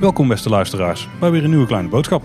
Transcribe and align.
Welkom 0.00 0.28
beste 0.28 0.48
luisteraars 0.48 1.08
bij 1.20 1.30
weer 1.30 1.44
een 1.44 1.50
nieuwe 1.50 1.66
kleine 1.66 1.88
boodschap. 1.88 2.22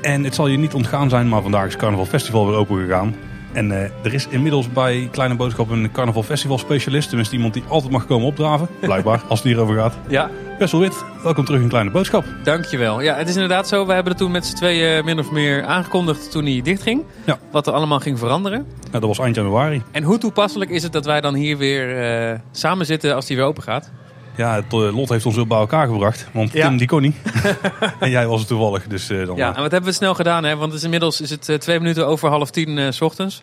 En 0.00 0.24
het 0.24 0.34
zal 0.34 0.46
je 0.46 0.56
niet 0.56 0.74
ontgaan 0.74 1.08
zijn, 1.08 1.28
maar 1.28 1.42
vandaag 1.42 1.66
is 1.66 1.76
Carnaval 1.76 2.06
Festival 2.06 2.46
weer 2.46 2.56
open 2.56 2.78
gegaan. 2.78 3.14
En 3.52 3.72
eh, 3.72 3.90
er 4.02 4.14
is 4.14 4.28
inmiddels 4.28 4.72
bij 4.72 5.08
Kleine 5.12 5.34
Boodschap 5.34 5.70
een 5.70 5.92
Carnaval 5.92 6.22
Festival 6.22 6.58
specialist. 6.58 7.08
Tenminste 7.08 7.34
iemand 7.34 7.54
die 7.54 7.62
altijd 7.68 7.92
mag 7.92 8.06
komen 8.06 8.26
opdraven, 8.26 8.68
blijkbaar, 8.80 9.22
als 9.28 9.38
het 9.38 9.48
hierover 9.48 9.76
gaat. 9.76 9.98
Ja, 10.08 10.30
Wessel 10.58 10.78
Wit, 10.80 11.04
welkom 11.22 11.44
terug 11.44 11.60
in 11.60 11.68
Kleine 11.68 11.90
Boodschap. 11.90 12.24
dankjewel. 12.42 13.00
Ja, 13.00 13.14
het 13.16 13.28
is 13.28 13.34
inderdaad 13.34 13.68
zo. 13.68 13.86
We 13.86 13.92
hebben 13.92 14.12
het 14.12 14.20
toen 14.20 14.30
met 14.30 14.46
z'n 14.46 14.54
tweeën 14.54 15.04
min 15.04 15.18
of 15.18 15.30
meer 15.30 15.64
aangekondigd 15.64 16.30
toen 16.30 16.44
hij 16.44 16.60
dichtging. 16.62 17.04
Ja. 17.24 17.38
Wat 17.50 17.66
er 17.66 17.72
allemaal 17.72 18.00
ging 18.00 18.18
veranderen. 18.18 18.66
Nou, 18.80 18.90
dat 18.90 19.02
was 19.02 19.18
eind 19.18 19.36
januari. 19.36 19.82
En 19.92 20.02
hoe 20.02 20.18
toepasselijk 20.18 20.70
is 20.70 20.82
het 20.82 20.92
dat 20.92 21.04
wij 21.04 21.20
dan 21.20 21.34
hier 21.34 21.56
weer 21.58 22.02
eh, 22.32 22.38
samen 22.52 22.86
zitten 22.86 23.14
als 23.14 23.26
die 23.26 23.36
weer 23.36 23.44
open 23.44 23.62
gaat? 23.62 23.90
Ja, 24.36 24.54
het 24.54 24.72
eh, 24.72 24.96
lot 24.96 25.08
heeft 25.08 25.26
ons 25.26 25.36
weer 25.36 25.46
bij 25.46 25.58
elkaar 25.58 25.86
gebracht. 25.86 26.28
Want 26.32 26.52
Ja. 26.52 26.68
Tim 26.68 26.76
die 26.76 26.86
kon 26.86 27.02
niet. 27.02 27.16
en 28.00 28.10
jij 28.10 28.26
was 28.26 28.38
het 28.38 28.48
toevallig. 28.48 28.86
Dus 28.86 29.10
eh, 29.10 29.26
dan, 29.26 29.36
Ja, 29.36 29.54
en 29.56 29.62
wat 29.62 29.70
hebben 29.70 29.90
we 29.90 29.96
snel 29.96 30.14
gedaan, 30.14 30.44
hè? 30.44 30.56
Want 30.56 30.66
het 30.68 30.78
is 30.78 30.84
inmiddels 30.84 31.20
is 31.20 31.30
het 31.30 31.60
twee 31.60 31.78
minuten 31.78 32.06
over 32.06 32.28
half 32.28 32.50
tien 32.50 32.92
s 32.92 33.00
ochtends. 33.00 33.42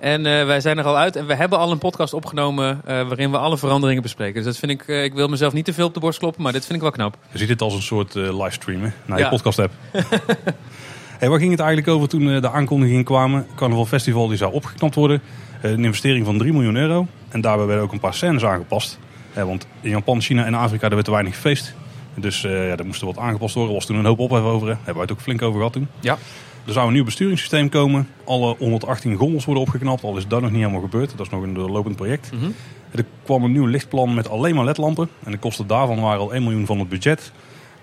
En 0.00 0.26
eh, 0.26 0.46
wij 0.46 0.60
zijn 0.60 0.78
er 0.78 0.84
al 0.84 0.96
uit 0.96 1.16
en 1.16 1.26
we 1.26 1.34
hebben 1.34 1.58
al 1.58 1.70
een 1.70 1.78
podcast 1.78 2.14
opgenomen 2.14 2.80
eh, 2.84 2.94
waarin 3.08 3.30
we 3.30 3.38
alle 3.38 3.58
veranderingen 3.58 4.02
bespreken. 4.02 4.34
Dus 4.34 4.44
dat 4.44 4.56
vind 4.56 4.72
ik, 4.72 4.88
eh, 4.88 5.04
ik 5.04 5.14
wil 5.14 5.28
mezelf 5.28 5.52
niet 5.52 5.64
te 5.64 5.72
veel 5.72 5.86
op 5.86 5.94
de 5.94 6.00
borst 6.00 6.18
kloppen, 6.18 6.42
maar 6.42 6.52
dit 6.52 6.62
vind 6.62 6.74
ik 6.74 6.80
wel 6.82 6.90
knap. 6.90 7.16
je 7.32 7.38
ziet 7.38 7.48
dit 7.48 7.62
als 7.62 7.74
een 7.74 7.82
soort 7.82 8.14
livestream 8.14 8.82
hè, 8.82 8.88
naar 9.06 9.18
Ja. 9.18 9.24
je 9.24 9.30
podcast 9.30 9.58
app. 9.58 9.72
hey, 11.18 11.28
waar 11.28 11.38
ging 11.38 11.50
het 11.50 11.60
eigenlijk 11.60 11.88
over 11.88 12.08
toen 12.08 12.40
de 12.40 12.50
aankondigingen 12.50 13.04
kwamen? 13.04 13.46
Carnaval 13.56 13.86
Festival 13.86 14.28
die 14.28 14.36
zou 14.36 14.52
opgeknapt 14.52 14.94
worden. 14.94 15.22
Een 15.62 15.84
investering 15.84 16.24
van 16.26 16.38
3 16.38 16.52
miljoen 16.52 16.76
euro. 16.76 17.06
En 17.28 17.40
daarbij 17.40 17.66
werden 17.66 17.84
ook 17.84 17.92
een 17.92 18.00
paar 18.00 18.14
scènes 18.14 18.44
aangepast. 18.44 18.98
Want 19.34 19.66
in 19.80 19.90
Japan, 19.90 20.20
China 20.20 20.44
en 20.44 20.54
Afrika 20.54 20.80
daar 20.80 20.90
werd 20.90 21.04
te 21.04 21.10
weinig 21.10 21.34
gefeest. 21.34 21.74
Dus 22.14 22.40
ja, 22.40 22.76
daar 22.76 22.86
moest 22.86 23.00
er 23.00 23.06
wat 23.06 23.18
aangepast 23.18 23.54
worden. 23.54 23.72
Er 23.72 23.78
was 23.78 23.86
toen 23.88 23.96
een 23.96 24.04
hoop 24.04 24.18
ophef 24.18 24.42
over. 24.42 24.66
Hè. 24.68 24.74
Daar 24.74 24.84
hebben 24.84 24.94
wij 24.94 25.02
het 25.02 25.12
ook 25.12 25.20
flink 25.20 25.42
over 25.42 25.56
gehad 25.56 25.72
toen. 25.72 25.88
Ja. 26.00 26.18
Er 26.66 26.72
zou 26.72 26.86
een 26.86 26.92
nieuw 26.92 27.04
besturingssysteem 27.04 27.68
komen. 27.68 28.08
Alle 28.24 28.56
118 28.58 29.16
gondels 29.16 29.44
worden 29.44 29.62
opgeknapt. 29.62 30.02
Al 30.02 30.16
is 30.16 30.26
dat 30.26 30.40
nog 30.40 30.50
niet 30.50 30.60
helemaal 30.60 30.80
gebeurd. 30.80 31.10
Dat 31.16 31.26
is 31.26 31.32
nog 31.32 31.42
een 31.42 31.54
doorlopend 31.54 31.96
project. 31.96 32.30
Mhm. 32.32 32.50
Er 32.90 33.04
kwam 33.24 33.44
een 33.44 33.52
nieuw 33.52 33.66
lichtplan 33.66 34.14
met 34.14 34.28
alleen 34.28 34.54
maar 34.54 34.64
ledlampen. 34.64 35.08
En 35.24 35.30
de 35.30 35.38
kosten 35.38 35.66
daarvan 35.66 36.00
waren 36.00 36.20
al 36.20 36.34
1 36.34 36.42
miljoen 36.42 36.66
van 36.66 36.78
het 36.78 36.88
budget. 36.88 37.32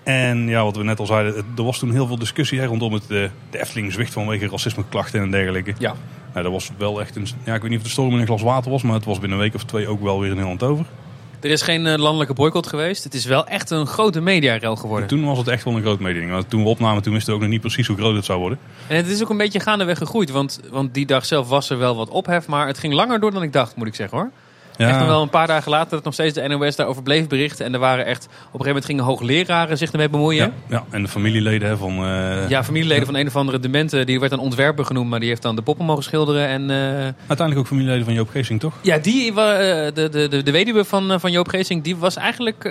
En 0.02 0.48
ja, 0.48 0.64
wat 0.64 0.76
we 0.76 0.84
net 0.84 0.98
al 0.98 1.06
zeiden, 1.06 1.44
er 1.56 1.64
was 1.64 1.78
toen 1.78 1.92
heel 1.92 2.06
veel 2.06 2.18
discussie 2.18 2.60
hè, 2.60 2.66
rondom 2.66 2.92
het, 2.92 3.02
eh, 3.02 3.08
de 3.50 3.60
Efteling 3.60 3.92
zwicht 3.92 4.12
vanwege 4.12 4.48
racismeklachten 4.48 5.20
en 5.20 5.30
dergelijke. 5.30 5.74
Ja. 5.78 5.94
Nou, 6.32 6.42
dat 6.42 6.52
was 6.52 6.70
wel 6.78 7.00
echt 7.00 7.16
een, 7.16 7.26
ja, 7.44 7.54
ik 7.54 7.60
weet 7.60 7.70
niet 7.70 7.78
of 7.78 7.84
de 7.84 7.90
storm 7.90 8.12
in 8.12 8.20
een 8.20 8.26
glas 8.26 8.42
water 8.42 8.70
was, 8.70 8.82
maar 8.82 8.94
het 8.94 9.04
was 9.04 9.18
binnen 9.18 9.38
een 9.38 9.44
week 9.44 9.54
of 9.54 9.64
twee 9.64 9.88
ook 9.88 10.02
wel 10.02 10.20
weer 10.20 10.30
in 10.30 10.34
Nederland 10.34 10.62
over. 10.62 10.84
Er 11.40 11.50
is 11.50 11.62
geen 11.62 11.86
eh, 11.86 11.98
landelijke 11.98 12.34
boycott 12.34 12.66
geweest. 12.66 13.04
Het 13.04 13.14
is 13.14 13.24
wel 13.24 13.46
echt 13.46 13.70
een 13.70 13.86
grote 13.86 14.20
mediarel 14.20 14.76
geworden. 14.76 15.08
Toen 15.08 15.24
was 15.24 15.38
het 15.38 15.48
echt 15.48 15.64
wel 15.64 15.74
een 15.74 15.82
groot 15.82 16.00
mededeling. 16.00 16.32
Want 16.32 16.50
toen 16.50 16.62
we 16.62 16.68
opnamen, 16.68 17.02
toen 17.02 17.12
wisten 17.12 17.30
we 17.30 17.36
ook 17.36 17.44
nog 17.44 17.52
niet 17.52 17.60
precies 17.60 17.86
hoe 17.86 17.96
groot 17.96 18.14
het 18.14 18.24
zou 18.24 18.38
worden. 18.38 18.58
En 18.86 18.96
het 18.96 19.06
is 19.06 19.22
ook 19.22 19.30
een 19.30 19.36
beetje 19.36 19.60
gaandeweg 19.60 19.98
gegroeid. 19.98 20.30
Want, 20.30 20.60
want 20.70 20.94
die 20.94 21.06
dag 21.06 21.26
zelf 21.26 21.48
was 21.48 21.70
er 21.70 21.78
wel 21.78 21.96
wat 21.96 22.08
ophef. 22.08 22.46
Maar 22.46 22.66
het 22.66 22.78
ging 22.78 22.94
langer 22.94 23.20
door 23.20 23.32
dan 23.32 23.42
ik 23.42 23.52
dacht, 23.52 23.76
moet 23.76 23.86
ik 23.86 23.94
zeggen 23.94 24.18
hoor. 24.18 24.30
Ja, 24.78 24.88
Echt 24.88 24.98
nog 24.98 25.06
wel 25.08 25.22
een 25.22 25.28
paar 25.30 25.46
dagen 25.46 25.70
later 25.70 25.90
dat 25.90 26.04
nog 26.04 26.12
steeds 26.14 26.34
de 26.34 26.48
NOS 26.48 26.76
daarover 26.76 27.02
bleef 27.02 27.26
berichten. 27.26 27.64
En 27.64 27.72
er 27.72 27.78
waren 27.78 28.06
echt, 28.06 28.24
op 28.24 28.30
een 28.30 28.40
gegeven 28.44 28.66
moment 28.66 28.84
gingen 28.84 29.04
hoogleraren 29.04 29.78
zich 29.78 29.90
ermee 29.90 30.08
bemoeien. 30.08 30.44
ja, 30.46 30.76
ja, 30.76 30.84
en 30.90 31.02
de 31.02 31.08
familieleden 31.08 31.68
hè, 31.68 31.76
van... 31.76 32.04
eh, 32.04 32.48
Ja, 32.48 32.64
familieleden 32.64 33.06
van 33.06 33.14
een 33.14 33.26
of 33.26 33.36
andere 33.36 33.60
demente, 33.60 34.04
die 34.04 34.18
werd 34.18 34.30
dan 34.30 34.40
ontwerper 34.40 34.84
genoemd, 34.84 35.10
maar 35.10 35.20
die 35.20 35.28
heeft 35.28 35.42
dan 35.42 35.56
de 35.56 35.62
poppen 35.62 35.84
mogen 35.86 36.02
schilderen. 36.02 36.46
En 36.48 36.70
eh, 36.70 36.76
Uiteindelijk 37.26 37.58
ook 37.58 37.66
familieleden 37.66 38.04
van 38.04 38.14
Joop 38.14 38.28
Geesing, 38.30 38.60
toch? 38.60 38.74
ja, 38.82 38.98
die, 38.98 39.28
eh, 39.30 39.34
de, 39.94 40.08
de, 40.10 40.28
de, 40.28 40.42
de 40.42 40.50
weduwe 40.50 40.84
van, 40.84 41.20
van 41.20 41.30
Joop 41.32 41.48
Geesing, 41.48 41.82
die 41.82 41.96
was 41.96 42.16
eigenlijk 42.16 42.64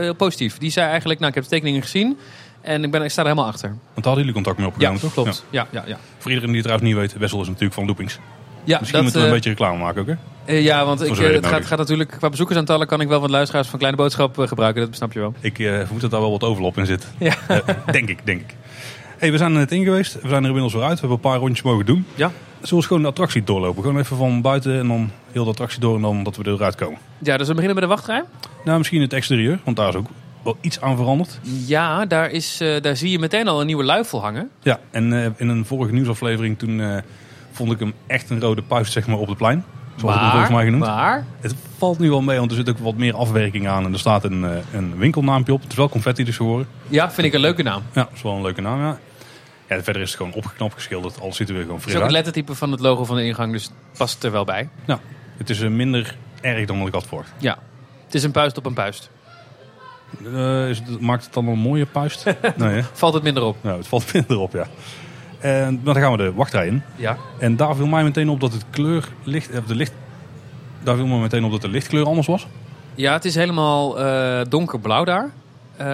heel 0.00 0.14
positief. 0.14 0.58
Die 0.58 0.70
zei 0.70 0.88
eigenlijk, 0.88 1.18
nou 1.20 1.30
ik 1.30 1.36
heb 1.36 1.44
de 1.48 1.50
tekeningen 1.54 1.82
gezien 1.82 2.18
en 2.60 2.84
ik, 2.84 2.90
ben, 2.90 3.02
ik 3.02 3.10
sta 3.10 3.22
er 3.22 3.28
helemaal 3.28 3.50
achter. 3.50 3.68
Want 3.68 3.78
daar 3.94 4.04
hadden 4.04 4.18
jullie 4.24 4.34
contact 4.34 4.58
mee 4.58 4.66
opgenomen, 4.66 5.00
toch? 5.00 5.12
klopt. 5.12 5.44
Ja, 5.50 5.66
ja, 5.70 5.84
ja. 5.86 5.98
Voor 6.18 6.30
iedereen 6.30 6.52
die 6.52 6.62
het 6.62 6.70
trouwens 6.70 6.90
niet 6.90 6.98
weet, 7.00 7.18
Wessel 7.20 7.40
is 7.40 7.46
natuurlijk 7.46 7.74
van 7.74 7.84
Loopings. 7.86 8.18
Ja 8.64 8.78
Misschien 8.80 9.02
moeten 9.02 9.20
we 9.20 9.26
eh, 9.26 9.32
een 9.32 9.36
beetje 9.36 9.50
reclame 9.50 9.78
maken 9.78 10.00
ook, 10.00 10.06
hè? 10.06 10.14
eh, 10.44 10.62
ja, 10.64 10.84
want 10.84 11.02
ik, 11.02 11.18
eh, 11.18 11.32
het 11.32 11.46
gaat, 11.46 11.66
gaat 11.66 11.78
natuurlijk, 11.78 12.10
qua 12.10 12.28
bezoekersaantallen 12.28 12.86
kan 12.86 13.00
ik 13.00 13.08
wel 13.08 13.20
wat 13.20 13.30
luisteraars 13.30 13.68
van 13.68 13.78
Kleine 13.78 13.98
Boodschap 14.00 14.38
eh, 14.38 14.48
gebruiken, 14.48 14.84
dat 14.86 14.96
snap 14.96 15.12
je 15.12 15.18
wel. 15.18 15.34
Ik 15.40 15.58
eh, 15.58 15.66
vermoed 15.66 16.00
dat 16.00 16.10
daar 16.10 16.20
wel 16.20 16.30
wat 16.30 16.44
overlap 16.44 16.78
in 16.78 16.86
zit. 16.86 17.06
Ja. 17.18 17.34
Eh, 17.48 17.58
denk 17.92 18.08
ik, 18.08 18.18
denk 18.24 18.40
ik. 18.40 18.54
Hey, 19.18 19.30
we 19.30 19.36
zijn 19.38 19.52
er 19.52 19.58
net 19.58 19.72
in 19.72 19.84
geweest. 19.84 20.14
We 20.14 20.28
zijn 20.28 20.42
er 20.42 20.46
inmiddels 20.46 20.72
weer 20.72 20.82
uit. 20.82 20.92
We 20.92 20.98
hebben 20.98 21.16
een 21.16 21.30
paar 21.30 21.38
rondjes 21.38 21.62
mogen 21.62 21.86
doen. 21.86 22.06
Ja. 22.14 22.30
Zullen 22.62 22.82
we 22.82 22.88
gewoon 22.88 23.02
de 23.02 23.08
attractie 23.08 23.44
doorlopen? 23.44 23.82
Gewoon 23.82 23.98
even 23.98 24.16
van 24.16 24.40
buiten 24.40 24.78
en 24.78 24.88
dan 24.88 25.10
heel 25.32 25.44
de 25.44 25.50
attractie 25.50 25.80
door 25.80 25.94
en 25.96 26.02
dan 26.02 26.22
dat 26.22 26.36
we 26.36 26.50
eruit 26.50 26.74
komen. 26.74 26.98
Ja, 27.18 27.36
dus 27.36 27.46
we 27.48 27.54
beginnen 27.54 27.78
bij 27.78 27.88
de 27.88 27.94
wachtrij. 27.94 28.22
Nou, 28.64 28.78
misschien 28.78 29.00
het 29.00 29.12
exterieur, 29.12 29.58
want 29.64 29.76
daar 29.76 29.88
is 29.88 29.94
ook 29.94 30.06
wel 30.42 30.56
iets 30.60 30.80
aan 30.80 30.96
veranderd. 30.96 31.38
Ja, 31.66 32.06
daar, 32.06 32.30
is, 32.30 32.60
eh, 32.60 32.80
daar 32.80 32.96
zie 32.96 33.10
je 33.10 33.18
meteen 33.18 33.48
al 33.48 33.60
een 33.60 33.66
nieuwe 33.66 33.84
luifel 33.84 34.20
hangen. 34.20 34.50
Ja, 34.62 34.80
en 34.90 35.12
eh, 35.12 35.30
in 35.36 35.48
een 35.48 35.64
vorige 35.64 35.92
nieuwsaflevering 35.92 36.58
toen 36.58 36.80
eh, 36.80 36.96
vond 37.52 37.72
ik 37.72 37.78
hem 37.78 37.92
echt 38.06 38.30
een 38.30 38.40
rode 38.40 38.62
puist 38.62 38.92
zeg 38.92 39.06
maar, 39.06 39.18
op 39.18 39.28
het 39.28 39.36
plein. 39.36 39.64
Zoals 39.96 40.14
het 40.14 40.22
hem 40.22 40.30
volgens 40.30 40.52
mij 40.54 40.64
genoemd. 40.64 40.84
maar 40.84 41.24
Het 41.40 41.54
valt 41.78 41.98
nu 41.98 42.08
wel 42.10 42.20
mee, 42.22 42.38
want 42.38 42.50
er 42.50 42.56
zit 42.56 42.68
ook 42.68 42.78
wat 42.78 42.94
meer 42.96 43.14
afwerking 43.14 43.68
aan. 43.68 43.84
En 43.84 43.92
er 43.92 43.98
staat 43.98 44.24
een, 44.24 44.44
eh, 44.44 44.56
een 44.72 44.96
winkelnaampje 44.96 45.52
op. 45.52 45.60
Het 45.62 45.70
is 45.70 45.76
wel 45.76 45.88
confetti 45.88 46.24
dus 46.24 46.36
geworden. 46.36 46.66
ja, 46.88 47.10
vind 47.10 47.26
ik 47.26 47.32
een 47.34 47.40
leuke 47.40 47.62
naam. 47.62 47.82
Ja, 47.92 48.02
dat 48.02 48.12
is 48.14 48.22
wel 48.22 48.32
een 48.34 48.42
leuke 48.42 48.60
naam, 48.60 48.80
ja. 48.80 48.98
Ja, 49.68 49.82
verder 49.82 50.02
is 50.02 50.08
het 50.08 50.16
gewoon 50.16 50.32
opgeknapt 50.34 50.74
geschilderd. 50.74 51.20
Alles 51.20 51.36
ziet 51.36 51.48
er 51.48 51.54
weer 51.54 51.62
gewoon 51.62 51.78
Het 51.78 51.84
fris 51.84 51.94
is 51.96 52.00
ook 52.00 52.06
het 52.08 52.16
uit. 52.16 52.24
lettertype 52.24 52.58
van 52.58 52.70
het 52.70 52.80
logo 52.80 53.04
van 53.04 53.16
de 53.16 53.24
ingang, 53.24 53.52
dus 53.52 53.70
past 53.96 54.24
er 54.24 54.30
wel 54.30 54.44
bij. 54.44 54.68
Ja, 54.84 55.00
het 55.36 55.50
is 55.50 55.60
eh, 55.60 55.68
minder 55.70 56.16
erg 56.40 56.66
dan 56.66 56.78
wat 56.78 56.86
ik 56.88 56.94
had 56.94 57.06
verwacht. 57.06 57.32
Ja, 57.38 57.58
het 58.04 58.14
is 58.14 58.22
een 58.22 58.30
puist 58.30 58.56
op 58.58 58.66
een 58.66 58.74
puist. 58.74 59.10
Eh, 60.24 60.68
is 60.68 60.78
het, 60.78 61.00
maakt 61.00 61.24
het 61.24 61.32
dan 61.34 61.46
een 61.48 61.58
mooie 61.58 61.86
puist? 61.86 62.24
nee, 62.56 62.74
hè? 62.74 62.82
Valt 62.92 63.14
het 63.14 63.22
minder 63.22 63.42
op. 63.42 63.56
Nou, 63.60 63.76
het 63.78 63.86
valt 63.88 64.12
minder 64.14 64.38
op, 64.38 64.52
ja. 64.52 64.66
En 65.40 65.80
maar 65.84 65.94
dan 65.94 66.02
gaan 66.02 66.12
we 66.12 66.16
de 66.16 66.32
wachtrij 66.32 66.66
in. 66.66 66.82
Ja. 66.96 67.16
En 67.38 67.56
daar 67.56 67.76
viel 67.76 67.86
mij 67.86 68.02
meteen 68.02 68.28
op 68.28 68.40
dat 68.40 68.52
het 68.52 68.64
kleur 68.70 69.08
licht, 69.22 69.58
of 69.58 69.64
de 69.64 69.74
licht, 69.74 69.92
daar 70.82 70.96
viel 70.96 71.06
mij 71.06 71.18
meteen 71.18 71.44
op 71.44 71.50
dat 71.50 71.60
de 71.60 71.68
lichtkleur 71.68 72.06
anders 72.06 72.26
was. 72.26 72.46
Ja, 72.94 73.12
het 73.12 73.24
is 73.24 73.34
helemaal 73.34 74.00
eh, 74.00 74.40
donkerblauw 74.48 75.04
daar. 75.04 75.30
Eh, 75.76 75.86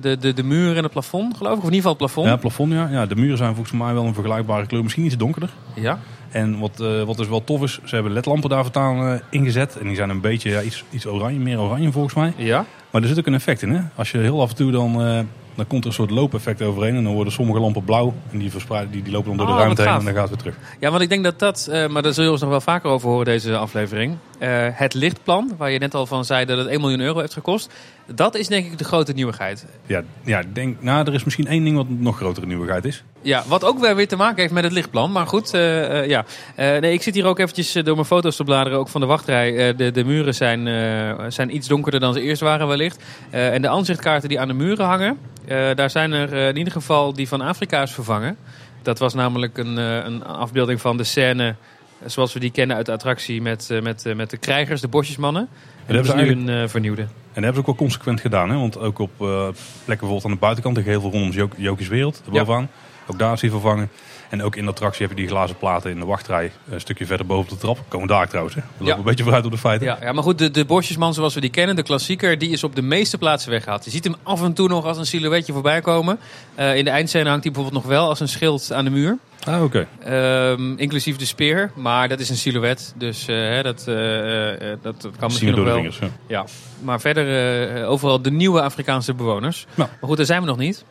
de, 0.00 0.16
de, 0.18 0.32
de 0.32 0.42
muur 0.42 0.76
en 0.76 0.82
het 0.82 0.92
plafond, 0.92 1.36
geloof 1.36 1.52
ik. 1.52 1.62
Of 1.62 1.68
in 1.68 1.74
ieder 1.74 1.90
geval 1.90 1.90
het 1.90 2.00
plafond. 2.00 2.26
Ja, 2.26 2.32
het 2.32 2.40
plafond, 2.40 2.72
ja. 2.72 2.88
ja. 2.90 3.06
De 3.06 3.16
muren 3.16 3.36
zijn 3.36 3.54
volgens 3.54 3.78
mij 3.78 3.94
wel 3.94 4.04
een 4.04 4.14
vergelijkbare 4.14 4.66
kleur, 4.66 4.82
misschien 4.82 5.04
iets 5.04 5.16
donkerder. 5.16 5.50
Ja. 5.74 5.98
En 6.32 6.58
wat, 6.58 6.80
eh, 6.80 7.02
wat 7.02 7.16
dus 7.16 7.28
wel 7.28 7.44
tof 7.44 7.62
is, 7.62 7.80
ze 7.84 7.94
hebben 7.94 8.12
ledlampen 8.12 8.50
daar 8.50 8.62
vertaan 8.62 9.06
eh, 9.06 9.20
ingezet. 9.30 9.76
En 9.78 9.86
die 9.86 9.96
zijn 9.96 10.10
een 10.10 10.20
beetje 10.20 10.50
ja, 10.50 10.62
iets, 10.62 10.84
iets 10.90 11.06
oranje, 11.06 11.38
meer 11.38 11.60
oranje 11.60 11.92
volgens 11.92 12.14
mij. 12.14 12.32
Ja. 12.36 12.64
Maar 12.90 13.02
er 13.02 13.08
zit 13.08 13.18
ook 13.18 13.26
een 13.26 13.34
effect 13.34 13.62
in, 13.62 13.70
hè. 13.70 13.80
Als 13.94 14.10
je 14.10 14.18
heel 14.18 14.40
af 14.40 14.50
en 14.50 14.56
toe 14.56 14.70
dan, 14.70 15.02
eh, 15.02 15.20
dan 15.54 15.66
komt 15.66 15.82
er 15.82 15.88
een 15.88 15.94
soort 15.94 16.10
loopeffect 16.10 16.62
overheen. 16.62 16.96
En 16.96 17.04
dan 17.04 17.12
worden 17.12 17.32
sommige 17.32 17.60
lampen 17.60 17.84
blauw. 17.84 18.14
En 18.30 18.38
die, 18.38 18.50
verspreiden, 18.50 18.92
die, 18.92 19.02
die 19.02 19.12
lopen 19.12 19.28
dan 19.28 19.36
door 19.36 19.46
Oh, 19.46 19.52
de 19.52 19.58
ruimte 19.58 19.82
wat 19.82 19.90
heen 19.90 19.98
en 19.98 20.04
dan 20.04 20.14
gaat 20.14 20.30
het 20.30 20.42
weer 20.42 20.52
terug. 20.52 20.76
Ja, 20.80 20.90
want 20.90 21.02
ik 21.02 21.08
denk 21.08 21.24
dat 21.24 21.38
dat, 21.38 21.68
eh, 21.70 21.86
maar 21.86 22.02
daar 22.02 22.12
zullen 22.12 22.26
we 22.26 22.32
ons 22.32 22.40
nog 22.40 22.50
wel 22.50 22.60
vaker 22.60 22.90
over 22.90 23.08
horen 23.08 23.24
deze 23.24 23.56
aflevering. 23.56 24.16
Eh, 24.42 24.66
het 24.72 24.94
lichtplan, 24.94 25.54
waar 25.56 25.70
je 25.70 25.78
net 25.78 25.94
al 25.94 26.06
van 26.06 26.24
zei 26.24 26.44
dat 26.44 26.58
het 26.58 26.66
1 26.66 26.80
miljoen 26.80 27.00
euro 27.00 27.20
heeft 27.20 27.32
gekost. 27.32 27.72
Dat 28.06 28.34
is 28.34 28.48
denk 28.48 28.66
ik 28.66 28.78
de 28.78 28.84
grote 28.84 29.12
nieuwigheid. 29.12 29.66
Ja, 29.86 30.02
ja, 30.24 30.42
denk, 30.52 30.82
nou, 30.82 31.06
er 31.06 31.14
is 31.14 31.24
misschien 31.24 31.46
één 31.46 31.64
ding 31.64 31.76
wat 31.76 31.86
een 31.86 32.02
nog 32.02 32.16
grotere 32.16 32.46
nieuwigheid 32.46 32.84
is. 32.84 33.04
Ja, 33.20 33.42
wat 33.46 33.64
ook 33.64 33.78
weer 33.78 33.96
weer 33.96 34.08
te 34.08 34.16
maken 34.16 34.40
heeft 34.40 34.52
met 34.52 34.64
het 34.64 34.72
lichtplan. 34.72 35.12
Maar 35.12 35.26
goed, 35.26 35.54
eh, 35.54 36.00
eh, 36.00 36.08
ja. 36.08 36.24
Nee, 36.56 36.92
ik 36.92 37.02
zit 37.02 37.14
hier 37.14 37.26
ook 37.26 37.38
eventjes 37.38 37.72
door 37.72 37.94
mijn 37.94 38.06
foto's 38.06 38.36
te 38.36 38.44
bladeren, 38.44 38.78
ook 38.78 38.88
van 38.88 39.00
de 39.00 39.06
wachtrij. 39.06 39.74
De, 39.74 39.90
de 39.90 40.04
muren 40.04 40.34
zijn, 40.34 40.68
zijn 41.32 41.54
iets 41.54 41.68
donkerder 41.68 42.00
dan 42.00 42.12
ze 42.12 42.20
eerst 42.20 42.40
waren 42.40 42.68
wellicht. 42.68 43.02
En 43.30 43.62
de 43.62 43.68
aanzichtkaarten 43.68 44.28
die 44.28 44.40
aan 44.40 44.48
de 44.48 44.54
muren 44.54 44.86
hangen, 44.86 45.18
daar 45.74 45.90
zijn 45.90 46.12
er 46.12 46.32
in 46.32 46.56
ieder 46.56 46.72
geval 46.72 47.12
die 47.12 47.28
van 47.28 47.40
Afrika 47.40 47.82
is 47.82 47.92
vervangen. 47.92 48.36
Dat 48.82 48.98
was 48.98 49.14
namelijk 49.14 49.58
een, 49.58 49.76
een 49.76 50.24
afbeelding 50.24 50.80
van 50.80 50.96
de 50.96 51.04
scène 51.04 51.54
zoals 52.06 52.32
we 52.32 52.40
die 52.40 52.50
kennen 52.50 52.76
uit 52.76 52.86
de 52.86 52.92
attractie 52.92 53.42
met, 53.42 53.70
eh, 53.70 53.82
met, 53.82 54.06
eh, 54.06 54.14
met 54.14 54.30
de 54.30 54.36
krijgers, 54.36 54.80
de 54.80 54.88
bosjesmannen. 54.88 55.42
En 55.42 55.94
hebben 55.94 56.06
dat 56.06 56.16
ze 56.16 56.22
is 56.22 56.36
nu 56.36 56.52
een 56.52 56.62
eh, 56.62 56.68
vernieuwde. 56.68 57.02
En 57.02 57.08
dat 57.42 57.44
hebben 57.44 57.54
ze 57.54 57.60
ook 57.60 57.66
wel 57.66 57.74
consequent 57.74 58.20
gedaan. 58.20 58.50
Hè? 58.50 58.56
Want 58.56 58.78
ook 58.78 58.98
op 58.98 59.10
plekken 59.16 59.54
bijvoorbeeld 59.84 60.24
aan 60.24 60.30
de 60.30 60.36
buitenkant, 60.36 60.74
de 60.74 60.82
geheel 60.82 61.00
rondom 61.00 61.30
Jok 61.30 61.52
Jokies 61.56 61.88
Wereld, 61.88 62.22
bovenaan. 62.30 62.68
Ook 63.06 63.18
daar 63.18 63.32
is 63.32 63.40
hij 63.40 63.50
vervangen. 63.50 63.90
En 64.32 64.42
ook 64.42 64.56
in 64.56 64.64
de 64.64 64.70
attractie 64.70 65.00
heb 65.06 65.10
je 65.16 65.22
die 65.22 65.28
glazen 65.30 65.56
platen 65.56 65.90
in 65.90 65.98
de 65.98 66.04
wachtrij. 66.04 66.52
Een 66.70 66.80
stukje 66.80 67.06
verder 67.06 67.26
boven 67.26 67.50
de 67.50 67.56
trap. 67.58 67.78
Komen 67.88 68.08
daar 68.08 68.28
trouwens. 68.28 68.54
Hè? 68.54 68.60
We 68.60 68.66
lopen 68.78 68.86
Ja. 68.92 68.96
een 68.98 69.02
beetje 69.04 69.22
vooruit 69.22 69.44
op 69.44 69.50
de 69.50 69.58
feiten. 69.58 69.86
Ja, 69.86 69.98
ja, 70.00 70.12
maar 70.12 70.22
goed, 70.22 70.38
de, 70.38 70.50
de 70.50 70.64
bosjesman 70.64 71.14
zoals 71.14 71.34
we 71.34 71.40
die 71.40 71.50
kennen, 71.50 71.76
de 71.76 71.82
klassieker, 71.82 72.38
die 72.38 72.50
is 72.50 72.64
op 72.64 72.74
de 72.74 72.82
meeste 72.82 73.18
plaatsen 73.18 73.50
weggehaald. 73.50 73.84
Je 73.84 73.90
ziet 73.90 74.04
hem 74.04 74.14
af 74.22 74.42
en 74.42 74.52
toe 74.52 74.68
nog 74.68 74.84
als 74.84 74.98
een 74.98 75.06
silhouetje 75.06 75.52
voorbij 75.52 75.80
komen. 75.80 76.18
Eh, 76.54 76.76
in 76.76 76.84
de 76.84 76.90
eindscène 76.90 77.28
hangt 77.28 77.44
hij 77.44 77.52
bijvoorbeeld 77.52 77.82
nog 77.84 77.92
wel 77.92 78.08
als 78.08 78.20
een 78.20 78.28
schild 78.28 78.72
aan 78.72 78.84
de 78.84 78.90
muur. 78.90 79.18
Ah, 79.44 79.62
oké. 79.62 79.86
Ehm, 80.04 80.72
inclusief 80.76 81.16
de 81.16 81.24
speer, 81.26 81.70
maar 81.74 82.08
dat 82.08 82.20
is 82.20 82.28
een 82.30 82.36
silhouet. 82.36 82.94
Dus 82.96 83.26
eh, 83.28 83.36
hè, 83.36 83.62
dat, 83.62 83.78
eh, 83.88 84.68
dat, 84.82 85.02
dat 85.02 85.16
kan 85.18 85.28
misschien 85.28 85.46
nog 85.48 85.56
door 85.56 85.64
de 85.64 85.70
wel. 85.70 85.80
vingers. 85.80 85.98
Ja. 85.98 86.08
Ja, 86.26 86.44
maar 86.82 87.00
verder 87.00 87.86
overal 87.86 88.22
de 88.22 88.30
nieuwe 88.30 88.62
Afrikaanse 88.62 89.14
bewoners. 89.14 89.66
Nou. 89.74 89.88
Maar 90.00 90.08
goed, 90.08 90.16
daar 90.16 90.26
zijn 90.26 90.40
we 90.40 90.46
nog 90.46 90.58
niet. 90.58 90.84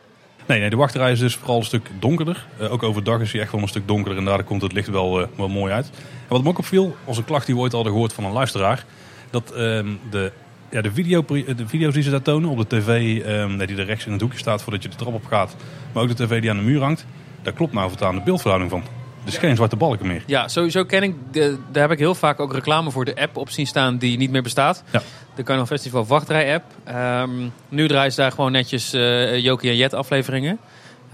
Nee, 0.46 0.60
nee, 0.60 0.70
de 0.70 0.76
wachtrij 0.76 1.12
is 1.12 1.18
dus 1.18 1.34
vooral 1.34 1.58
een 1.58 1.64
stuk 1.64 1.90
donkerder. 1.98 2.46
Uh, 2.60 2.72
ook 2.72 2.82
overdag 2.82 3.20
is 3.20 3.32
hij 3.32 3.40
echt 3.40 3.52
wel 3.52 3.60
een 3.60 3.68
stuk 3.68 3.88
donkerder 3.88 4.18
en 4.18 4.24
daar 4.24 4.44
komt 4.44 4.62
het 4.62 4.72
licht 4.72 4.88
wel, 4.88 5.20
uh, 5.20 5.26
wel 5.36 5.48
mooi 5.48 5.72
uit. 5.72 5.90
En 5.94 6.28
wat 6.28 6.42
me 6.42 6.48
ook 6.48 6.58
opviel, 6.58 6.96
was 7.04 7.18
een 7.18 7.24
klacht 7.24 7.46
die 7.46 7.54
we 7.54 7.60
ooit 7.60 7.72
hadden 7.72 7.92
gehoord 7.92 8.12
van 8.12 8.24
een 8.24 8.32
luisteraar. 8.32 8.84
Dat 9.30 9.50
uh, 9.50 9.58
de, 10.10 10.32
ja, 10.70 10.80
de, 10.80 10.92
video, 10.92 11.24
de 11.56 11.66
video's 11.66 11.94
die 11.94 12.02
ze 12.02 12.10
daar 12.10 12.22
tonen 12.22 12.50
op 12.50 12.68
de 12.68 12.76
tv, 12.76 13.20
ehm, 13.22 13.66
die 13.66 13.76
er 13.76 13.84
rechts 13.84 14.06
in 14.06 14.12
het 14.12 14.20
hoekje 14.20 14.38
staat 14.38 14.62
voordat 14.62 14.82
je 14.82 14.88
de 14.88 14.96
trap 14.96 15.14
op 15.14 15.26
gaat. 15.26 15.56
Maar 15.92 16.02
ook 16.02 16.16
de 16.16 16.26
tv 16.26 16.40
die 16.40 16.50
aan 16.50 16.56
de 16.56 16.62
muur 16.62 16.80
hangt. 16.80 17.06
Daar 17.42 17.52
klopt 17.52 17.72
nou 17.72 17.88
voortaan 17.88 18.14
de 18.14 18.22
beeldverhouding 18.22 18.70
van. 18.70 19.01
Dus 19.24 19.36
geen 19.36 19.56
zwarte 19.56 19.76
balken 19.76 20.06
meer. 20.06 20.22
Ja, 20.26 20.48
sowieso 20.48 20.84
ken 20.84 21.02
ik, 21.02 21.14
de, 21.30 21.58
daar 21.72 21.82
heb 21.82 21.90
ik 21.90 21.98
heel 21.98 22.14
vaak 22.14 22.40
ook 22.40 22.52
reclame 22.52 22.90
voor 22.90 23.04
de 23.04 23.16
app 23.16 23.36
op 23.36 23.50
zien 23.50 23.66
staan 23.66 23.98
die 23.98 24.18
niet 24.18 24.30
meer 24.30 24.42
bestaat. 24.42 24.82
Ja. 24.90 25.02
De 25.34 25.42
Carnaval 25.42 25.76
Festival 25.76 26.06
wachtrij 26.06 26.54
app. 26.54 26.64
Um, 27.28 27.52
nu 27.68 27.88
draaien 27.88 28.12
ze 28.12 28.20
daar 28.20 28.30
gewoon 28.32 28.52
netjes 28.52 28.94
uh, 28.94 29.38
Jokie 29.38 29.70
en 29.70 29.76
Jet 29.76 29.94
afleveringen. 29.94 30.58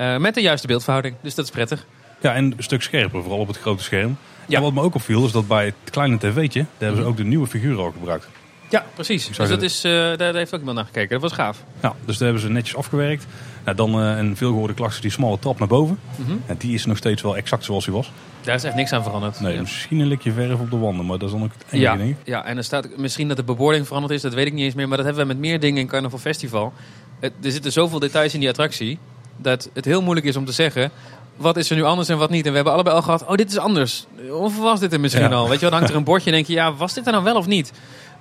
Uh, 0.00 0.16
met 0.16 0.34
de 0.34 0.40
juiste 0.40 0.66
beeldverhouding, 0.66 1.14
dus 1.20 1.34
dat 1.34 1.44
is 1.44 1.50
prettig. 1.50 1.86
Ja, 2.20 2.34
en 2.34 2.44
een 2.44 2.54
stuk 2.58 2.82
scherper, 2.82 3.22
vooral 3.22 3.40
op 3.40 3.46
het 3.46 3.58
grote 3.58 3.82
scherm. 3.82 4.16
Ja. 4.46 4.56
En 4.56 4.62
wat 4.62 4.72
me 4.72 4.80
ook 4.80 4.94
opviel 4.94 5.24
is 5.24 5.32
dat 5.32 5.48
bij 5.48 5.64
het 5.64 5.90
kleine 5.90 6.18
tv'tje, 6.18 6.60
daar 6.60 6.68
hebben 6.88 7.02
ze 7.02 7.08
ook 7.08 7.16
de 7.16 7.24
nieuwe 7.24 7.46
figuren 7.46 7.84
al 7.84 7.90
gebruikt. 7.90 8.28
Ja, 8.70 8.84
precies. 8.94 9.26
Dus 9.26 9.48
dat 9.48 9.62
is, 9.62 9.84
uh, 9.84 9.92
daar, 9.92 10.16
daar, 10.16 10.34
heeft 10.34 10.54
ook 10.54 10.58
iemand 10.58 10.76
naar 10.76 10.86
gekeken. 10.86 11.08
Dat 11.08 11.20
was 11.20 11.32
gaaf. 11.32 11.64
Ja, 11.82 11.94
dus 12.04 12.18
daar 12.18 12.28
hebben 12.28 12.46
ze 12.46 12.52
netjes 12.52 12.76
afgewerkt. 12.76 13.26
Nou, 13.64 13.76
dan 13.76 14.02
uh, 14.02 14.18
een 14.18 14.36
veelgehoorde 14.36 14.74
klacht 14.74 15.02
die 15.02 15.10
smalle 15.10 15.38
trap 15.38 15.58
naar 15.58 15.68
boven. 15.68 15.98
Mm 16.16 16.24
-hmm. 16.24 16.42
En 16.46 16.56
die 16.56 16.74
is 16.74 16.86
nog 16.86 16.96
steeds 16.96 17.22
wel 17.22 17.36
exact 17.36 17.64
zoals 17.64 17.84
hij 17.84 17.94
was. 17.94 18.12
Daar 18.40 18.54
is 18.54 18.64
echt 18.64 18.74
niks 18.74 18.92
aan 18.92 19.02
veranderd. 19.02 19.40
Nee, 19.40 19.54
ja. 19.54 19.60
misschien 19.60 20.00
een 20.00 20.06
likje 20.06 20.32
verf 20.32 20.60
op 20.60 20.70
de 20.70 20.76
wanden, 20.76 21.06
maar 21.06 21.18
dat 21.18 21.28
is 21.28 21.34
dan 21.34 21.44
ook 21.44 21.52
het 21.52 21.72
enige 21.72 21.90
ja, 21.90 21.96
ding. 21.96 22.16
Ja, 22.24 22.44
en 22.44 22.56
er 22.56 22.64
staat 22.64 22.96
misschien 22.96 23.28
dat 23.28 23.36
de 23.36 23.44
bebording 23.44 23.86
veranderd 23.86 24.14
is, 24.14 24.22
dat 24.22 24.34
weet 24.34 24.46
ik 24.46 24.52
niet 24.52 24.64
eens 24.64 24.74
meer. 24.74 24.88
Maar 24.88 24.96
dat 24.96 25.06
hebben 25.06 25.26
we 25.26 25.32
met 25.32 25.38
meer 25.40 25.60
dingen 25.60 25.80
in 25.80 25.86
Carnaval 25.86 26.18
Festival. 26.18 26.72
Het, 27.20 27.32
er 27.42 27.50
zitten 27.50 27.72
zoveel 27.72 27.98
details 27.98 28.34
in 28.34 28.40
die 28.40 28.48
attractie, 28.48 28.98
dat 29.36 29.70
het 29.72 29.84
heel 29.84 30.02
moeilijk 30.02 30.26
is 30.26 30.36
om 30.36 30.44
te 30.44 30.52
zeggen... 30.52 30.90
Wat 31.36 31.56
is 31.56 31.70
er 31.70 31.76
nu 31.76 31.82
anders 31.82 32.08
en 32.08 32.18
wat 32.18 32.30
niet? 32.30 32.44
En 32.44 32.50
we 32.50 32.54
hebben 32.54 32.72
allebei 32.72 32.96
al 32.96 33.02
gehad, 33.02 33.24
oh 33.26 33.34
dit 33.34 33.50
is 33.50 33.58
anders. 33.58 34.06
Of 34.30 34.58
was 34.58 34.80
dit 34.80 34.92
er 34.92 35.00
misschien 35.00 35.28
Ja. 35.28 35.34
al? 35.34 35.48
Weet 35.48 35.60
je, 35.60 35.64
dan 35.64 35.74
hangt 35.74 35.90
er 35.90 35.96
een 35.96 36.04
bordje 36.10 36.30
en 36.30 36.36
denk 36.36 36.46
je, 36.46 36.52
ja, 36.52 36.74
was 36.74 36.94
dit 36.94 37.06
er 37.06 37.12
nou 37.12 37.24
wel 37.24 37.36
of 37.36 37.46
niet? 37.46 37.72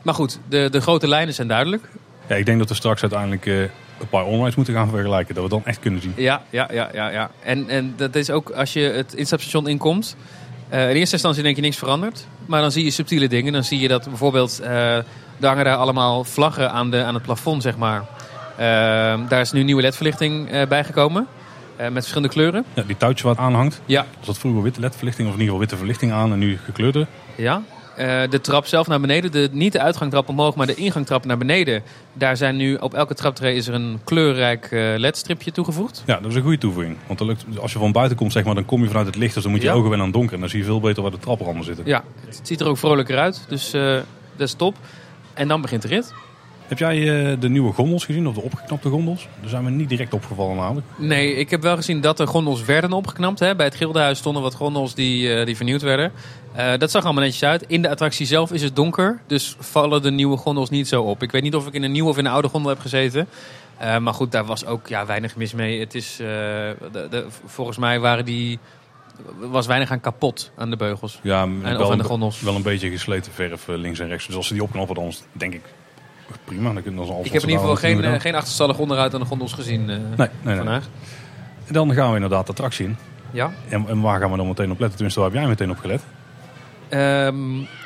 Maar 0.02 0.14
goed, 0.14 0.40
de, 0.50 0.68
de 0.72 0.82
grote 0.82 1.08
lijnen 1.08 1.34
zijn 1.34 1.48
duidelijk. 1.48 1.84
Ja, 2.28 2.36
ik 2.36 2.46
denk 2.46 2.60
dat 2.60 2.70
we 2.70 2.76
straks 2.76 3.02
uiteindelijk 3.02 3.46
eh, 3.46 3.60
een 3.62 4.08
paar 4.10 4.24
online's 4.26 4.56
moeten 4.56 4.74
gaan 4.74 4.90
vergelijken. 4.90 5.36
Dat 5.36 5.44
we 5.44 5.50
dan 5.50 5.66
echt 5.66 5.80
kunnen 5.80 6.02
zien. 6.02 6.14
Ja, 6.16 6.42
ja, 6.50 6.68
ja, 6.72 6.90
ja. 6.94 7.10
ja. 7.10 7.30
En, 7.44 7.70
en 7.70 7.94
dat 7.98 8.16
is 8.16 8.30
ook 8.30 8.50
als 8.50 8.74
je 8.74 8.80
het 8.82 9.14
instapstation 9.14 9.68
inkomt. 9.68 10.16
eh, 10.70 10.90
in 10.90 10.96
eerste 10.96 11.14
instantie 11.14 11.44
denk 11.44 11.56
je 11.56 11.62
niks 11.62 11.78
veranderd. 11.78 12.28
Maar 12.46 12.62
dan 12.62 12.72
zie 12.72 12.84
je 12.84 12.92
subtiele 12.92 13.28
dingen. 13.28 13.54
Dan 13.54 13.64
zie 13.64 13.80
je 13.80 13.88
dat 13.88 14.08
bijvoorbeeld, 14.08 14.60
eh 14.60 14.96
er 15.40 15.48
hangen 15.48 15.66
daar 15.66 15.76
allemaal 15.76 16.24
vlaggen 16.24 16.72
aan, 16.72 16.92
de, 16.92 17.04
aan 17.04 17.14
het 17.14 17.24
plafond, 17.24 17.62
zeg 17.62 17.78
maar. 17.78 18.04
Eh, 18.56 18.66
daar 19.28 19.42
is 19.42 19.52
nu 19.52 19.64
nieuwe 19.64 19.82
ledverlichting 19.82 20.66
bijgekomen. 20.68 21.28
met 21.78 21.94
verschillende 21.94 22.30
kleuren. 22.30 22.66
Ja, 22.74 22.84
die 22.84 22.98
touwtje 22.98 23.24
wat 23.28 23.38
aanhangt. 23.38 23.82
Ja, 23.86 24.02
Er 24.02 24.26
zat 24.26 24.38
vroeger 24.38 24.62
witte 24.64 24.80
ledverlichting 24.80 25.28
of 25.28 25.34
in 25.34 25.40
ieder 25.40 25.54
geval 25.54 25.60
witte 25.70 25.78
verlichting 25.78 26.12
aan 26.12 26.32
en 26.32 26.40
nu 26.40 26.58
gekleurde. 26.66 27.08
Ja. 27.36 27.62
Eh, 27.98 28.22
de 28.30 28.42
trap 28.42 28.66
zelf 28.66 28.88
naar 28.88 29.00
beneden, 29.00 29.32
de, 29.32 29.50
niet 29.52 29.72
de 29.72 29.82
uitgangtrap 29.82 30.30
omhoog, 30.30 30.56
maar 30.56 30.68
de 30.68 30.76
ingangtrap 30.76 31.26
naar 31.26 31.38
beneden. 31.38 31.84
Daar 32.14 32.38
zijn 32.38 32.56
nu 32.56 32.76
op 32.76 32.94
elke 32.94 33.14
traptree 33.14 33.56
is 33.56 33.68
er 33.68 33.74
een 33.74 34.00
kleurrijk 34.04 34.66
eh, 34.72 34.94
ledstripje 34.98 35.52
toegevoegd. 35.52 36.04
Ja, 36.06 36.20
dat 36.20 36.30
is 36.30 36.36
een 36.36 36.42
goede 36.42 36.58
toevoeging. 36.58 36.98
Want 37.08 37.20
lukt, 37.20 37.46
als 37.60 37.74
je 37.74 37.80
van 37.80 37.92
buiten 37.92 38.18
komt, 38.18 38.32
zeg 38.32 38.44
maar, 38.44 38.56
dan 38.56 38.66
kom 38.66 38.82
je 38.82 38.88
vanuit 38.88 39.06
het 39.06 39.16
licht. 39.16 39.34
Dus 39.34 39.44
dan 39.44 39.52
moet 39.52 39.62
je 39.62 39.68
Ja. 39.68 39.74
ogen 39.74 39.90
wennen 39.90 40.08
aan 40.08 40.14
donker. 40.14 40.34
En 40.34 40.40
dan 40.40 40.50
zie 40.50 40.60
je 40.60 40.66
veel 40.66 40.80
beter 40.80 41.02
waar 41.02 41.12
de 41.12 41.20
trapranden 41.20 41.64
zitten. 41.66 41.86
Ja, 41.86 42.04
het 42.26 42.40
ziet 42.44 42.60
er 42.62 42.68
ook 42.68 42.78
vrolijker 42.78 43.18
uit, 43.18 43.46
dus 43.48 43.74
eh, 43.74 43.82
dat 44.36 44.48
is 44.48 44.54
top. 44.54 44.76
En 45.34 45.48
dan 45.48 45.62
begint 45.62 45.82
de 45.82 45.88
rit. 45.88 46.14
Heb 46.68 46.78
jij 46.78 46.98
eh, 47.32 47.38
de 47.40 47.50
nieuwe 47.50 47.74
gondels 47.74 48.06
gezien? 48.06 48.28
Of 48.28 48.34
de 48.36 48.42
opgeknapte 48.42 48.90
gondels? 48.90 49.28
Daar 49.42 49.50
zijn 49.50 49.64
we 49.66 49.70
niet 49.70 49.90
direct 49.90 50.14
opgevallen 50.14 50.56
namelijk. 50.56 50.88
Nee, 50.98 51.36
ik 51.36 51.50
heb 51.50 51.62
wel 51.62 51.76
gezien 51.76 52.02
dat 52.02 52.20
er 52.20 52.28
gondels 52.28 52.64
werden 52.66 52.94
opgeknapt. 52.94 53.40
Hè. 53.40 53.56
Bij 53.56 53.66
het 53.66 53.76
Gildenhuis 53.76 54.18
stonden 54.18 54.42
wat 54.42 54.54
gondels 54.54 54.96
die, 54.96 55.34
eh, 55.34 55.46
die 55.46 55.56
vernieuwd 55.56 55.82
werden. 55.82 56.12
Eh, 56.54 56.78
dat 56.78 56.92
zag 56.92 57.04
allemaal 57.04 57.24
netjes 57.24 57.44
uit. 57.44 57.64
In 57.68 57.82
de 57.82 57.90
attractie 57.90 58.26
zelf 58.26 58.52
is 58.52 58.62
het 58.62 58.76
donker, 58.76 59.20
dus 59.28 59.56
vallen 59.60 60.02
de 60.02 60.12
nieuwe 60.12 60.38
gondels 60.38 60.70
niet 60.70 60.88
zo 60.88 61.02
op. 61.04 61.24
Ik 61.24 61.32
weet 61.32 61.42
niet 61.44 61.56
of 61.56 61.68
ik 61.68 61.74
in 61.74 61.84
een 61.84 61.92
nieuwe 61.92 62.10
of 62.10 62.18
in 62.18 62.26
een 62.26 62.32
oude 62.32 62.48
gondel 62.50 62.70
heb 62.70 62.80
gezeten. 62.80 63.28
Maar 64.02 64.14
goed, 64.14 64.32
daar 64.32 64.46
was 64.46 64.66
ook 64.66 64.88
ja, 64.88 65.06
weinig 65.06 65.36
mis 65.36 65.54
mee. 65.54 65.80
Het 65.80 65.96
is, 65.96 66.16
de, 66.16 67.08
de- 67.10 67.26
volgens 67.46 67.78
mij 67.78 68.00
waren 68.00 68.26
die, 68.26 68.60
was 69.38 69.68
weinig 69.68 69.92
aan 69.92 70.00
kapot 70.00 70.52
aan 70.56 70.70
de 70.70 70.76
beugels. 70.76 71.20
Ja, 71.24 71.42
En, 71.44 71.52
of 71.64 71.66
aan 71.66 71.78
de 71.98 72.04
een, 72.04 72.04
gondels. 72.10 72.42
wel 72.42 72.56
een 72.56 72.62
beetje 72.62 72.90
gesleten 72.90 73.32
verf 73.32 73.68
links 73.68 74.00
en 74.00 74.08
rechts. 74.08 74.26
Dus 74.28 74.36
als 74.36 74.48
ze 74.48 74.54
die 74.54 74.64
opknappen, 74.64 74.96
dan 74.96 75.14
denk 75.32 75.54
ik 75.54 75.62
prima. 76.44 76.74
Dan 76.74 76.84
kunnen 76.84 77.06
ze 77.06 77.14
Ik 77.24 77.32
heb 77.32 77.42
in 77.42 77.50
ieder 77.50 77.60
geval 77.60 77.76
geen, 77.76 78.04
eh, 78.04 78.20
geen 78.20 78.36
achterstallig 78.36 78.78
onderuit 78.78 79.14
aan 79.14 79.20
de 79.20 79.26
gondels 79.26 79.54
gezien 79.54 79.90
eh, 79.90 79.98
Nee, 79.98 80.06
nee, 80.18 80.30
nee. 80.42 80.56
vandaag. 80.56 80.84
Dan 81.68 81.94
gaan 81.94 82.10
we 82.10 82.16
inderdaad 82.16 82.46
de 82.46 82.52
attractie 82.52 82.86
in. 82.86 82.98
Ja. 83.32 83.52
En, 83.70 83.88
en 83.88 84.02
waar 84.02 84.20
gaan 84.20 84.32
we 84.32 84.38
dan 84.38 84.48
meteen 84.48 84.72
op 84.72 84.80
letten? 84.80 84.96
Tenminste, 84.96 85.20
waar 85.20 85.30
heb 85.30 85.40
jij 85.40 85.50
meteen 85.50 85.72
op 85.72 85.78
gelet? 85.78 86.02
Ehm, 86.90 87.38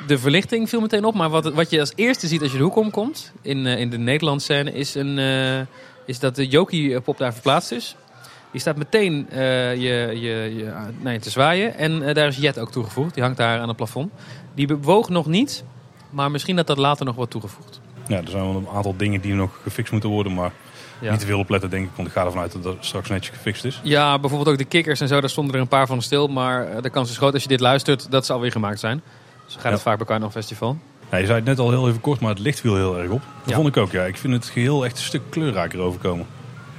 de 0.06 0.18
verlichting 0.18 0.68
viel 0.68 0.80
meteen 0.80 1.04
op, 1.04 1.14
maar 1.14 1.28
wat, 1.30 1.52
wat 1.52 1.70
je 1.70 1.80
als 1.80 1.92
eerste 1.94 2.26
ziet 2.26 2.42
als 2.42 2.52
je 2.52 2.56
de 2.56 2.62
hoek 2.62 2.76
omkomt 2.76 3.32
in, 3.42 3.66
eh, 3.66 3.78
in 3.78 3.90
de 3.90 3.98
Nederlandse 3.98 4.52
scène 4.52 4.72
is, 4.72 4.94
een, 4.94 5.18
is 6.06 6.18
dat 6.18 6.36
de 6.36 6.46
Jokie-pop 6.46 7.18
daar 7.18 7.32
verplaatst 7.32 7.72
is. 7.72 7.96
Die 8.50 8.60
staat 8.60 8.76
meteen 8.76 9.26
je, 9.30 9.76
je, 9.78 10.54
je, 10.56 10.72
nee, 11.00 11.18
te 11.18 11.30
zwaaien 11.30 11.76
en 11.76 12.14
daar 12.14 12.26
is 12.26 12.36
Jet 12.36 12.58
ook 12.58 12.72
toegevoegd. 12.72 13.14
Die 13.14 13.22
hangt 13.22 13.38
daar 13.38 13.60
aan 13.60 13.68
het 13.68 13.76
plafond. 13.76 14.12
Die 14.54 14.66
bewoog 14.66 15.08
nog 15.08 15.26
niet, 15.26 15.64
maar 16.10 16.30
misschien 16.30 16.56
dat 16.56 16.66
dat 16.66 16.78
later 16.78 17.04
nog 17.04 17.14
wordt 17.14 17.30
toegevoegd. 17.30 17.81
Ja, 18.12 18.18
er 18.18 18.30
zijn 18.30 18.42
wel 18.46 18.56
een 18.56 18.68
aantal 18.74 18.94
dingen 18.96 19.20
die 19.20 19.34
nog 19.34 19.50
gefixt 19.62 19.92
moeten 19.92 20.10
worden. 20.10 20.34
Maar 20.34 20.52
Ja. 21.00 21.10
niet 21.10 21.20
te 21.20 21.26
veel 21.26 21.38
op 21.38 21.48
letten, 21.48 21.70
denk 21.70 21.84
ik. 21.84 21.90
Want 21.96 22.08
ik 22.08 22.14
ga 22.14 22.24
ervan 22.24 22.40
uit 22.40 22.52
dat 22.52 22.62
dat 22.62 22.76
straks 22.80 23.08
netjes 23.08 23.36
gefixt 23.36 23.64
is. 23.64 23.80
Ja, 23.82 24.18
bijvoorbeeld 24.18 24.50
ook 24.50 24.58
de 24.58 24.64
kikkers 24.64 25.00
en 25.00 25.08
zo, 25.08 25.20
daar 25.20 25.30
stonden 25.30 25.54
er 25.54 25.60
een 25.60 25.68
paar 25.68 25.86
van 25.86 26.02
stil. 26.02 26.28
Maar 26.28 26.66
eh, 26.68 26.82
de 26.82 26.90
kans 26.90 27.10
is 27.10 27.16
groot 27.16 27.32
als 27.34 27.42
je 27.42 27.48
dit 27.48 27.60
luistert 27.60 28.10
dat 28.10 28.26
ze 28.26 28.32
alweer 28.32 28.52
gemaakt 28.52 28.80
zijn. 28.80 29.02
Zo 29.46 29.54
gaat 29.54 29.62
het 29.62 29.72
Ja. 29.72 29.78
vaak 29.78 29.96
bij 29.96 30.06
Carnaval 30.06 30.30
Festival. 30.40 30.76
Ja, 31.10 31.16
je 31.18 31.24
zei 31.26 31.38
het 31.38 31.46
net 31.48 31.58
al 31.58 31.70
heel 31.70 31.88
even 31.88 32.00
kort, 32.00 32.20
maar 32.20 32.30
het 32.30 32.38
licht 32.38 32.60
viel 32.60 32.76
heel 32.76 32.98
erg 32.98 33.10
op. 33.10 33.20
Dat 33.44 33.54
vond 33.54 33.68
ik 33.68 33.76
ook, 33.76 33.90
ja. 33.90 34.04
Ik 34.04 34.16
vind 34.16 34.32
het 34.32 34.46
geheel 34.46 34.84
echt 34.84 34.96
een 34.96 35.04
stuk 35.04 35.22
kleurrijker 35.30 35.78
overkomen. 35.80 36.26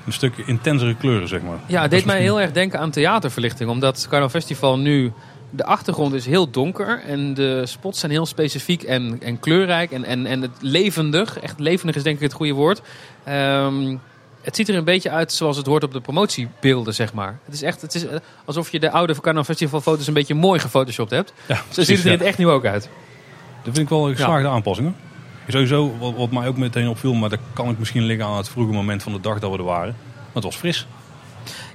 Een 0.06 0.14
stuk 0.14 0.38
intensere 0.38 0.96
kleuren, 0.96 1.28
zeg 1.28 1.42
maar. 1.42 1.58
Ja, 1.66 1.82
het 1.82 1.92
deed 1.92 2.06
mij 2.06 2.22
heel 2.22 2.42
erg 2.42 2.52
denken 2.52 2.80
aan 2.80 2.92
theaterverlichting. 2.92 3.70
Omdat 3.70 4.02
Carnaval 4.10 4.40
Festival 4.40 4.78
nu... 4.78 5.12
De 5.56 5.66
achtergrond 5.66 6.14
is 6.14 6.26
heel 6.26 6.50
donker 6.50 7.02
en 7.08 7.34
de 7.34 7.66
spots 7.66 8.00
zijn 8.00 8.12
heel 8.12 8.26
specifiek 8.26 8.84
en, 8.84 9.18
en 9.22 9.40
kleurrijk 9.40 9.92
en, 9.92 10.04
en, 10.04 10.26
en 10.26 10.42
het 10.42 10.52
levendig. 10.60 11.40
Echt 11.40 11.60
levendig 11.60 11.96
is 11.96 12.04
denk 12.04 12.16
ik 12.16 12.22
het 12.22 12.34
goede 12.34 12.54
woord. 12.54 12.82
Ehm, 13.24 13.98
het 14.42 14.56
ziet 14.56 14.70
er 14.70 14.76
een 14.76 14.84
beetje 14.84 15.10
uit 15.10 15.32
zoals 15.32 15.58
het 15.58 15.66
hoort 15.66 15.84
op 15.84 15.94
de 15.94 16.02
promotiebeelden, 16.02 16.94
zeg 16.94 17.14
maar. 17.14 17.40
Het 17.46 17.54
is 17.54 17.62
echt 17.62 17.82
het 17.82 17.96
is, 17.96 18.06
alsof 18.46 18.72
je 18.72 18.80
de 18.80 18.92
oude 18.92 19.14
Carnaval 19.14 19.44
Festival 19.44 19.82
foto's 19.82 20.08
een 20.08 20.14
beetje 20.14 20.34
mooi 20.34 20.60
gefotoshopt 20.60 21.12
hebt. 21.12 21.34
Ja, 21.46 21.56
Zo 21.56 21.62
precies, 21.64 21.88
ziet 21.88 21.98
het 21.98 22.06
er 22.06 22.12
in 22.12 22.12
ja. 22.12 22.18
het 22.18 22.28
echt 22.28 22.38
nu 22.38 22.48
ook 22.48 22.66
uit. 22.66 22.90
Dat 23.64 23.74
vind 23.74 23.78
ik 23.78 23.90
wel 23.90 24.10
een 24.10 24.16
geslaagde 24.16 24.48
aanpassing. 24.48 24.94
Sowieso, 25.48 25.98
wat, 26.00 26.14
wat 26.16 26.32
mij 26.32 26.48
ook 26.48 26.58
meteen 26.58 26.88
opviel, 26.88 27.14
maar 27.14 27.30
dat 27.30 27.40
kan 27.54 27.70
ik 27.70 27.80
misschien 27.80 28.04
liggen 28.04 28.26
aan 28.26 28.38
het 28.38 28.50
vroege 28.50 28.74
moment 28.74 29.04
van 29.04 29.14
de 29.14 29.20
dag 29.20 29.40
dat 29.40 29.52
we 29.52 29.58
er 29.58 29.64
waren. 29.64 29.96
Maar 29.98 30.34
het 30.34 30.44
was 30.44 30.56
fris. 30.56 30.88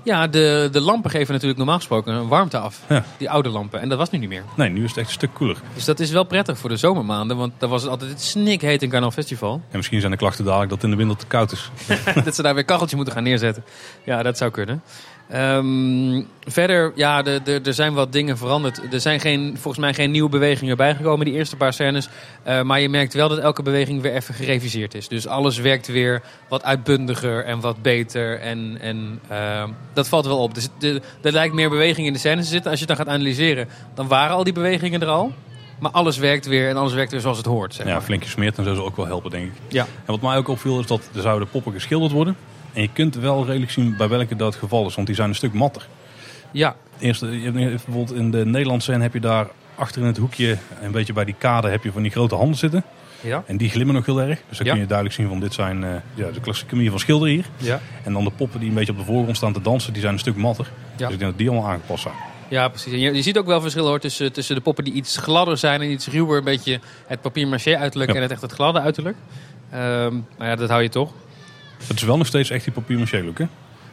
Ja, 0.04 0.26
de, 0.26 0.68
de 0.72 0.80
lampen 0.80 1.10
geven 1.10 1.32
natuurlijk 1.32 1.58
normaal 1.58 1.76
gesproken 1.76 2.14
een 2.14 2.28
warmte 2.28 2.58
af. 2.58 2.80
Ja. 2.88 3.04
Die 3.16 3.30
oude 3.30 3.48
lampen. 3.48 3.80
En 3.80 3.88
dat 3.88 3.98
was 3.98 4.10
nu 4.10 4.18
niet 4.18 4.28
meer. 4.28 4.42
Nee, 4.56 4.68
nu 4.68 4.84
is 4.84 4.88
het 4.88 4.98
echt 4.98 5.06
een 5.06 5.12
stuk 5.12 5.34
koeler. 5.34 5.56
Dus 5.74 5.84
dat 5.84 6.00
is 6.00 6.10
wel 6.10 6.24
prettig 6.24 6.58
voor 6.58 6.68
de 6.68 6.76
zomermaanden. 6.76 7.36
Want 7.36 7.52
dan 7.58 7.70
was 7.70 7.82
het 7.82 7.90
altijd 7.90 8.20
snikheet 8.20 8.82
in 8.82 8.88
Carnaval 8.88 9.22
Festival. 9.22 9.52
En 9.52 9.76
misschien 9.76 10.00
zijn 10.00 10.12
de 10.12 10.18
klachten 10.18 10.44
dadelijk 10.44 10.70
dat 10.70 10.82
het 10.82 10.90
in 10.90 10.96
de 10.96 11.04
winter 11.04 11.18
te 11.18 11.26
koud 11.26 11.52
is. 11.52 11.70
dat 12.24 12.34
ze 12.34 12.42
daar 12.42 12.54
weer 12.54 12.64
kacheltje 12.64 12.96
moeten 12.96 13.14
gaan 13.14 13.22
neerzetten. 13.22 13.64
Ja, 14.04 14.22
dat 14.22 14.38
zou 14.38 14.50
kunnen. 14.50 14.82
Ehm, 15.30 16.22
verder, 16.44 16.92
ja, 16.94 17.24
er 17.64 17.74
zijn 17.74 17.94
wat 17.94 18.12
dingen 18.12 18.38
veranderd. 18.38 18.80
Er 18.92 19.00
zijn 19.00 19.20
geen, 19.20 19.50
volgens 19.60 19.78
mij 19.84 19.94
geen 19.94 20.10
nieuwe 20.10 20.28
bewegingen 20.28 20.76
bijgekomen, 20.76 21.24
die 21.26 21.34
eerste 21.34 21.56
paar 21.56 21.72
scènes. 21.72 22.08
Eh, 22.42 22.62
maar 22.62 22.80
je 22.80 22.88
merkt 22.88 23.14
wel 23.14 23.28
dat 23.28 23.38
elke 23.38 23.62
beweging 23.62 24.02
weer 24.02 24.14
even 24.14 24.34
gereviseerd 24.34 24.94
is. 24.94 25.08
Dus 25.08 25.26
alles 25.26 25.58
werkt 25.58 25.86
weer 25.86 26.22
wat 26.48 26.64
uitbundiger 26.64 27.44
en 27.44 27.60
wat 27.60 27.82
beter. 27.82 28.40
En, 28.40 28.78
en 28.80 29.20
ehm, 29.28 29.68
dat 29.92 30.08
valt 30.08 30.26
wel 30.26 30.38
op. 30.38 30.54
Dus 30.54 30.68
de- 30.78 31.00
er 31.22 31.32
lijkt 31.32 31.54
meer 31.54 31.70
beweging 31.70 32.06
in 32.06 32.12
de 32.12 32.18
scènes 32.18 32.44
te 32.44 32.50
zitten. 32.50 32.70
Als 32.70 32.80
je 32.80 32.86
het 32.86 32.96
dan 32.96 33.06
gaat 33.06 33.14
analyseren, 33.14 33.68
dan 33.94 34.08
waren 34.08 34.36
al 34.36 34.44
die 34.44 34.52
bewegingen 34.52 35.00
er 35.00 35.08
al. 35.08 35.32
Maar 35.78 35.90
alles 35.90 36.16
werkt 36.18 36.46
weer 36.46 36.68
en 36.68 36.76
alles 36.76 36.92
werkt 36.92 37.10
weer 37.12 37.20
zoals 37.20 37.36
het 37.36 37.46
hoort. 37.46 37.74
Zeg 37.74 37.86
Ja, 37.86 37.92
maar. 37.92 38.02
flink 38.02 38.22
gesmeerd 38.24 38.58
en 38.58 38.64
zo 38.64 38.74
zal 38.74 38.84
ook 38.84 38.96
wel 38.96 39.06
helpen, 39.06 39.30
denk 39.30 39.44
ik. 39.46 39.52
Ja. 39.68 39.82
En 39.82 39.88
wat 40.06 40.20
mij 40.20 40.36
ook 40.36 40.48
opviel 40.48 40.80
is 40.80 40.86
dat 40.86 41.08
er 41.14 41.20
zouden 41.22 41.48
poppen 41.48 41.72
geschilderd 41.72 42.12
worden. 42.12 42.36
En 42.72 42.82
je 42.82 42.88
kunt 42.92 43.14
wel 43.14 43.46
redelijk 43.46 43.70
zien 43.70 43.96
bij 43.96 44.08
welke 44.08 44.36
dat 44.36 44.52
het 44.52 44.62
geval 44.62 44.86
is, 44.86 44.94
want 44.94 45.06
die 45.06 45.16
zijn 45.16 45.28
een 45.28 45.34
stuk 45.34 45.52
matter. 45.52 45.86
ja, 46.50 46.76
Eerst, 46.98 47.20
je 47.20 47.26
hebt 47.26 47.54
bijvoorbeeld 47.54 48.12
in 48.14 48.30
de 48.30 48.44
Nederlandse 48.46 48.90
scène 48.90 49.02
heb 49.02 49.12
je 49.12 49.20
daar 49.20 49.46
achter 49.74 50.00
in 50.00 50.06
het 50.06 50.16
hoekje, 50.16 50.56
een 50.82 50.90
beetje 50.92 51.12
bij 51.12 51.24
die 51.24 51.34
kade, 51.38 51.68
heb 51.68 51.84
je 51.84 51.92
van 51.92 52.02
die 52.02 52.10
grote 52.10 52.34
handen 52.34 52.56
zitten. 52.58 52.84
ja, 53.20 53.42
En 53.46 53.56
die 53.56 53.70
glimmen 53.70 53.94
nog 53.94 54.06
heel 54.06 54.20
erg. 54.20 54.40
Dus 54.48 54.56
dan 54.58 54.66
Ja. 54.66 54.72
kun 54.72 54.80
je 54.80 54.86
duidelijk 54.86 55.16
zien 55.18 55.28
van 55.28 55.40
dit 55.40 55.54
zijn 55.54 55.84
eh, 55.84 55.90
ja, 56.14 56.30
de 56.30 56.40
klassieke 56.40 56.74
manier 56.74 56.90
van 56.90 56.98
schilderen 57.00 57.34
hier. 57.34 57.44
ja. 57.56 57.80
En 58.04 58.12
dan 58.12 58.24
de 58.24 58.30
poppen 58.30 58.60
die 58.60 58.68
een 58.68 58.74
beetje 58.74 58.92
op 58.92 58.98
de 58.98 59.04
voorgrond 59.04 59.36
staan 59.36 59.52
te 59.52 59.60
dansen, 59.60 59.92
die 59.92 60.00
zijn 60.02 60.12
een 60.14 60.18
stuk 60.20 60.36
matter. 60.36 60.66
Ja. 60.96 61.04
Dus 61.04 61.12
ik 61.14 61.18
denk 61.18 61.30
dat 61.30 61.38
die 61.38 61.48
allemaal 61.50 61.70
aangepast 61.70 62.02
zijn. 62.02 62.14
Ja, 62.48 62.68
precies. 62.68 62.92
En 62.92 62.98
je, 62.98 63.14
je 63.14 63.22
ziet 63.22 63.38
ook 63.38 63.46
wel 63.46 63.60
verschillen 63.60 63.88
hoor, 63.88 63.98
tussen, 64.00 64.32
tussen 64.32 64.54
de 64.54 64.60
poppen 64.60 64.84
die 64.84 64.92
iets 64.92 65.16
gladder 65.16 65.56
zijn 65.56 65.80
en 65.82 65.90
iets 65.90 66.06
ruwer. 66.08 66.38
Een 66.38 66.44
beetje 66.44 66.80
het 67.06 67.20
papier-maché 67.20 67.76
uiterlijk 67.76 68.14
en 68.14 68.22
het 68.22 68.30
echt 68.30 68.42
het 68.42 68.52
gladde 68.52 68.80
uiterlijk. 68.80 69.16
Ehm, 69.70 70.14
maar 70.38 70.48
ja, 70.48 70.56
dat 70.56 70.68
hou 70.68 70.82
je 70.82 70.88
toch. 70.88 71.12
Het 71.86 71.96
is 71.96 72.02
wel 72.02 72.16
nog 72.16 72.26
steeds 72.26 72.50
echt 72.50 72.64
die 72.64 72.72
papier-maché 72.72 73.22
look, 73.24 73.38
hè? 73.38 73.44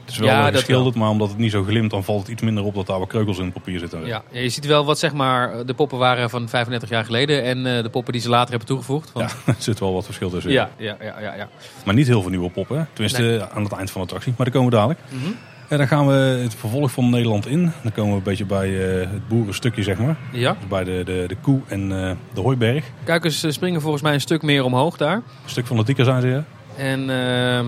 Het 0.01 0.13
is 0.13 0.19
wel 0.19 0.29
Ja, 0.29 0.51
dat 0.51 0.59
geschilderd, 0.59 0.95
maar 0.95 1.09
omdat 1.09 1.29
het 1.29 1.37
niet 1.37 1.51
zo 1.51 1.63
glimt, 1.63 1.91
dan 1.91 2.03
valt 2.03 2.19
het 2.21 2.27
iets 2.29 2.41
minder 2.41 2.63
op 2.63 2.75
dat 2.75 2.87
daar 2.87 2.99
wat 2.99 3.07
kreukels 3.07 3.37
in 3.37 3.43
het 3.43 3.53
papier 3.53 3.79
zitten. 3.79 4.05
Ja, 4.05 4.23
ja, 4.31 4.39
je 4.39 4.49
ziet 4.49 4.65
wel 4.65 4.85
wat 4.85 4.99
zeg 4.99 5.13
maar 5.13 5.65
de 5.65 5.73
poppen 5.73 5.97
waren 5.97 6.29
van 6.29 6.49
35 6.49 6.89
jaar 6.89 7.05
geleden 7.05 7.43
en 7.43 7.57
eh, 7.77 7.83
de 7.83 7.89
poppen 7.89 8.13
die 8.13 8.21
ze 8.21 8.29
later 8.29 8.49
hebben 8.49 8.67
toegevoegd. 8.67 9.11
Ja, 9.13 9.19
Want, 9.19 9.35
er 9.45 9.55
zit 9.57 9.79
wel 9.79 9.93
wat 9.93 10.05
verschil 10.05 10.29
tussen. 10.29 10.51
ja, 10.51 10.69
ja, 10.77 10.97
ja, 11.01 11.19
ja, 11.21 11.35
ja. 11.35 11.49
Maar 11.85 11.93
niet 11.93 12.07
heel 12.07 12.21
veel 12.21 12.29
nieuwe 12.31 12.49
poppen. 12.49 12.77
hè. 12.77 12.83
Tenminste, 12.93 13.21
Nee. 13.21 13.41
aan 13.41 13.63
het 13.63 13.71
eind 13.71 13.91
van 13.91 14.01
de 14.01 14.07
attractie. 14.07 14.33
Maar 14.37 14.45
daar 14.45 14.55
komen 14.55 14.69
we 14.71 14.75
dadelijk. 14.75 14.99
Mhm. 15.09 15.31
En 15.69 15.77
dan 15.77 15.87
gaan 15.87 16.07
we 16.07 16.13
het 16.13 16.55
vervolg 16.55 16.91
van 16.91 17.09
Nederland 17.09 17.47
in. 17.47 17.71
Dan 17.83 17.91
komen 17.91 18.11
we 18.11 18.17
een 18.17 18.23
beetje 18.23 18.45
bij 18.45 18.99
eh, 19.01 19.09
het 19.11 19.27
boerenstukje, 19.27 19.83
zeg 19.83 19.97
maar. 19.97 20.15
ja. 20.31 20.53
Dus 20.59 20.67
bij 20.67 20.83
de, 20.83 21.01
de, 21.05 21.23
de 21.27 21.35
koe 21.41 21.59
en 21.67 21.81
eh, 22.03 22.11
de 22.33 22.41
hooiberg. 22.41 22.85
Kuikens 23.03 23.43
eh, 23.43 23.51
springen 23.51 23.81
volgens 23.81 24.03
mij 24.03 24.13
een 24.13 24.21
stuk 24.21 24.41
meer 24.41 24.63
omhoog 24.63 24.97
daar. 24.97 25.15
Een 25.15 25.21
stuk 25.49 25.65
van 25.67 25.77
de 25.77 25.83
dikke 25.83 26.03
zijn 26.03 26.21
ze, 26.21 26.27
ja. 26.27 26.43
En 26.77 27.09
ehm, 27.09 27.65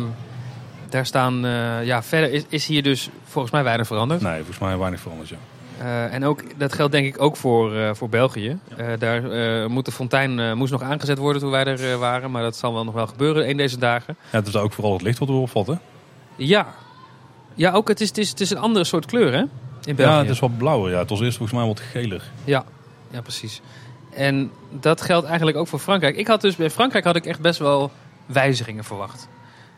daar 0.89 1.05
staan, 1.05 1.45
eh, 1.45 1.85
ja, 1.85 2.03
verder 2.03 2.31
is, 2.31 2.43
is 2.49 2.65
hier 2.65 2.83
dus 2.83 3.09
volgens 3.23 3.53
mij 3.53 3.63
weinig 3.63 3.87
veranderd. 3.87 4.21
Nee, 4.21 4.35
volgens 4.35 4.59
mij 4.59 4.77
weinig 4.77 4.99
veranderd, 4.99 5.29
ja. 5.29 5.37
Eh, 5.79 6.13
en 6.13 6.25
ook, 6.25 6.59
dat 6.59 6.73
geldt 6.73 6.91
denk 6.91 7.05
ik 7.05 7.21
ook 7.21 7.37
voor, 7.37 7.75
eh, 7.75 7.89
voor 7.93 8.09
België. 8.09 8.57
Daar 8.99 9.21
moet 9.69 9.85
de 9.85 9.91
fontein 9.91 10.57
moest 10.57 10.71
nog 10.71 10.81
aangezet 10.81 11.17
worden 11.17 11.41
toen 11.41 11.51
wij 11.51 11.65
er 11.65 11.97
waren. 11.97 12.31
Maar 12.31 12.41
dat 12.41 12.55
zal 12.55 12.73
wel 12.73 12.83
nog 12.83 12.93
wel 12.93 13.07
gebeuren 13.07 13.49
een 13.49 13.57
deze 13.57 13.77
dagen. 13.77 14.15
Ja, 14.31 14.37
het 14.37 14.47
is 14.47 14.55
ook 14.55 14.73
vooral 14.73 14.93
het 14.93 15.01
licht 15.01 15.19
wat 15.19 15.27
we 15.27 15.33
opvat, 15.33 15.67
hè? 15.67 15.73
Ja, 16.35 16.67
ja 17.53 17.71
ook 17.71 17.87
het 17.87 18.01
is, 18.01 18.07
het, 18.07 18.17
is, 18.17 18.29
het 18.29 18.39
is 18.39 18.49
een 18.49 18.57
andere 18.57 18.85
soort 18.85 19.05
kleur 19.05 19.33
hè, 19.33 19.43
in 19.83 19.95
België. 19.95 20.11
Ja, 20.11 20.19
het 20.19 20.29
is 20.29 20.39
wat 20.39 20.57
blauwer. 20.57 20.91
Ja. 20.91 20.99
Het 20.99 21.09
was 21.09 21.21
eerst 21.21 21.37
volgens 21.37 21.59
mij 21.59 21.67
wat 21.67 21.79
geler. 21.79 22.23
Ja, 22.43 22.65
ja, 23.11 23.21
precies. 23.21 23.61
En 24.13 24.51
dat 24.71 25.01
geldt 25.01 25.27
eigenlijk 25.27 25.57
ook 25.57 25.67
voor 25.67 25.79
Frankrijk. 25.79 26.15
Ik 26.15 26.27
had 26.27 26.41
dus 26.41 26.55
bij 26.55 26.69
Frankrijk 26.69 27.05
had 27.05 27.15
ik 27.15 27.25
echt 27.25 27.39
best 27.39 27.59
wel 27.59 27.91
wijzigingen 28.27 28.83
verwacht. 28.83 29.27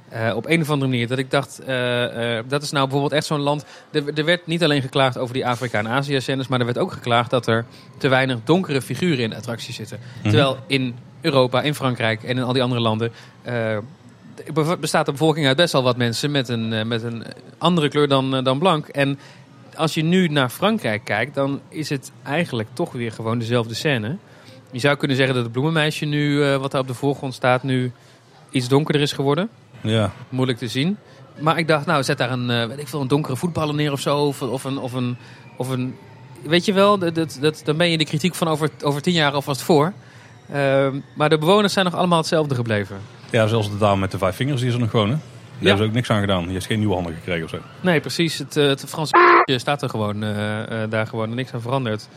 Eh, 0.09 0.35
op 0.35 0.45
een 0.45 0.61
of 0.61 0.69
andere 0.69 0.91
manier. 0.91 1.07
Dat 1.07 1.17
ik 1.17 1.31
dacht, 1.31 1.59
eh, 1.59 2.37
eh, 2.37 2.45
dat 2.47 2.61
is 2.63 2.71
nou 2.71 2.83
bijvoorbeeld 2.83 3.13
echt 3.13 3.25
zo'n 3.25 3.39
land. 3.39 3.65
Er, 3.91 4.03
er 4.15 4.25
werd 4.25 4.47
niet 4.47 4.63
alleen 4.63 4.81
geklaagd 4.81 5.17
over 5.17 5.33
die 5.33 5.47
Afrika- 5.47 5.79
en 5.79 5.87
Azië-scènes, 5.87 6.47
maar 6.47 6.59
er 6.59 6.65
werd 6.65 6.77
ook 6.77 6.91
geklaagd 6.91 7.29
dat 7.29 7.47
er 7.47 7.65
te 7.97 8.07
weinig 8.07 8.37
donkere 8.43 8.81
figuren 8.81 9.19
in 9.23 9.29
de 9.29 9.35
attractie 9.35 9.73
zitten. 9.73 9.99
Terwijl 10.21 10.57
in 10.67 10.95
Europa, 11.21 11.61
in 11.61 11.75
Frankrijk 11.75 12.23
en 12.23 12.37
in 12.37 12.43
al 12.43 12.53
die 12.53 12.63
andere 12.63 12.81
landen. 12.81 13.11
eh, 13.41 13.77
be- 14.53 14.77
bestaat 14.79 15.05
de 15.05 15.11
bevolking 15.11 15.47
uit 15.47 15.57
best 15.57 15.73
wel 15.73 15.83
wat 15.83 15.97
mensen 15.97 16.31
met 16.31 16.49
een, 16.49 16.87
met 16.87 17.03
een 17.03 17.23
andere 17.57 17.89
kleur 17.89 18.07
dan, 18.07 18.43
dan 18.43 18.59
blank. 18.59 18.87
En 18.87 19.19
als 19.75 19.93
je 19.93 20.03
nu 20.03 20.27
naar 20.27 20.49
Frankrijk 20.49 21.03
kijkt, 21.03 21.35
dan 21.35 21.59
is 21.69 21.89
het 21.89 22.11
eigenlijk 22.23 22.69
toch 22.73 22.91
weer 22.91 23.11
gewoon 23.11 23.39
dezelfde 23.39 23.73
scène. 23.73 24.15
Je 24.71 24.79
zou 24.79 24.95
kunnen 24.97 25.17
zeggen 25.17 25.35
dat 25.35 25.43
het 25.43 25.53
bloemenmeisje 25.53 26.05
nu, 26.05 26.43
eh, 26.43 26.55
wat 26.55 26.71
daar 26.71 26.81
op 26.81 26.87
de 26.87 26.93
voorgrond 26.93 27.33
staat, 27.33 27.63
nu 27.63 27.91
iets 28.51 28.67
donkerder 28.67 29.01
is 29.01 29.11
geworden. 29.11 29.49
Ja, 29.81 30.11
Moeilijk 30.29 30.57
te 30.57 30.67
zien. 30.67 30.97
Maar 31.39 31.57
ik 31.57 31.67
dacht, 31.67 31.85
nou, 31.85 32.03
zet 32.03 32.17
daar 32.17 32.31
een, 32.31 32.49
eh, 32.49 32.65
weet 32.65 32.79
ik 32.79 32.87
veel, 32.87 33.01
een 33.01 33.07
donkere 33.07 33.35
voetballer 33.35 33.75
neer 33.75 33.91
of 33.91 33.99
zo. 33.99 34.17
Of, 34.17 34.41
of, 34.41 34.63
een, 34.63 34.77
of, 34.77 34.93
een, 34.93 35.17
of 35.57 35.69
een. 35.69 35.95
Weet 36.43 36.65
je 36.65 36.73
wel, 36.73 36.97
dat, 36.97 37.15
dat, 37.15 37.37
dat, 37.41 37.61
dan 37.65 37.77
ben 37.77 37.89
je 37.89 37.97
de 37.97 38.05
kritiek 38.05 38.35
van 38.35 38.47
over, 38.47 38.69
over 38.83 39.01
tien 39.01 39.13
jaar 39.13 39.31
alvast 39.31 39.61
voor. 39.61 39.93
Ehm, 40.51 40.99
maar 41.15 41.29
de 41.29 41.37
bewoners 41.37 41.73
zijn 41.73 41.85
nog 41.85 41.95
allemaal 41.95 42.17
hetzelfde 42.17 42.55
gebleven. 42.55 42.97
ja 43.29 43.47
zelfs 43.47 43.69
de 43.71 43.77
dame 43.77 43.99
met 43.99 44.11
de 44.11 44.17
vijf 44.17 44.35
vingers, 44.35 44.59
die 44.59 44.67
is 44.69 44.73
er 44.75 44.79
nog 44.79 44.89
gewoon, 44.89 45.09
hè? 45.09 45.15
Daar 45.15 45.23
Ja. 45.59 45.67
hebben 45.67 45.77
ze 45.77 45.89
ook 45.89 45.95
niks 45.95 46.09
aan 46.09 46.19
gedaan. 46.21 46.43
Die 46.43 46.51
heeft 46.53 46.65
geen 46.65 46.79
nieuwe 46.79 46.93
handen 46.93 47.13
gekregen 47.13 47.43
of 47.43 47.49
zo. 47.49 47.57
Nee, 47.81 47.99
precies. 47.99 48.37
Het, 48.37 48.57
eh, 48.57 48.67
het 48.67 48.83
Franse 48.87 49.13
staat 49.45 49.81
er 49.81 49.89
gewoon, 49.89 50.23
eh, 50.23 50.29
daar 50.89 51.07
gewoon 51.07 51.35
niks 51.35 51.53
aan 51.53 51.61
veranderd. 51.61 52.07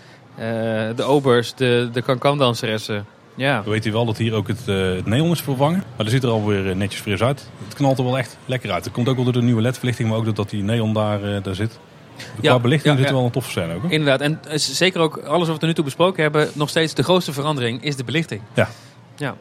De 0.97 1.03
obers, 1.03 1.55
de, 1.55 1.89
de 1.93 2.03
cancan-danseressen. 2.03 3.07
Ja. 3.35 3.62
We 3.62 3.71
weten 3.71 3.93
wel 3.93 4.05
dat 4.05 4.17
hier 4.17 4.35
ook 4.35 4.49
het, 4.49 4.69
eh, 4.69 4.77
het 4.77 5.07
neon 5.07 5.31
is 5.31 5.41
vervangen. 5.41 5.79
Maar 5.79 6.05
dat 6.05 6.11
ziet 6.11 6.23
er 6.23 6.29
alweer 6.29 6.71
eh, 6.71 6.77
netjes 6.77 7.01
fris 7.01 7.23
uit. 7.23 7.51
Het 7.65 7.75
knalt 7.75 7.99
er 7.99 8.05
wel 8.05 8.19
echt 8.19 8.37
lekker 8.47 8.73
uit. 8.73 8.85
Het 8.85 8.93
komt 8.93 9.09
ook 9.09 9.15
wel 9.15 9.25
door 9.25 9.33
de 9.33 9.43
nieuwe 9.43 9.62
ledverlichting, 9.62 10.09
maar 10.09 10.19
ook 10.19 10.25
doordat 10.25 10.51
die 10.51 10.62
neon 10.62 10.93
daar, 10.93 11.23
eh, 11.23 11.43
daar 11.43 11.55
zit. 11.55 11.79
Qua 12.17 12.27
Ja, 12.41 12.59
belichting 12.59 12.95
ja, 12.95 13.01
zit 13.01 13.09
er 13.09 13.17
wel 13.17 13.25
een 13.25 13.31
toffe 13.31 13.51
scène 13.51 13.75
ook. 13.75 13.83
Hè? 13.83 13.89
Inderdaad. 13.89 14.21
En 14.21 14.61
zeker 14.61 15.01
ook 15.01 15.17
alles 15.17 15.49
wat 15.49 15.61
we 15.61 15.67
nu 15.67 15.75
toe 15.75 15.85
besproken 15.85 16.23
hebben, 16.23 16.49
nog 16.55 16.69
steeds 16.69 16.95
de 16.95 17.03
grootste 17.03 17.33
verandering 17.33 17.83
is 17.83 17.97
de 17.97 18.05
belichting. 18.05 18.41
Ja. 18.55 18.69
ja. 19.17 19.37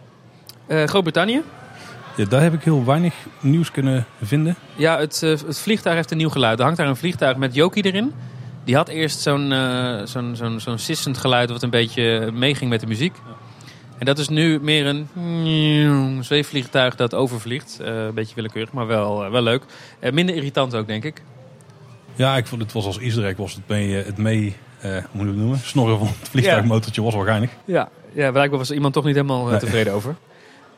Eh, 0.67 0.83
Groot-Brittannië. 0.83 1.41
Ja, 2.15 2.25
daar 2.25 2.41
heb 2.41 2.53
ik 2.53 2.63
heel 2.63 2.85
weinig 2.85 3.13
nieuws 3.39 3.71
kunnen 3.71 4.05
vinden. 4.21 4.55
Ja, 4.75 4.99
het, 4.99 5.19
het 5.19 5.59
vliegtuig 5.59 5.95
heeft 5.95 6.11
een 6.11 6.17
nieuw 6.17 6.29
geluid. 6.29 6.57
Er 6.57 6.63
hangt 6.63 6.79
daar 6.79 6.87
een 6.87 6.95
vliegtuig 6.95 7.37
met 7.37 7.55
Jokie 7.55 7.83
erin. 7.85 8.13
Die 8.63 8.75
had 8.75 8.87
eerst 8.89 9.19
zo'n 9.19 9.53
zo'n 10.03 10.35
zo'n 10.35 10.59
zo'n 10.59 10.77
sissend 10.77 11.17
geluid 11.17 11.49
wat 11.49 11.61
een 11.61 11.69
beetje 11.69 12.31
meeging 12.33 12.69
met 12.69 12.79
de 12.79 12.87
muziek. 12.87 13.15
En 14.01 14.07
dat 14.07 14.17
is 14.19 14.29
nu 14.29 14.59
meer 14.61 14.85
een 14.85 16.23
zweefvliegtuig 16.23 16.95
dat 16.95 17.13
overvliegt. 17.13 17.79
Eh, 17.79 18.03
een 18.05 18.13
beetje 18.13 18.35
willekeurig, 18.35 18.71
maar 18.71 18.87
wel, 18.87 19.25
eh, 19.25 19.31
wel 19.31 19.41
leuk. 19.41 19.63
Eh, 19.99 20.11
minder 20.11 20.35
irritant 20.35 20.75
ook, 20.75 20.87
denk 20.87 21.03
ik. 21.03 21.21
Ja, 22.15 22.37
ik 22.37 22.45
vond 22.47 22.61
het 22.61 22.71
was 22.71 22.85
als 22.85 22.99
easter 22.99 23.25
egg 23.25 23.37
was 23.37 23.53
het 23.53 23.67
mee, 23.67 23.93
het 23.93 24.17
mee 24.17 24.55
hoe 24.81 25.03
moet 25.11 25.27
het 25.27 25.35
noemen? 25.35 25.57
Snorren 25.59 25.97
van 25.97 26.07
het 26.07 26.29
vliegtuigmotortje 26.29 27.01
was 27.01 27.13
geinig. 27.13 27.49
Ja, 27.65 27.89
ja 28.13 28.31
blijkbaar 28.31 28.59
was 28.59 28.69
er 28.69 28.75
iemand 28.75 28.93
toch 28.93 29.03
niet 29.05 29.15
helemaal 29.15 29.45
Nee. 29.45 29.59
tevreden 29.59 29.93
over. 29.93 30.15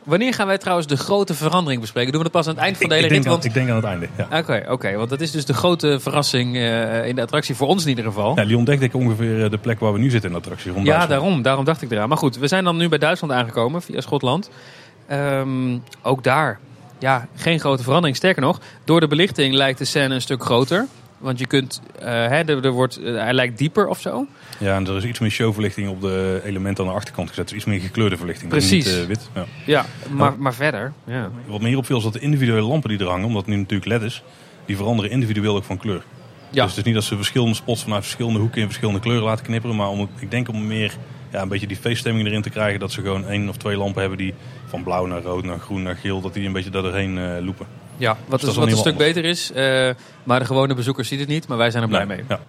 Wanneer 0.04 0.34
gaan 0.34 0.48
wij 0.48 0.58
trouwens 0.58 0.88
de 0.88 0.98
grote 0.98 1.34
verandering 1.34 1.82
bespreken? 1.82 2.12
Doen 2.12 2.22
we 2.24 2.30
dat 2.30 2.42
pas 2.42 2.48
aan 2.48 2.54
het 2.54 2.64
eind 2.64 2.78
van 2.78 2.90
de 2.90 2.96
hele 2.96 3.08
ik, 3.08 3.12
denk 3.14 3.24
rit? 3.24 3.34
aan, 3.34 3.40
Want... 3.40 3.46
ik 3.46 3.54
denk 3.54 3.70
aan 3.70 3.76
het 3.76 3.86
einde. 3.86 4.08
Ja. 4.18 4.40
Oké, 4.40 4.64
oké, 4.70 4.96
want 4.96 5.10
dat 5.10 5.22
is 5.22 5.32
dus 5.32 5.46
de 5.46 5.54
grote 5.54 6.00
verrassing 6.00 6.56
eh, 6.56 7.08
in 7.08 7.16
de 7.16 7.22
attractie, 7.22 7.56
voor 7.56 7.68
ons 7.68 7.84
in 7.84 7.90
ieder 7.90 8.04
geval. 8.04 8.36
Ja, 8.36 8.46
die 8.46 8.58
ontdekte 8.58 8.86
ik 8.86 8.94
ongeveer 8.94 9.44
eh, 9.44 9.50
de 9.50 9.58
plek 9.58 9.80
waar 9.80 9.94
we 9.94 10.00
nu 10.00 10.10
zitten 10.10 10.30
in 10.30 10.36
de 10.36 10.42
attractie. 10.42 10.72
Rond 10.72 10.86
Ja, 10.86 11.08
daarom, 11.08 11.42
daarom 11.42 11.66
dacht 11.66 11.82
ik 11.82 11.92
eraan. 11.92 12.10
Maar 12.10 12.18
goed, 12.18 12.38
we 12.38 12.48
zijn 12.48 12.64
dan 12.64 12.78
nu 12.78 12.90
bij 12.90 12.98
Duitsland 12.98 13.34
aangekomen 13.34 13.82
via 13.82 14.02
Schotland. 14.02 14.50
Ehm, 15.08 15.78
ook 16.02 16.24
daar, 16.24 16.60
ja, 17.00 17.28
geen 17.36 17.60
grote 17.60 17.84
verandering. 17.84 18.16
Sterker 18.16 18.42
nog, 18.42 18.60
door 18.84 19.00
de 19.00 19.08
belichting 19.08 19.54
lijkt 19.54 19.78
de 19.78 19.86
scène 19.86 20.14
een 20.14 20.22
stuk 20.22 20.44
groter. 20.44 20.88
Want 21.18 21.40
je 21.40 21.48
kunt, 21.48 21.82
eh, 22.00 22.06
hè, 22.08 22.44
er, 22.44 22.66
er 22.66 22.72
wordt, 22.72 23.00
hij 23.04 23.34
lijkt 23.34 23.58
dieper 23.58 23.88
of 23.88 24.00
zo. 24.00 24.28
Ja, 24.64 24.76
en 24.76 24.88
er 24.88 24.98
is 24.98 25.04
iets 25.04 25.20
meer 25.20 25.30
showverlichting 25.32 25.90
op 25.90 26.02
de 26.02 26.42
elementen 26.46 26.84
aan 26.84 26.90
de 26.90 26.96
achterkant 26.98 27.30
gezet. 27.30 27.48
Dus 27.48 27.56
iets 27.58 27.66
meer 27.66 27.80
gekleurde 27.80 28.18
verlichting. 28.18 28.52
Dus 28.52 28.68
Precies. 28.68 28.86
Niet, 28.92 29.02
eh, 29.02 29.08
wit. 29.08 29.30
Ja. 29.36 29.46
Ja, 29.66 29.86
maar, 30.10 30.32
Oh. 30.32 30.38
maar 30.38 30.54
verder, 30.54 30.94
ja. 31.06 31.30
Wat 31.46 31.62
me 31.62 31.68
hier 31.68 31.78
opviel 31.78 31.98
is 31.98 32.04
dat 32.04 32.14
de 32.14 32.20
individuele 32.20 32.68
lampen 32.68 32.90
die 32.90 33.00
er 33.00 33.08
hangen, 33.08 33.26
omdat 33.28 33.42
het 33.46 33.52
nu 33.52 33.58
natuurlijk 33.60 33.86
LED 33.90 34.02
is, 34.02 34.24
die 34.66 34.76
veranderen 34.78 35.12
individueel 35.12 35.56
ook 35.56 35.64
van 35.64 35.78
kleur. 35.78 36.04
Ja, 36.50 36.62
Dus 36.62 36.70
het 36.70 36.80
is 36.80 36.84
niet 36.86 36.94
dat 36.94 37.04
ze 37.04 37.16
verschillende 37.16 37.56
spots 37.56 37.84
vanuit 37.84 38.04
verschillende 38.04 38.40
hoeken 38.40 38.60
in 38.62 38.66
verschillende 38.68 39.00
kleuren 39.00 39.24
laten 39.24 39.46
knipperen. 39.46 39.76
Maar 39.76 39.88
om, 39.90 40.10
ik 40.20 40.32
denk 40.32 40.50
om 40.50 40.68
meer 40.68 40.94
ja, 41.32 41.42
een 41.42 41.48
beetje 41.48 41.68
die 41.68 41.78
feeststemming 41.78 42.28
erin 42.28 42.42
te 42.42 42.50
krijgen. 42.50 42.80
Dat 42.80 42.92
ze 42.92 43.02
gewoon 43.02 43.28
één 43.28 43.50
of 43.50 43.58
twee 43.58 43.78
lampen 43.78 44.02
hebben 44.02 44.18
die 44.20 44.34
van 44.66 44.84
blauw 44.84 45.06
naar 45.06 45.22
rood, 45.22 45.44
naar 45.44 45.60
groen, 45.60 45.84
naar 45.84 45.96
geel. 45.96 46.22
Dat 46.22 46.34
die 46.34 46.46
een 46.46 46.52
beetje 46.54 46.70
daar 46.70 46.82
doorheen 46.82 47.18
eh 47.18 47.44
lopen. 47.46 47.66
ja 47.98 48.18
wat, 48.28 48.42
dat 48.42 48.50
is, 48.50 48.56
wat 48.56 48.66
een 48.68 48.78
stuk 48.78 48.92
anders. 48.92 49.14
beter 49.14 49.26
is. 49.30 49.52
eh, 49.52 49.90
maar 50.24 50.40
de 50.40 50.46
gewone 50.46 50.74
bezoeker 50.76 51.06
ziet 51.06 51.20
het 51.20 51.28
niet, 51.28 51.48
maar 51.48 51.58
wij 51.58 51.72
zijn 51.72 51.84
er 51.84 51.90
blij 51.90 52.06
Nee, 52.06 52.18
mee. 52.18 52.26
Ja. 52.30 52.40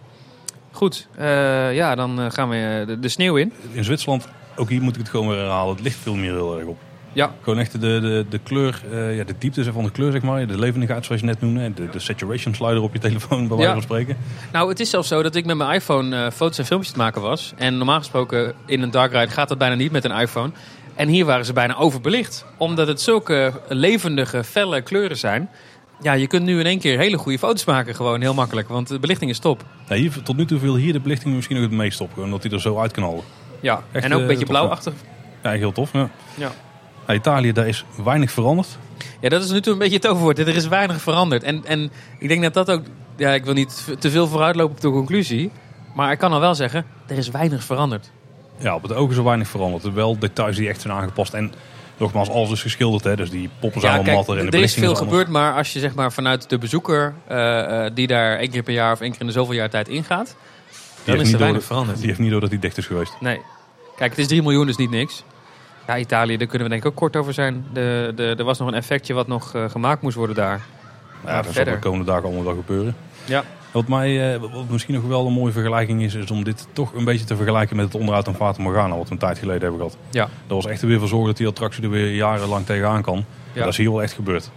Goed, 0.75 1.07
eh, 1.16 1.75
ja, 1.75 1.95
dan 1.95 2.21
eh, 2.21 2.31
gaan 2.31 2.49
we 2.49 2.57
eh, 2.57 2.87
de, 2.87 2.99
de 2.99 3.09
sneeuw 3.09 3.37
in. 3.37 3.52
In 3.73 3.85
Zwitserland, 3.85 4.28
ook 4.57 4.69
hier 4.69 4.83
moet 4.83 4.95
ik 4.95 5.00
het 5.00 5.11
gewoon 5.11 5.28
weer 5.28 5.38
herhalen. 5.38 5.75
Het 5.75 5.85
licht 5.85 5.99
viel 5.99 6.14
me 6.14 6.21
hier 6.21 6.33
heel 6.33 6.59
erg 6.59 6.66
op. 6.66 6.78
Ja, 7.12 7.35
Gewoon 7.43 7.59
echt 7.59 7.73
de, 7.73 7.78
de, 7.78 8.26
de 8.28 8.38
kleur, 8.38 8.83
ja, 9.14 9.25
de 9.25 9.35
diepte 9.38 9.73
van 9.73 9.85
de 9.85 9.90
kleur 9.90 10.12
zeg 10.12 10.23
maar. 10.23 10.47
De 10.47 10.59
levendigheid 10.59 11.04
zoals 11.04 11.21
je 11.21 11.26
net 11.26 11.40
noemde. 11.40 11.75
De, 11.75 11.88
de 11.88 11.99
saturation 11.99 12.54
slider 12.54 12.83
op 12.83 12.93
je 12.93 12.99
telefoon 12.99 13.49
bij 13.49 13.57
wijze 13.57 13.73
van 13.73 13.83
spreken. 13.83 14.16
Nou, 14.52 14.69
het 14.69 14.81
is 14.81 14.90
zelfs 14.90 15.09
zo 15.09 15.23
dat 15.23 15.35
ik 15.35 15.45
met 15.45 15.57
mijn 15.57 15.75
iPhone 15.75 16.33
foto's 16.33 16.59
en 16.59 16.66
filmpjes 16.66 16.93
te 16.93 16.99
maken 16.99 17.23
was. 17.23 17.52
En 17.57 17.76
normaal 17.76 17.99
gesproken 17.99 18.54
in 18.66 18.83
een 18.83 18.90
dark 18.90 19.12
ride 19.12 19.33
gaat 19.33 19.49
dat 19.49 19.59
bijna 19.59 19.75
niet 19.75 19.93
met 19.93 20.04
een 20.04 20.19
iPhone. 20.19 20.50
En 20.95 21.09
hier 21.09 21.25
waren 21.25 21.45
ze 21.45 21.52
bijna 21.52 21.76
overbelicht. 21.76 22.45
Omdat 22.57 22.87
het 22.87 23.00
zulke 23.00 23.52
levendige, 23.69 24.45
felle 24.45 24.83
kleuren 24.83 25.16
zijn. 25.16 25.50
Ja, 26.04 26.12
je 26.12 26.26
kunt 26.26 26.44
nu 26.44 26.58
in 26.61 26.66
één 26.66 26.78
keer 26.78 26.99
hele 26.99 27.16
goede 27.16 27.38
foto's 27.38 27.64
maken. 27.64 27.94
Gewoon 27.94 28.20
heel 28.20 28.34
makkelijk. 28.34 28.68
Want 28.68 28.88
de 28.88 28.99
belichting 28.99 29.30
is 29.30 29.38
top. 29.38 29.64
Ja, 29.88 29.94
hier, 29.94 30.23
tot 30.23 30.37
nu 30.37 30.46
toe 30.46 30.58
viel 30.58 30.76
hier 30.76 30.92
de 30.92 31.00
belichting 31.00 31.34
misschien 31.34 31.56
ook 31.56 31.62
het 31.62 31.73
meest 31.73 32.00
op. 32.00 32.18
Omdat 32.18 32.42
hij 32.42 32.52
er 32.52 32.61
zo 32.61 32.78
uitknalde. 32.78 33.23
Ja, 33.61 33.82
Echt, 33.92 34.04
en 34.04 34.12
ook 34.12 34.16
een 34.16 34.25
eh, 34.25 34.30
beetje 34.30 34.46
blauwachtig. 34.46 34.92
Ja, 35.42 35.50
heel 35.50 35.73
tof. 35.73 35.92
Ja. 35.92 36.08
Ja. 36.34 36.52
Nou, 37.06 37.18
Italië, 37.18 37.52
daar 37.52 37.68
is 37.68 37.84
weinig 38.04 38.30
veranderd. 38.30 38.68
ja, 39.20 39.28
dat 39.28 39.44
is 39.44 39.50
nu 39.50 39.61
toe 39.61 39.73
een 39.73 39.78
beetje 39.78 39.94
het 39.94 40.02
toverwoord. 40.02 40.38
Er 40.38 40.49
is 40.49 40.68
weinig 40.68 41.00
veranderd. 41.00 41.42
En, 41.42 41.64
en 41.64 41.90
ik 42.18 42.28
denk 42.28 42.42
dat 42.42 42.54
dat 42.54 42.70
ook... 42.70 42.82
Ja, 43.16 43.30
ik 43.30 43.44
wil 43.44 43.54
niet 43.54 43.96
te 43.99 44.11
veel 44.11 44.26
vooruitlopen 44.26 44.75
op 44.75 44.80
de 44.80 44.90
conclusie. 44.90 45.50
Maar 45.94 46.12
ik 46.12 46.18
kan 46.18 46.32
al 46.32 46.40
wel 46.40 46.54
zeggen, 46.54 46.87
er 47.06 47.16
is 47.16 47.28
weinig 47.28 47.64
veranderd. 47.64 48.11
Ja, 48.58 48.75
op 48.75 48.82
het 48.82 48.92
oog 48.92 49.11
is 49.11 49.16
er 49.16 49.25
weinig 49.25 49.49
veranderd. 49.49 49.84
Er 49.84 49.94
wel 49.94 50.18
details 50.18 50.56
die 50.56 50.68
echt 50.68 50.80
zijn 50.80 50.94
aangepast. 50.94 51.34
En 51.34 51.52
nogmaals, 51.96 52.30
alles 52.30 52.50
is 52.50 52.62
geschilderd. 52.62 53.04
Hè? 53.04 53.16
Dus 53.16 53.30
die 53.30 53.50
poppen 53.60 53.80
zijn 53.80 53.92
Ja, 53.92 53.98
al 53.98 54.04
kijk, 54.04 54.16
matter. 54.16 54.38
En 54.38 54.50
de 54.50 54.56
er 54.56 54.62
is 54.62 54.74
veel 54.74 54.94
gebeurd, 54.94 55.28
maar 55.28 55.54
als 55.54 55.72
je 55.72 55.78
zeg 55.78 55.94
maar 55.94 56.12
vanuit 56.12 56.50
de 56.50 56.58
bezoeker 56.58 57.14
eh, 57.26 57.86
eh, 57.86 57.94
die 57.94 58.06
daar 58.06 58.38
één 58.38 58.50
keer 58.50 58.62
per 58.62 58.74
jaar 58.74 58.92
of 58.92 59.00
één 59.00 59.10
keer 59.10 59.20
in 59.20 59.26
de 59.26 59.32
zoveel 59.32 59.54
jaar 59.54 59.70
tijd 59.70 59.88
ingaat, 59.88 60.36
Die 61.04 61.14
dan 61.14 61.14
is 61.14 61.20
er 61.20 61.26
niet 61.26 61.36
weinig 61.36 61.64
veranderd. 61.64 61.98
Die 61.98 62.06
heeft 62.06 62.18
niet 62.18 62.30
door 62.30 62.40
dat 62.40 62.50
hij 62.50 62.58
dicht 62.58 62.76
is 62.78 62.86
geweest. 62.86 63.12
Nee. 63.20 63.40
Kijk, 63.96 64.10
het 64.10 64.18
is 64.18 64.26
3 64.26 64.42
miljoen, 64.42 64.66
dus 64.66 64.76
niet 64.76 64.90
niks. 64.90 65.24
Ja, 65.86 65.98
Italië, 65.98 66.36
daar 66.36 66.46
kunnen 66.46 66.66
we 66.66 66.72
denk 66.72 66.84
ik 66.84 66.90
ook 66.90 66.96
kort 66.96 67.16
over 67.16 67.32
zijn. 67.32 67.66
De, 67.72 68.12
de, 68.16 68.34
er 68.38 68.44
was 68.44 68.58
nog 68.58 68.68
een 68.68 68.74
effectje 68.74 69.14
wat 69.14 69.26
nog 69.26 69.54
eh, 69.54 69.70
gemaakt 69.70 70.02
moest 70.02 70.16
worden 70.16 70.36
daar. 70.36 70.60
Ja, 71.24 71.34
dat 71.36 71.44
zal 71.44 71.52
verder. 71.52 71.74
de 71.74 71.80
komende 71.80 72.04
dagen 72.04 72.24
allemaal 72.24 72.44
wel 72.44 72.54
gebeuren. 72.54 72.96
Ja. 73.24 73.44
Wat, 73.75 73.88
mij, 73.88 74.35
eh, 74.35 74.40
wat 74.40 74.69
misschien 74.69 74.95
nog 74.95 75.04
wel 75.04 75.26
een 75.26 75.33
mooie 75.33 75.52
vergelijking 75.52 76.02
is, 76.02 76.14
is 76.14 76.31
om 76.31 76.45
dit 76.45 76.66
toch 76.73 76.95
een 76.95 77.04
beetje 77.04 77.25
te 77.26 77.37
vergelijken 77.37 77.76
met 77.76 77.85
het 77.85 77.95
onderhoud 77.95 78.25
van 78.25 78.35
Fata 78.35 78.62
Morgana, 78.62 78.97
wat 78.97 79.07
we 79.07 79.12
een 79.12 79.19
tijd 79.19 79.38
geleden 79.38 79.62
hebben 79.62 79.78
gehad. 79.81 79.97
Ja. 80.11 80.28
Dat 80.47 80.62
was 80.62 80.66
echt 80.73 80.83
er 80.83 80.88
weer 80.88 80.99
voor 80.99 81.09
zorgen 81.09 81.26
dat 81.28 81.37
die 81.37 81.47
attractie 81.47 81.83
er 81.83 81.90
weer 81.90 82.14
jarenlang 82.14 82.66
tegenaan 82.66 83.02
kan. 83.02 83.25
Ja. 83.52 83.61
Dat 83.61 83.69
is 83.69 83.76
hier 83.76 83.90
wel 83.90 84.02
echt 84.02 84.12
gebeurd. 84.12 84.50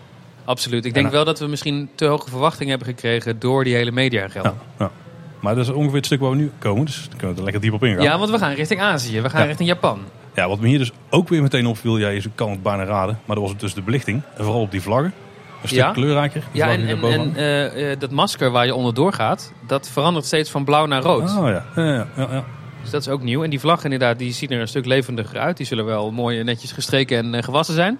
absoluut. 0.45 0.85
Ik 0.85 0.93
denk 0.93 1.05
En- 1.05 1.11
wel 1.11 1.25
dat 1.25 1.39
we 1.39 1.47
misschien 1.47 1.89
te 1.95 2.05
hoge 2.05 2.29
verwachtingen 2.29 2.69
hebben 2.69 2.87
gekregen 2.87 3.39
door 3.39 3.63
die 3.63 3.75
hele 3.75 3.91
mediageld. 3.91 4.45
Ja, 4.45 4.53
ja. 4.79 4.91
Maar 5.39 5.55
dat 5.55 5.63
is 5.67 5.71
ongeveer 5.71 5.95
het 5.95 6.05
stuk 6.05 6.19
waar 6.19 6.29
we 6.29 6.35
nu 6.35 6.51
komen. 6.59 6.85
Dus 6.85 6.95
daar 7.09 7.09
kunnen 7.09 7.29
we 7.29 7.37
er 7.37 7.43
lekker 7.43 7.61
diep 7.61 7.73
op 7.73 7.83
ingaan. 7.83 8.03
Ja, 8.03 8.17
want 8.17 8.29
we 8.31 8.37
gaan 8.37 8.53
richting 8.53 8.81
Azië. 8.81 9.21
We 9.21 9.29
gaan 9.29 9.41
Ja. 9.41 9.47
richting 9.47 9.69
Japan. 9.69 9.99
Ja, 10.35 10.47
wat 10.47 10.59
me 10.59 10.67
hier 10.67 10.77
dus 10.77 10.91
ook 11.09 11.29
weer 11.29 11.41
meteen 11.41 11.65
opviel, 11.65 11.97
ja, 11.97 12.09
je 12.09 12.21
kan 12.35 12.49
het 12.51 12.63
bijna 12.63 12.83
raden, 12.83 13.19
maar 13.25 13.35
dat 13.35 13.45
was 13.45 13.57
dus 13.57 13.73
de 13.73 13.81
belichting. 13.81 14.21
En 14.37 14.43
vooral 14.43 14.61
op 14.61 14.71
die 14.71 14.81
vlaggen. 14.81 15.13
Een 15.61 15.67
stuk 15.67 15.79
Ja. 15.79 15.91
kleurrijker. 15.91 16.43
Ja, 16.51 16.69
en, 16.69 16.87
en, 16.87 17.03
en 17.03 17.35
eh, 17.35 17.91
eh, 17.91 17.99
dat 17.99 18.11
masker 18.11 18.51
waar 18.51 18.65
je 18.65 18.75
onderdoor 18.75 19.13
gaat, 19.13 19.51
dat 19.67 19.89
verandert 19.89 20.25
steeds 20.25 20.49
van 20.49 20.63
blauw 20.63 20.85
naar 20.85 21.01
rood. 21.01 21.29
Oh 21.37 21.47
ja, 21.47 21.65
ja, 21.75 21.83
ja, 21.83 22.07
ja, 22.15 22.27
ja. 22.31 22.43
Dus 22.81 22.91
dat 22.91 23.01
is 23.01 23.09
ook 23.09 23.21
nieuw. 23.21 23.43
En 23.43 23.49
die 23.49 23.59
vlag 23.59 23.83
inderdaad, 23.83 24.17
die 24.19 24.33
zien 24.33 24.49
er 24.49 24.61
een 24.61 24.67
stuk 24.67 24.85
levendiger 24.85 25.39
uit. 25.39 25.57
Die 25.57 25.65
zullen 25.65 25.85
wel 25.85 26.11
mooi 26.11 26.39
en 26.39 26.45
netjes 26.45 26.71
gestreken 26.71 27.17
en 27.17 27.33
eh, 27.35 27.43
gewassen 27.43 27.75
zijn. 27.75 27.99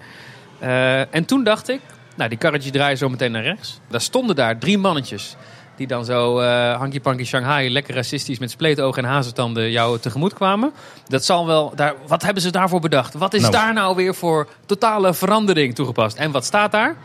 Eh, 0.60 1.16
en 1.16 1.26
toen 1.26 1.44
dacht 1.44 1.70
ik, 1.70 1.80
nou 2.16 2.30
die 2.30 2.38
karretjes 2.38 2.72
draaien 2.72 2.98
zo 2.98 3.10
meteen 3.10 3.32
naar 3.32 3.44
rechts. 3.44 3.80
Daar 3.90 4.02
stonden 4.02 4.36
daar 4.36 4.58
drie 4.58 4.78
mannetjes. 4.78 5.36
Die 5.76 5.88
dan 5.88 6.06
zo 6.06 6.40
eh 6.40 6.78
hanky 6.78 7.00
panky 7.02 7.24
Shanghai, 7.24 7.70
lekker 7.70 7.96
racistisch 7.96 8.40
met 8.40 8.52
spleetogen 8.52 9.04
en 9.04 9.10
hazentanden 9.10 9.72
jou 9.72 10.00
tegemoet 10.00 10.34
kwamen. 10.34 10.72
Dat 11.08 11.26
zal 11.26 11.48
wel, 11.48 11.72
daar, 11.76 11.94
wat 12.08 12.22
hebben 12.24 12.44
ze 12.44 12.52
daarvoor 12.52 12.80
bedacht? 12.80 13.14
Wat 13.14 13.34
is 13.34 13.42
Nou. 13.42 13.54
daar 13.54 13.74
nou 13.74 13.96
weer 13.96 14.16
voor 14.16 14.48
totale 14.66 15.14
verandering 15.14 15.76
toegepast? 15.76 16.18
En 16.18 16.32
wat 16.32 16.46
staat 16.46 16.72
daar? 16.72 16.96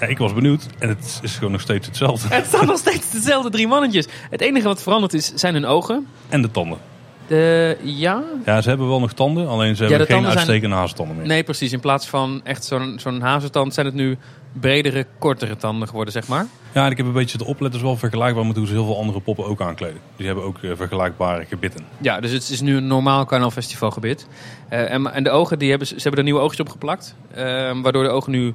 Ja, 0.00 0.06
ik 0.06 0.18
was 0.18 0.34
benieuwd 0.34 0.66
en 0.78 0.88
het 0.88 1.20
is 1.22 1.34
gewoon 1.36 1.52
nog 1.52 1.60
steeds 1.60 1.86
hetzelfde. 1.86 2.34
Het 2.34 2.46
staan 2.46 2.66
nog 2.66 2.78
steeds 2.78 3.10
dezelfde 3.10 3.50
drie 3.50 3.66
mannetjes. 3.68 4.06
Het 4.30 4.40
enige 4.40 4.66
wat 4.66 4.82
veranderd 4.82 5.14
is, 5.14 5.32
zijn 5.34 5.54
hun 5.54 5.66
ogen. 5.66 6.06
En 6.28 6.42
de 6.42 6.50
tanden. 6.50 6.78
De, 7.26 7.76
ja, 7.82 8.22
Ja, 8.44 8.60
ze 8.60 8.68
hebben 8.68 8.88
wel 8.88 9.00
nog 9.00 9.12
tanden, 9.12 9.48
alleen 9.48 9.76
ze 9.76 9.82
Ja, 9.82 9.88
hebben 9.88 10.06
de 10.06 10.12
geen 10.12 10.22
tanden 10.22 10.32
zijn- 10.32 10.38
uitstekende 10.48 10.76
hazentanden 10.76 11.16
meer. 11.16 11.26
Nee, 11.26 11.42
precies. 11.42 11.72
In 11.72 11.80
plaats 11.80 12.08
van 12.08 12.40
echt 12.44 12.64
zo'n 12.64 12.94
zo'n 13.00 13.20
hazentand 13.20 13.74
zijn 13.74 13.86
het 13.86 13.94
nu 13.94 14.18
bredere, 14.52 15.06
kortere 15.18 15.56
tanden 15.56 15.88
geworden, 15.88 16.12
zeg 16.12 16.28
maar. 16.28 16.46
Ja, 16.72 16.84
en 16.84 16.90
ik 16.90 16.96
heb 16.96 17.06
een 17.06 17.12
beetje 17.12 17.28
zitten 17.30 17.48
opletten, 17.48 17.80
is 17.80 17.86
wel 17.86 17.96
vergelijkbaar 17.96 18.46
met 18.46 18.56
hoe 18.56 18.66
ze 18.66 18.72
heel 18.72 18.84
veel 18.84 18.98
andere 18.98 19.20
poppen 19.20 19.44
ook 19.44 19.60
aankleden. 19.60 20.00
Die 20.16 20.26
hebben 20.26 20.44
ook 20.44 20.58
eh, 20.62 20.70
vergelijkbare 20.76 21.44
gebitten. 21.44 21.84
Ja, 21.98 22.20
dus 22.20 22.30
het 22.30 22.48
is 22.48 22.60
nu 22.60 22.76
een 22.76 22.86
normaal 22.86 23.24
carnavalfestivalgebit. 23.24 24.26
Eh 24.68 24.90
en, 24.92 25.12
en 25.14 25.24
de 25.24 25.30
ogen, 25.30 25.58
die 25.58 25.70
hebben, 25.70 25.86
ze 25.86 25.94
hebben 25.96 26.18
er 26.18 26.24
nieuwe 26.24 26.40
oogjes 26.40 26.60
op 26.60 26.68
geplakt. 26.68 27.14
eh, 27.34 27.44
waardoor 27.82 28.02
de 28.02 28.08
ogen 28.10 28.32
nu... 28.32 28.54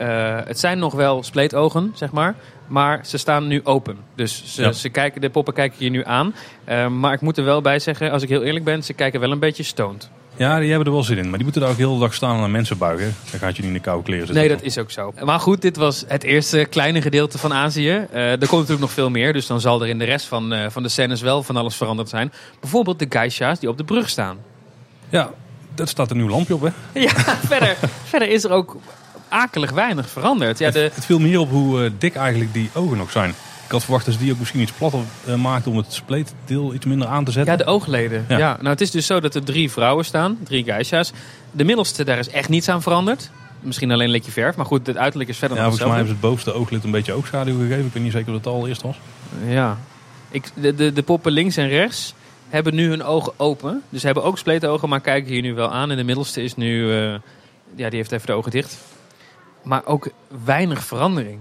eh, 0.00 0.36
het 0.46 0.58
zijn 0.60 0.78
nog 0.78 0.94
wel 0.94 1.22
spleetogen, 1.22 1.92
zeg 1.94 2.10
maar. 2.10 2.34
Maar 2.66 3.00
ze 3.06 3.18
staan 3.18 3.46
nu 3.46 3.60
open. 3.64 3.96
Dus 4.14 4.42
ze, 4.54 4.62
Ja. 4.62 4.72
ze 4.72 4.88
kijken, 4.88 5.20
de 5.20 5.30
poppen 5.30 5.54
kijken 5.54 5.76
je 5.84 5.90
nu 5.90 6.04
aan. 6.04 6.34
Eh, 6.64 6.86
maar 6.88 7.12
ik 7.12 7.20
moet 7.20 7.38
er 7.38 7.44
wel 7.44 7.60
bij 7.60 7.78
zeggen, 7.78 8.10
als 8.10 8.22
ik 8.22 8.28
heel 8.28 8.42
eerlijk 8.42 8.64
ben... 8.64 8.82
ze 8.82 8.92
kijken 8.92 9.20
wel 9.20 9.30
een 9.32 9.38
beetje 9.38 9.62
stoned. 9.62 10.08
Ja, 10.36 10.58
die 10.58 10.68
hebben 10.68 10.86
er 10.86 10.92
wel 10.92 11.02
zin 11.02 11.16
in, 11.18 11.24
maar 11.24 11.32
die 11.34 11.42
moeten 11.42 11.60
daar 11.60 11.70
ook 11.70 11.76
heel 11.76 11.94
de 11.94 12.00
dag 12.00 12.14
staan 12.14 12.34
en 12.34 12.40
naar 12.40 12.50
mensen 12.50 12.78
buigen. 12.78 13.14
Dan 13.30 13.40
gaat 13.40 13.56
je 13.56 13.62
niet 13.62 13.70
in 13.70 13.76
de 13.76 13.82
koude 13.82 14.02
kleren 14.04 14.26
zitten. 14.26 14.44
Nee, 14.44 14.54
dat 14.56 14.64
is 14.64 14.78
ook 14.78 14.90
zo. 14.90 15.12
Maar 15.24 15.40
goed, 15.40 15.62
dit 15.62 15.76
was 15.76 16.04
het 16.08 16.22
eerste 16.22 16.66
kleine 16.70 17.02
gedeelte 17.02 17.38
van 17.38 17.52
Azië. 17.52 17.88
Eh, 17.90 18.30
er 18.30 18.38
komt 18.38 18.50
natuurlijk 18.50 18.80
nog 18.80 18.90
veel 18.90 19.10
meer, 19.10 19.32
dus 19.32 19.46
dan 19.46 19.60
zal 19.60 19.82
er 19.82 19.88
in 19.88 19.98
de 19.98 20.04
rest 20.04 20.26
van, 20.26 20.54
van 20.70 20.82
de 20.82 20.88
scènes 20.88 21.20
wel 21.20 21.42
van 21.42 21.56
alles 21.56 21.76
veranderd 21.76 22.08
zijn. 22.08 22.32
Bijvoorbeeld 22.60 22.98
de 22.98 23.06
geisha's 23.08 23.58
die 23.58 23.68
op 23.68 23.76
de 23.76 23.84
brug 23.84 24.08
staan. 24.08 24.36
Ja, 25.08 25.30
dat 25.74 25.88
staat 25.88 26.10
een 26.10 26.16
nieuw 26.16 26.28
lampje 26.28 26.54
op, 26.54 26.60
hè? 26.62 27.00
Ja, 27.00 27.10
verder, 27.52 27.76
verder 28.04 28.28
is 28.28 28.44
er 28.44 28.50
ook 28.50 28.76
akelig 29.30 29.70
weinig 29.70 30.08
veranderd. 30.10 30.58
Ja, 30.58 30.70
de, 30.70 30.90
Het 30.94 31.04
viel 31.04 31.18
me 31.18 31.26
hier 31.26 31.40
op 31.40 31.50
hoe 31.50 31.84
eh, 31.84 31.90
dik 31.98 32.14
eigenlijk 32.14 32.52
die 32.52 32.70
ogen 32.72 32.96
nog 32.96 33.10
zijn. 33.10 33.30
Ik 33.64 33.70
had 33.76 33.82
verwacht 33.84 34.04
dat 34.04 34.14
ze 34.14 34.20
die 34.20 34.32
ook 34.32 34.38
misschien 34.38 34.60
iets 34.60 34.72
platter 34.72 35.00
eh, 35.26 35.34
maakten 35.34 35.70
om 35.70 35.76
het 35.76 35.92
spleetdeel 35.92 36.74
iets 36.74 36.84
minder 36.86 37.08
aan 37.08 37.24
te 37.24 37.30
zetten. 37.32 37.52
ja, 37.52 37.58
de 37.58 37.70
oogleden. 37.70 38.24
Ja. 38.28 38.38
Ja. 38.38 38.56
nou, 38.56 38.68
het 38.68 38.80
is 38.80 38.90
dus 38.90 39.06
zo 39.06 39.20
dat 39.20 39.34
er 39.34 39.44
drie 39.44 39.70
vrouwen 39.70 40.04
staan, 40.04 40.38
drie 40.44 40.64
geisha's. 40.64 41.12
De 41.50 41.64
middelste, 41.64 42.04
daar 42.04 42.18
is 42.18 42.28
echt 42.28 42.48
niets 42.48 42.68
aan 42.68 42.82
veranderd. 42.82 43.30
Misschien 43.60 43.90
alleen 43.92 44.06
een 44.06 44.12
beetje 44.12 44.32
verf, 44.32 44.56
maar 44.56 44.66
goed, 44.66 44.86
het 44.86 44.96
uiterlijk 44.96 45.30
is 45.30 45.38
verder 45.38 45.56
Ja, 45.56 45.62
nog 45.62 45.72
volgens 45.76 45.90
mij 45.92 46.00
hetzelfde. 46.00 46.22
hebben 46.26 46.42
ze 46.46 46.52
het 46.52 46.54
bovenste 46.54 46.74
ooglid 46.74 46.84
een 46.84 46.90
beetje 46.90 47.12
oogschaduw 47.12 47.58
gegeven. 47.68 47.86
Ik 47.86 47.92
weet 47.92 48.02
niet 48.02 48.12
zeker 48.12 48.34
of 48.34 48.40
dat 48.40 48.52
al 48.52 48.68
eerst 48.68 48.82
was. 48.82 48.96
Ja. 49.48 49.78
Ik, 50.30 50.44
de, 50.54 50.74
de, 50.74 50.92
de 50.92 51.02
poppen 51.02 51.32
links 51.32 51.56
en 51.56 51.68
rechts 51.68 52.14
hebben 52.48 52.74
nu 52.74 52.88
hun 52.88 53.02
ogen 53.04 53.32
open. 53.36 53.82
Dus 53.88 54.00
ze 54.00 54.06
hebben 54.06 54.24
ook 54.24 54.38
spleetogen, 54.38 54.88
maar 54.88 55.00
kijken 55.00 55.32
hier 55.32 55.42
nu 55.42 55.54
wel 55.54 55.72
aan. 55.72 55.90
En 55.90 55.96
de 55.96 56.04
middelste 56.04 56.42
is 56.42 56.56
nu... 56.56 56.92
eh, 56.92 57.14
ja, 57.76 57.88
die 57.88 57.98
heeft 57.98 58.12
even 58.12 58.26
de 58.26 58.32
ogen 58.32 58.50
dicht. 58.50 58.76
Maar 59.62 59.82
ook 59.84 60.08
weinig 60.44 60.84
verandering. 60.84 61.38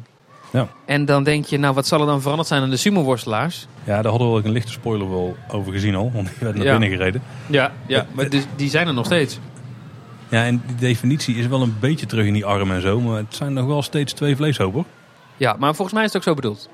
Ja. 0.52 0.68
En 0.86 1.06
dan 1.06 1.24
denk 1.24 1.46
je, 1.46 1.58
nou 1.60 1.74
wat 1.74 1.88
zal 1.88 2.00
er 2.00 2.06
dan 2.06 2.22
veranderd 2.22 2.48
zijn 2.48 2.62
aan 2.62 2.70
de 2.70 2.78
sumo-worstelaars? 2.78 3.68
Ja, 3.84 4.02
daar 4.02 4.12
hadden 4.12 4.32
we 4.32 4.38
ook 4.38 4.44
een 4.46 4.52
lichte 4.52 4.72
spoiler 4.72 5.10
wel 5.10 5.36
over 5.52 5.72
gezien 5.72 5.96
al. 5.96 6.12
Want 6.14 6.28
die 6.28 6.36
werd 6.40 6.56
naar 6.56 6.66
Ja. 6.66 6.72
binnen 6.78 6.98
gereden. 6.98 7.22
Ja, 7.48 7.72
ja 7.88 8.06
maar 8.12 8.30
dus, 8.30 8.44
die 8.56 8.70
zijn 8.70 8.88
er 8.88 8.94
nog 8.94 9.06
steeds. 9.06 9.40
Ja, 10.30 10.46
en 10.46 10.64
die 10.66 10.76
definitie 10.76 11.36
is 11.36 11.48
wel 11.48 11.62
een 11.62 11.76
beetje 11.80 12.06
terug 12.06 12.26
in 12.26 12.34
die 12.34 12.46
arm 12.46 12.72
en 12.72 12.82
zo. 12.82 13.00
Maar 13.00 13.18
het 13.18 13.36
zijn 13.36 13.54
nog 13.54 13.66
wel 13.66 13.82
steeds 13.82 14.14
twee 14.14 14.36
vleeshopen. 14.36 14.86
Ja, 15.38 15.56
maar 15.60 15.76
volgens 15.76 15.94
mij 15.94 16.04
is 16.06 16.14
het 16.14 16.18
ook 16.18 16.28
zo 16.28 16.34
bedoeld. 16.34 16.70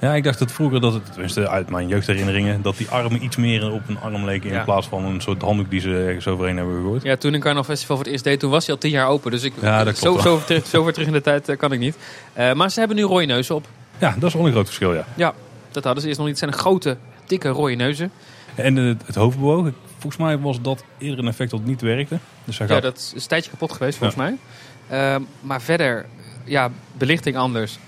Ja, 0.00 0.14
ik 0.14 0.24
dacht 0.24 0.38
dat 0.38 0.52
vroeger, 0.52 0.80
dat 0.80 0.92
het, 0.92 1.12
tenminste 1.12 1.48
uit 1.48 1.70
mijn 1.70 1.88
jeugdherinneringen, 1.88 2.62
dat 2.62 2.76
die 2.76 2.88
armen 2.88 3.24
iets 3.24 3.36
meer 3.36 3.70
op 3.72 3.88
een 3.88 3.98
arm 4.00 4.24
leken 4.24 4.48
in 4.50 4.54
Ja. 4.56 4.64
plaats 4.64 4.86
van 4.86 5.04
een 5.04 5.20
soort 5.20 5.42
handdoek 5.42 5.70
die 5.70 5.80
ze 5.80 6.04
ergens 6.06 6.26
overheen 6.26 6.56
hebben 6.56 6.74
gegooid. 6.76 7.02
Ja, 7.02 7.16
toen 7.16 7.34
ik 7.34 7.40
Carnaval 7.40 7.64
Festival 7.70 7.96
voor 7.96 8.04
het 8.04 8.12
eerst 8.14 8.24
deed, 8.24 8.40
toen 8.40 8.50
was 8.50 8.66
hij 8.66 8.74
al 8.74 8.80
tien 8.80 8.90
jaar 8.90 9.08
open. 9.08 9.30
Dus 9.30 9.42
ik, 9.42 9.52
Ja, 9.60 9.84
dat 9.84 9.98
zo, 9.98 10.18
zo, 10.18 10.36
ver 10.36 10.46
terug, 10.46 10.66
zo 10.66 10.82
ver 10.82 10.92
terug 10.92 11.08
in 11.08 11.12
de 11.14 11.20
tijd 11.20 11.48
eh, 11.48 11.56
kan 11.56 11.72
ik 11.72 11.78
niet. 11.78 11.96
Eh, 12.32 12.52
maar 12.52 12.70
ze 12.70 12.78
hebben 12.78 12.96
nu 12.96 13.02
rode 13.02 13.24
neuzen 13.26 13.54
op. 13.54 13.66
Ja, 13.98 14.14
dat 14.18 14.28
is 14.28 14.34
wel 14.34 14.46
een 14.46 14.52
groot 14.52 14.66
verschil, 14.66 14.94
ja. 14.94 15.04
Ja, 15.14 15.34
dat 15.70 15.84
hadden 15.84 16.02
ze 16.02 16.08
eerst 16.08 16.20
nog 16.20 16.28
niet. 16.28 16.40
Het 16.40 16.50
zijn 16.50 16.60
grote, 16.62 16.96
dikke 17.26 17.48
rode 17.48 17.74
neuzen. 17.74 18.12
En 18.54 18.76
het, 18.76 19.02
het 19.06 19.16
volgens 19.16 20.16
mij 20.16 20.38
was 20.38 20.60
dat 20.60 20.84
eerder 20.98 21.18
een 21.18 21.28
effect 21.28 21.50
dat 21.50 21.64
niet 21.64 21.80
werkte. 21.80 22.18
Dus 22.44 22.58
hij 22.58 22.66
Ja, 22.66 22.72
gaat, 22.72 22.82
dat 22.82 23.12
is 23.14 23.22
een 23.22 23.28
tijdje 23.28 23.50
kapot 23.50 23.72
geweest 23.72 23.98
volgens 23.98 24.18
mij. 24.18 24.36
Ehm, 24.88 25.22
maar 25.40 25.62
verder, 25.62 26.06
ja, 26.44 26.70
belichting 26.92 27.36
anders. 27.36 27.78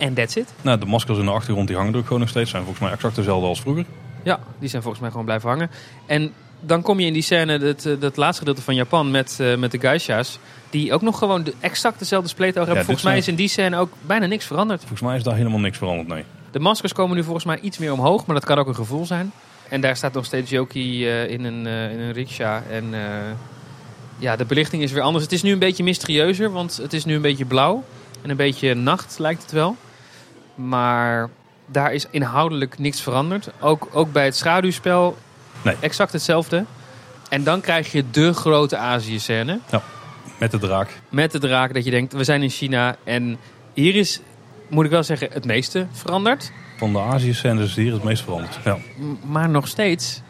En 0.00 0.14
that's 0.14 0.36
it. 0.36 0.52
nou, 0.62 0.78
de 0.78 0.86
maskers 0.86 1.18
in 1.18 1.24
de 1.24 1.30
achtergrond 1.30 1.66
die 1.66 1.76
hangen 1.76 1.92
er 1.92 1.98
ook 1.98 2.04
gewoon 2.04 2.20
nog 2.20 2.28
steeds. 2.28 2.50
Zijn 2.50 2.62
volgens 2.62 2.84
mij 2.84 2.92
exact 2.92 3.16
dezelfde 3.16 3.46
als 3.46 3.60
vroeger. 3.60 3.84
Ja, 4.22 4.40
die 4.58 4.68
zijn 4.68 4.82
volgens 4.82 5.02
mij 5.02 5.10
gewoon 5.10 5.26
blijven 5.26 5.48
hangen. 5.48 5.70
En 6.06 6.32
dan 6.60 6.82
kom 6.82 7.00
je 7.00 7.06
in 7.06 7.12
die 7.12 7.22
scène, 7.22 7.58
dat, 7.58 7.84
eh, 7.84 7.92
dat 8.00 8.16
laatste 8.16 8.38
gedeelte 8.38 8.62
van 8.62 8.74
Japan 8.74 9.10
met, 9.10 9.36
eh, 9.40 9.56
met 9.56 9.70
de 9.70 9.78
geisha's. 9.78 10.38
Die 10.70 10.92
ook 10.92 11.02
nog 11.02 11.18
gewoon 11.18 11.42
de, 11.42 11.54
exact 11.60 11.98
dezelfde 11.98 12.28
spleetoog 12.28 12.66
hebben. 12.66 12.84
volgens 12.84 13.06
mij 13.06 13.18
is 13.18 13.28
in 13.28 13.34
die 13.34 13.48
scène 13.48 13.76
ook 13.76 13.92
bijna 14.00 14.26
niks 14.26 14.44
veranderd. 14.44 14.80
Volgens 14.80 15.00
mij 15.00 15.16
is 15.16 15.22
daar 15.22 15.36
helemaal 15.36 15.60
niks 15.60 15.78
veranderd, 15.78 16.08
nee. 16.08 16.24
De 16.50 16.60
maskers 16.60 16.92
komen 16.92 17.16
nu 17.16 17.22
volgens 17.22 17.44
mij 17.44 17.58
iets 17.60 17.78
meer 17.78 17.92
omhoog, 17.92 18.26
maar 18.26 18.34
dat 18.34 18.44
kan 18.44 18.58
ook 18.58 18.68
een 18.68 18.74
gevoel 18.74 19.06
zijn. 19.06 19.32
En 19.70 19.80
daar 19.80 19.96
staat 19.96 20.12
nog 20.12 20.24
steeds 20.24 20.50
Joki 20.50 21.06
eh, 21.06 21.30
in, 21.30 21.44
een, 21.44 21.66
eh, 21.66 21.92
in 21.92 21.98
een 21.98 22.12
rickshaw. 22.12 22.60
En 22.70 22.94
eh, 22.94 23.00
ja, 24.18 24.36
de 24.36 24.44
belichting 24.44 24.82
is 24.82 24.92
weer 24.92 25.02
anders. 25.02 25.24
Het 25.24 25.32
is 25.32 25.42
nu 25.42 25.52
een 25.52 25.58
beetje 25.58 25.82
mysterieuzer, 25.82 26.52
want 26.52 26.76
het 26.76 26.92
is 26.92 27.04
nu 27.04 27.14
een 27.14 27.22
beetje 27.22 27.44
blauw. 27.44 27.84
En 28.22 28.30
een 28.30 28.36
beetje 28.36 28.74
nacht 28.74 29.18
lijkt 29.18 29.42
het 29.42 29.52
wel. 29.52 29.76
Maar 30.68 31.28
daar 31.66 31.92
is 31.92 32.06
inhoudelijk 32.10 32.78
niks 32.78 33.00
veranderd. 33.00 33.50
Ook, 33.60 33.88
ook 33.92 34.12
bij 34.12 34.24
het 34.24 34.36
schaduwspel 34.36 35.16
Nee. 35.62 35.76
exact 35.80 36.12
hetzelfde. 36.12 36.64
En 37.28 37.44
dan 37.44 37.60
krijg 37.60 37.92
je 37.92 38.04
de 38.10 38.32
grote 38.32 38.76
Azië-scène. 38.76 39.58
Met 40.38 40.50
de 40.50 40.58
draak. 40.58 41.00
Met 41.08 41.32
de 41.32 41.38
draak 41.38 41.74
dat 41.74 41.84
je 41.84 41.90
denkt, 41.90 42.12
we 42.12 42.24
zijn 42.24 42.42
in 42.42 42.50
China. 42.50 42.96
En 43.04 43.36
hier 43.74 43.94
is, 43.94 44.20
moet 44.68 44.84
ik 44.84 44.90
wel 44.90 45.02
zeggen, 45.02 45.28
het 45.32 45.44
meeste 45.44 45.86
veranderd. 45.92 46.52
Van 46.78 46.92
de 46.92 46.98
Azië-scènes 46.98 47.64
is 47.68 47.74
hier 47.76 47.92
het 47.92 48.02
meest 48.02 48.22
veranderd. 48.22 48.58
Ja. 48.64 48.76
Maar 49.24 49.48
nog 49.48 49.68
steeds 49.68 50.20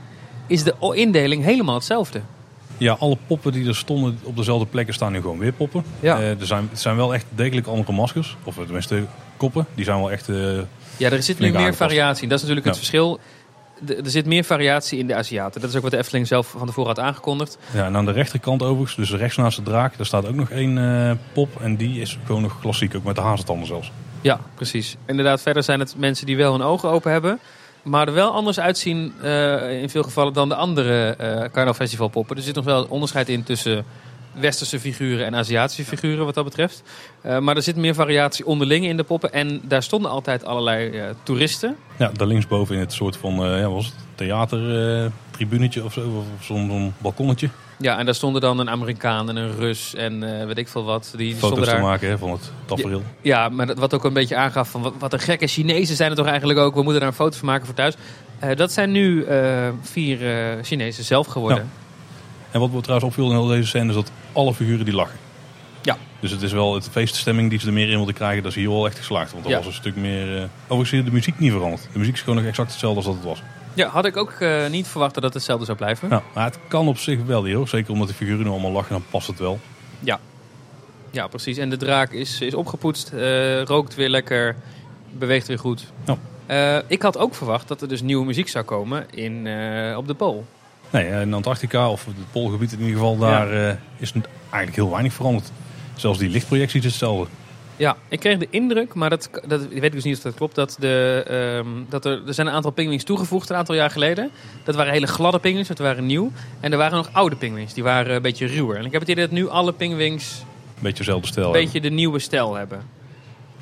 is 0.46 0.62
de 0.62 0.74
indeling 0.94 1.44
helemaal 1.44 1.74
hetzelfde. 1.74 2.20
ja, 2.78 2.92
alle 2.98 3.16
poppen 3.26 3.52
die 3.52 3.68
er 3.68 3.76
stonden 3.76 4.18
op 4.22 4.36
dezelfde 4.36 4.66
plekken 4.66 4.94
staan 4.94 5.12
nu 5.12 5.20
gewoon 5.20 5.38
weer 5.38 5.52
poppen. 5.52 5.84
Ja. 6.00 6.18
Eh, 6.18 6.40
er 6.40 6.46
zijn, 6.46 6.68
het 6.70 6.80
zijn 6.80 6.96
wel 6.96 7.14
echt 7.14 7.24
degelijk 7.34 7.66
andere 7.66 7.92
maskers. 7.92 8.36
Of 8.44 8.54
tenminste 8.54 9.04
koppen. 9.40 9.66
Die 9.74 9.84
zijn 9.84 9.98
wel 9.98 10.10
echt... 10.10 10.28
eh, 10.28 10.36
Ja, 10.96 11.10
er 11.10 11.22
zit 11.22 11.38
nu 11.38 11.46
meer 11.46 11.54
aangepast. 11.56 11.78
variatie 11.78 12.22
in. 12.22 12.28
Dat 12.28 12.38
is 12.38 12.44
natuurlijk 12.44 12.66
het 12.66 12.76
verschil. 12.76 13.18
Er 13.88 14.10
zit 14.10 14.26
meer 14.26 14.44
variatie 14.44 14.98
in 14.98 15.06
de 15.06 15.14
Aziaten. 15.14 15.60
Dat 15.60 15.70
is 15.70 15.76
ook 15.76 15.82
wat 15.82 15.90
de 15.90 15.96
Efteling 15.96 16.26
zelf 16.26 16.46
van 16.46 16.66
tevoren 16.66 16.88
had 16.88 16.98
aangekondigd. 16.98 17.58
Ja, 17.72 17.84
en 17.84 17.96
aan 17.96 18.04
de 18.04 18.12
rechterkant 18.12 18.62
overigens, 18.62 18.96
dus 18.96 19.12
rechts 19.20 19.36
naast 19.36 19.56
de 19.56 19.62
draak, 19.62 19.96
daar 19.96 20.06
staat 20.06 20.26
ook 20.26 20.34
nog 20.34 20.50
één 20.50 20.78
eh, 20.78 21.16
pop. 21.32 21.60
En 21.60 21.76
die 21.76 22.00
is 22.00 22.18
gewoon 22.26 22.42
nog 22.42 22.60
klassiek, 22.60 22.94
ook 22.94 23.04
met 23.04 23.14
de 23.16 23.20
hazentanden 23.22 23.66
zelfs. 23.66 23.92
Ja, 24.20 24.40
precies. 24.54 24.96
Inderdaad, 25.06 25.42
verder 25.42 25.62
zijn 25.62 25.80
het 25.80 25.94
mensen 25.98 26.26
die 26.26 26.36
wel 26.36 26.52
hun 26.52 26.62
ogen 26.62 26.88
open 26.88 27.12
hebben. 27.12 27.38
Maar 27.82 28.08
er 28.08 28.14
wel 28.14 28.32
anders 28.32 28.60
uitzien 28.60 29.12
eh, 29.22 29.82
in 29.82 29.90
veel 29.90 30.02
gevallen 30.02 30.32
dan 30.32 30.48
de 30.48 30.54
andere 30.54 31.08
eh 31.18 31.26
Carnaval 31.40 31.74
Festival 31.74 32.08
poppen. 32.08 32.36
Er 32.36 32.42
zit 32.42 32.54
nog 32.54 32.64
wel 32.64 32.86
onderscheid 32.88 33.28
in 33.28 33.42
tussen 33.42 33.84
westerse 34.32 34.80
figuren 34.80 35.26
en 35.26 35.34
Aziatische 35.34 35.84
figuren 35.84 36.24
wat 36.24 36.34
dat 36.34 36.44
betreft. 36.44 36.82
Eh, 37.20 37.38
maar 37.38 37.56
er 37.56 37.62
zit 37.62 37.76
meer 37.76 37.94
variatie 37.94 38.46
onderling 38.46 38.84
in 38.84 38.96
de 38.96 39.02
poppen. 39.02 39.32
En 39.32 39.60
daar 39.62 39.82
stonden 39.82 40.10
altijd 40.10 40.44
allerlei 40.44 40.90
eh, 40.90 41.04
toeristen. 41.22 41.76
Ja, 41.96 42.10
daar 42.14 42.26
linksboven 42.26 42.74
in 42.74 42.80
het 42.80 42.92
soort 42.92 43.16
van, 43.16 43.44
eh 43.44 43.58
ja, 43.58 43.68
was 43.68 43.86
het 43.86 43.94
theatertribunetje 44.14 45.84
of 45.84 45.92
zo, 45.92 46.00
of 46.00 46.44
zo'n 46.44 46.94
balkonnetje. 46.98 47.48
Ja, 47.78 47.98
en 47.98 48.04
daar 48.04 48.14
stonden 48.14 48.40
dan 48.40 48.58
een 48.58 48.70
Amerikaan 48.70 49.28
en 49.28 49.36
een 49.36 49.56
Rus 49.56 49.94
en 49.94 50.46
weet 50.46 50.58
ik 50.58 50.68
veel 50.68 50.84
wat. 50.84 51.12
Die, 51.16 51.26
die 51.26 51.36
stonden 51.36 51.58
Foto's 51.58 51.74
te 51.74 51.80
daar. 51.80 51.90
maken 51.90 52.08
hè, 52.08 52.18
van 52.18 52.30
het 52.30 52.52
tafereel. 52.64 53.02
Ja, 53.20 53.48
maar 53.48 53.74
wat 53.74 53.94
ook 53.94 54.04
een 54.04 54.12
beetje 54.12 54.36
aangaf 54.36 54.70
van 54.70 54.82
wat, 54.82 54.92
wat 54.98 55.12
een 55.12 55.18
gekke 55.18 55.46
Chinezen 55.46 55.96
zijn 55.96 56.10
er 56.10 56.16
toch 56.16 56.26
eigenlijk 56.26 56.58
ook. 56.58 56.74
We 56.74 56.82
moeten 56.82 57.00
daar 57.00 57.10
een 57.10 57.16
foto 57.16 57.38
van 57.38 57.46
maken 57.46 57.66
voor 57.66 57.74
thuis. 57.74 57.94
Dat 58.56 58.72
zijn 58.72 58.90
nu 58.90 59.26
vier 59.82 60.18
Chinezen 60.62 61.04
zelf 61.04 61.26
geworden. 61.26 61.70
En 62.50 62.60
wat 62.60 62.70
me 62.72 62.80
trouwens 62.80 63.08
opviel 63.10 63.26
in 63.30 63.36
heel 63.36 63.46
deze 63.46 63.66
scène 63.68 63.88
is 63.88 63.94
dat 63.94 64.10
alle 64.32 64.54
figuren 64.54 64.84
die 64.84 64.94
lachen. 64.94 65.18
Dus 66.20 66.30
het 66.30 66.42
is 66.42 66.52
wel 66.52 66.74
het 66.74 66.88
feeststemming 66.90 67.50
die 67.50 67.58
ze 67.58 67.66
er 67.66 67.72
meer 67.72 67.88
in 67.90 67.96
wilden 67.96 68.14
krijgen. 68.14 68.42
Dat 68.42 68.50
is 68.50 68.56
hier 68.58 68.68
wel 68.68 68.86
echt 68.86 68.98
geslaagd. 68.98 69.32
Want 69.32 69.44
er 69.44 69.50
Ja. 69.50 69.56
was 69.56 69.66
een 69.66 69.72
stuk 69.72 69.96
meer... 69.96 70.36
eh 70.36 70.44
overigens 70.68 70.92
is 71.00 71.04
de 71.04 71.12
muziek 71.12 71.38
niet 71.38 71.52
veranderd. 71.52 71.88
De 71.92 71.98
muziek 71.98 72.14
is 72.14 72.20
gewoon 72.20 72.34
nog 72.36 72.44
exact 72.44 72.70
hetzelfde 72.70 72.96
als 72.96 73.06
dat 73.06 73.14
het 73.14 73.24
was. 73.24 73.42
Ja, 73.74 73.88
had 73.88 74.04
ik 74.04 74.16
ook 74.16 74.30
eh, 74.30 74.66
niet 74.68 74.86
verwacht 74.86 75.14
dat 75.14 75.22
het 75.22 75.34
hetzelfde 75.34 75.64
zou 75.64 75.76
blijven. 75.76 76.08
Nou, 76.08 76.22
maar 76.34 76.44
het 76.44 76.58
kan 76.68 76.88
op 76.88 76.98
zich 76.98 77.22
wel 77.24 77.48
hoor. 77.48 77.68
Zeker 77.68 77.92
omdat 77.92 78.08
de 78.08 78.14
figuren 78.14 78.44
nu 78.44 78.50
allemaal 78.50 78.70
lachen, 78.70 78.92
dan 78.92 79.04
past 79.10 79.26
het 79.26 79.38
wel. 79.38 79.58
Ja, 81.10 81.26
precies. 81.26 81.56
En 81.58 81.70
de 81.70 81.76
draak 81.76 82.12
is, 82.12 82.40
is 82.40 82.54
opgepoetst, 82.54 83.12
eh, 83.12 83.62
rookt 83.62 83.94
weer 83.94 84.08
lekker, 84.08 84.56
beweegt 85.18 85.46
weer 85.46 85.58
goed. 85.58 85.86
Ja. 86.46 86.82
Ik 86.86 87.02
had 87.02 87.18
ook 87.18 87.34
verwacht 87.34 87.68
dat 87.68 87.82
er 87.82 87.88
dus 87.88 88.02
nieuwe 88.02 88.24
muziek 88.26 88.48
zou 88.48 88.64
komen 88.64 89.06
in, 89.10 89.36
op 89.96 90.06
de 90.06 90.14
Pool. 90.14 90.46
Nee, 90.90 91.08
eh, 91.08 91.20
in 91.20 91.34
Antarctica 91.34 91.90
of 91.90 92.04
het 92.04 92.14
Poolgebied 92.32 92.72
in 92.72 92.78
ieder 92.78 92.94
geval, 92.94 93.18
daar 93.18 93.68
eh, 93.68 93.74
is 93.98 94.12
eigenlijk 94.40 94.76
heel 94.76 94.90
weinig 94.90 95.12
veranderd. 95.12 95.50
Zelfs 95.96 96.18
die 96.18 96.28
lichtprojectie 96.28 96.78
is 96.78 96.84
hetzelfde. 96.84 97.26
Ja, 97.76 97.96
ik 98.08 98.20
kreeg 98.20 98.38
de 98.38 98.46
indruk, 98.50 98.94
maar 98.94 99.10
dat, 99.10 99.30
dat 99.46 99.60
ik 99.70 99.80
weet 99.80 99.92
dus 99.92 100.04
niet 100.04 100.16
of 100.16 100.22
dat 100.22 100.34
klopt, 100.34 100.54
dat, 100.54 100.76
de, 100.78 101.24
ehm, 101.28 101.68
dat 101.88 102.04
er, 102.04 102.26
er 102.26 102.34
zijn 102.34 102.46
een 102.46 102.52
aantal 102.52 102.70
pinguïns 102.70 103.04
toegevoegd 103.04 103.50
een 103.50 103.56
aantal 103.56 103.74
jaar 103.74 103.90
geleden. 103.90 104.30
Dat 104.64 104.74
waren 104.74 104.92
hele 104.92 105.06
gladde 105.06 105.38
pinguïns, 105.38 105.68
dat 105.68 105.78
waren 105.78 106.06
nieuw. 106.06 106.32
En 106.60 106.72
er 106.72 106.78
waren 106.78 106.96
nog 106.96 107.08
oude 107.12 107.36
pinguïns, 107.36 107.74
die 107.74 107.82
waren 107.82 108.14
een 108.14 108.22
beetje 108.22 108.46
ruwer. 108.46 108.76
En 108.76 108.84
ik 108.84 108.92
heb 108.92 109.00
het 109.00 109.10
idee 109.10 109.24
dat 109.24 109.32
nu 109.34 109.48
alle 109.48 109.72
pinguïns 109.72 110.38
Een 110.40 110.82
beetje 110.82 110.98
dezelfde 110.98 111.26
stijl. 111.26 111.46
een 111.46 111.52
hebben. 111.52 111.72
beetje 111.72 111.88
de 111.88 111.94
nieuwe 111.94 112.18
stijl 112.18 112.54
hebben. 112.54 112.82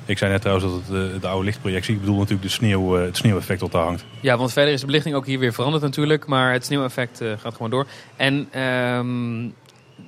Ik 0.09 0.17
zei 0.17 0.31
net 0.31 0.41
trouwens 0.41 0.71
dat 0.71 0.81
het 0.81 1.13
eh, 1.13 1.21
de 1.21 1.27
oude 1.27 1.45
lichtprojectie, 1.45 1.93
ik 1.93 1.99
bedoel 1.99 2.15
natuurlijk 2.15 2.41
de 2.41 2.49
sneeuw, 2.49 2.97
eh, 2.97 3.05
het 3.05 3.17
sneeuweffect 3.17 3.61
wat 3.61 3.71
daar 3.71 3.83
hangt. 3.83 4.05
Ja, 4.19 4.37
want 4.37 4.53
verder 4.53 4.73
is 4.73 4.79
de 4.79 4.85
belichting 4.85 5.15
ook 5.15 5.25
hier 5.25 5.39
weer 5.39 5.53
veranderd 5.53 5.83
natuurlijk. 5.83 6.25
Maar 6.25 6.53
het 6.53 6.65
sneeuweffect 6.65 7.21
eh, 7.21 7.31
gaat 7.37 7.53
gewoon 7.53 7.69
door. 7.69 7.87
En 8.15 8.47
ehm, 8.51 9.45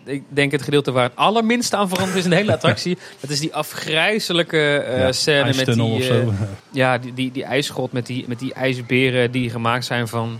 ik 0.03 0.23
denk 0.29 0.51
het 0.51 0.61
gedeelte 0.61 0.91
waar 0.91 1.03
het 1.03 1.15
allerminste 1.15 1.75
aan 1.75 1.89
veranderd 1.89 2.17
is 2.17 2.23
in 2.23 2.29
de 2.29 2.35
hele 2.35 2.53
attractie. 2.53 2.97
dat 3.21 3.29
is 3.29 3.39
die 3.39 3.55
afgrijzelijke 3.55 4.85
Ja, 4.97 5.11
scène 5.11 5.53
met 5.55 5.65
die, 5.65 6.03
zo. 6.03 6.33
ja, 6.71 6.97
die, 6.97 7.31
die, 7.31 7.45
met 7.91 8.05
die, 8.05 8.25
met 8.27 8.39
die 8.39 8.53
ijsberen 8.53 9.31
die 9.31 9.49
gemaakt 9.49 9.85
zijn 9.85 10.07
van... 10.07 10.39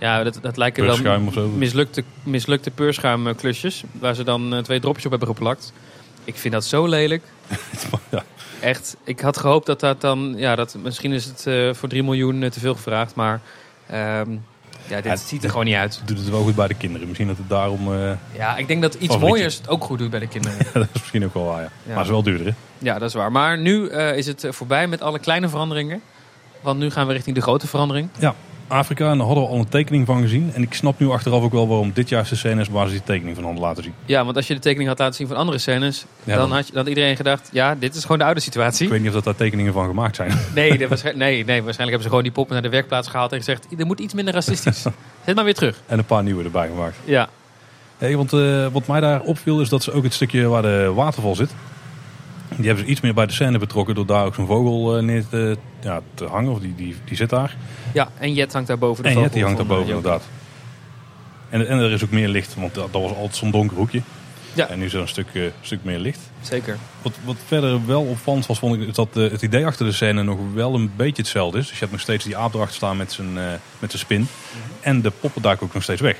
Ja, 0.00 0.22
dat, 0.22 0.38
dat 0.42 0.56
lijken 0.56 1.04
wel 1.04 1.20
mislukte, 1.56 2.04
mislukte 2.22 2.70
peurschuimklusjes. 2.70 3.82
Waar 3.92 4.14
ze 4.14 4.24
dan 4.24 4.60
twee 4.62 4.80
dropjes 4.80 5.04
op 5.04 5.10
hebben 5.10 5.28
geplakt. 5.28 5.72
Ik 6.24 6.36
vind 6.36 6.54
dat 6.54 6.64
zo 6.64 6.86
lelijk. 6.86 7.22
Ja. 8.10 8.24
Echt, 8.62 8.96
ik 9.04 9.20
had 9.20 9.36
gehoopt 9.36 9.66
dat 9.66 9.80
dat 9.80 10.00
dan... 10.00 10.34
Ja, 10.36 10.56
dat, 10.56 10.76
misschien 10.82 11.12
is 11.12 11.24
het 11.24 11.46
eh, 11.46 11.74
voor 11.74 11.88
3 11.88 12.02
miljoen 12.02 12.42
eh, 12.42 12.50
te 12.50 12.60
veel 12.60 12.74
gevraagd, 12.74 13.14
maar... 13.14 13.40
ehm, 13.86 14.30
ja, 14.86 14.96
dit 14.96 15.04
Ja, 15.04 15.16
ziet 15.16 15.44
er 15.44 15.50
gewoon 15.50 15.64
niet 15.64 15.74
uit. 15.74 16.00
Doet 16.04 16.18
het 16.18 16.28
wel 16.30 16.42
goed 16.42 16.54
bij 16.54 16.68
de 16.68 16.74
kinderen. 16.74 17.06
Misschien 17.06 17.28
dat 17.28 17.36
het 17.36 17.48
daarom... 17.48 17.94
eh, 17.94 18.10
Ja, 18.32 18.56
ik 18.56 18.66
denk 18.68 18.82
dat 18.82 18.94
iets 18.94 19.02
Favorietje. 19.06 19.28
mooiers 19.28 19.56
het 19.56 19.68
ook 19.68 19.84
goed 19.84 19.98
doet 19.98 20.10
bij 20.10 20.20
de 20.20 20.26
kinderen. 20.28 20.58
dat 20.72 20.82
is 20.92 21.00
misschien 21.00 21.24
ook 21.24 21.34
wel 21.34 21.44
waar, 21.44 21.62
ja. 21.62 21.62
Ja. 21.62 21.70
Maar 21.86 21.96
het 21.96 22.04
is 22.04 22.10
wel 22.10 22.22
duurder, 22.22 22.46
hè? 22.46 22.52
Ja, 22.78 22.98
dat 22.98 23.08
is 23.08 23.14
waar. 23.14 23.32
Maar 23.32 23.58
nu 23.58 23.88
is 23.90 24.26
het 24.26 24.46
voorbij 24.50 24.86
met 24.88 25.02
alle 25.02 25.18
kleine 25.18 25.48
veranderingen. 25.48 26.02
Want 26.60 26.78
nu 26.78 26.90
gaan 26.90 27.06
we 27.06 27.12
richting 27.12 27.34
de 27.36 27.42
grote 27.42 27.66
verandering. 27.66 28.08
Afrika, 28.72 29.10
en 29.10 29.16
daar 29.18 29.26
hadden 29.26 29.44
we 29.44 29.50
al 29.50 29.58
een 29.58 29.68
tekening 29.68 30.06
van 30.06 30.20
gezien. 30.22 30.50
En 30.54 30.62
ik 30.62 30.74
snap 30.74 30.98
nu 30.98 31.08
achteraf 31.10 31.42
ook 31.42 31.52
wel 31.52 31.68
waarom 31.68 31.90
dit 31.94 32.08
juist 32.08 32.30
de 32.30 32.36
scène 32.36 32.60
is 32.60 32.68
waar 32.68 32.86
ze 32.86 32.92
die 32.92 33.02
tekening 33.04 33.34
van 33.36 33.44
hadden 33.44 33.62
laten 33.62 33.82
zien. 33.82 33.92
Ja, 34.04 34.24
want 34.24 34.36
als 34.36 34.46
je 34.46 34.54
de 34.54 34.60
tekening 34.60 34.88
had 34.88 34.98
laten 34.98 35.14
zien 35.14 35.26
van 35.26 35.36
andere 35.36 35.58
scènes... 35.58 36.04
Ja, 36.24 36.36
dan, 36.36 36.48
dan- 36.48 36.56
had, 36.56 36.66
je, 36.66 36.72
dan 36.72 36.80
had 36.80 36.88
iedereen 36.88 37.16
gedacht... 37.16 37.48
Ja, 37.52 37.74
dit 37.74 37.94
is 37.94 38.02
gewoon 38.02 38.18
de 38.18 38.24
oude 38.24 38.40
situatie. 38.40 38.84
Ik 38.84 38.90
weet 38.92 38.98
niet 39.00 39.08
of 39.08 39.14
dat 39.14 39.24
daar 39.24 39.36
tekeningen 39.36 39.72
van 39.72 39.86
gemaakt 39.86 40.16
zijn. 40.16 40.32
Nee, 40.54 40.78
de, 40.78 40.88
waarschijn- 40.88 41.18
nee, 41.18 41.32
nee, 41.32 41.44
waarschijnlijk 41.62 41.78
hebben 41.78 42.02
ze 42.02 42.08
gewoon 42.08 42.22
die 42.22 42.32
poppen 42.32 42.52
naar 42.54 42.62
de 42.62 42.68
werkplaats 42.68 43.08
gehaald... 43.08 43.32
en 43.32 43.38
gezegd, 43.38 43.66
er 43.78 43.86
moet 43.86 44.00
iets 44.00 44.14
minder 44.14 44.34
racistisch. 44.34 44.82
Zet 45.26 45.34
maar 45.34 45.44
weer 45.44 45.54
terug. 45.54 45.80
en 45.86 45.98
een 45.98 46.04
paar 46.04 46.22
nieuwe 46.22 46.44
erbij 46.44 46.68
gemaakt. 46.68 46.96
Ja, 47.04 47.28
Hey, 47.98 48.16
want 48.16 48.32
eh, 48.32 48.66
wat 48.72 48.86
mij 48.86 49.00
daar 49.00 49.20
opviel 49.20 49.60
is 49.60 49.68
dat 49.68 49.82
ze 49.82 49.92
ook 49.92 50.02
het 50.02 50.12
stukje 50.14 50.46
waar 50.46 50.62
de 50.62 50.92
waterval 50.94 51.34
zit. 51.34 51.50
Die 52.56 52.66
hebben 52.66 52.84
ze 52.84 52.90
iets 52.90 53.00
meer 53.00 53.14
bij 53.14 53.26
de 53.26 53.32
scène 53.32 53.58
betrokken 53.58 53.94
door 53.94 54.06
daar 54.06 54.24
ook 54.24 54.34
zo'n 54.34 54.46
vogel 54.46 54.96
eh, 54.96 55.02
neer 55.02 55.28
te, 55.28 55.56
ja, 55.80 56.00
te 56.14 56.24
hangen. 56.24 56.52
Of 56.52 56.58
die, 56.58 56.74
die, 56.74 56.96
die 57.04 57.16
zit 57.16 57.30
daar. 57.30 57.56
ja 57.92 58.10
en 58.18 58.32
Jet 58.32 58.52
hangt 58.52 58.68
daar 58.68 58.78
boven 58.78 59.02
de 59.02 59.08
en 59.08 59.14
vogel 59.14 59.28
Jet 59.28 59.36
die 59.36 59.44
hangt 59.44 59.58
daar 59.58 59.66
boven 59.66 59.84
eh, 59.84 59.90
Joke. 59.90 60.06
inderdaad. 60.06 60.28
En, 61.48 61.68
en 61.68 61.78
er 61.78 61.92
is 61.92 62.04
ook 62.04 62.10
meer 62.10 62.28
licht, 62.28 62.54
want 62.54 62.74
dat, 62.74 62.92
dat 62.92 63.02
was 63.02 63.14
altijd 63.14 63.36
zo'n 63.36 63.50
donker 63.50 63.76
hoekje. 63.76 64.02
Ja. 64.54 64.68
En 64.68 64.78
nu 64.78 64.84
is 64.84 64.94
er 64.94 65.00
een 65.00 65.08
stuk, 65.08 65.26
eh, 65.32 65.42
stuk 65.60 65.84
meer 65.84 65.98
licht. 65.98 66.20
Zeker. 66.40 66.78
Wat, 67.02 67.12
wat 67.24 67.36
verder 67.46 67.86
wel 67.86 68.02
opvallend 68.02 68.46
was, 68.46 68.58
vond 68.58 68.74
ik 68.74 68.88
is 68.88 68.94
dat 68.94 69.14
het 69.14 69.42
idee 69.42 69.66
achter 69.66 69.86
de 69.86 69.92
scène 69.92 70.22
nog 70.22 70.38
wel 70.54 70.74
een 70.74 70.92
beetje 70.96 71.22
hetzelfde 71.22 71.58
is. 71.58 71.64
Dus 71.64 71.72
je 71.72 71.80
hebt 71.80 71.92
nog 71.92 72.00
steeds 72.00 72.24
die 72.24 72.36
aap 72.36 72.54
erachter 72.54 72.76
staan 72.76 72.96
met 72.96 73.12
zijn, 73.12 73.32
met 73.78 73.90
zijn 73.90 73.98
spin. 73.98 74.26
En 74.80 75.02
de 75.02 75.10
poppen 75.20 75.42
duiken 75.42 75.66
ook 75.66 75.74
nog 75.74 75.82
steeds 75.82 76.00
weg. 76.00 76.16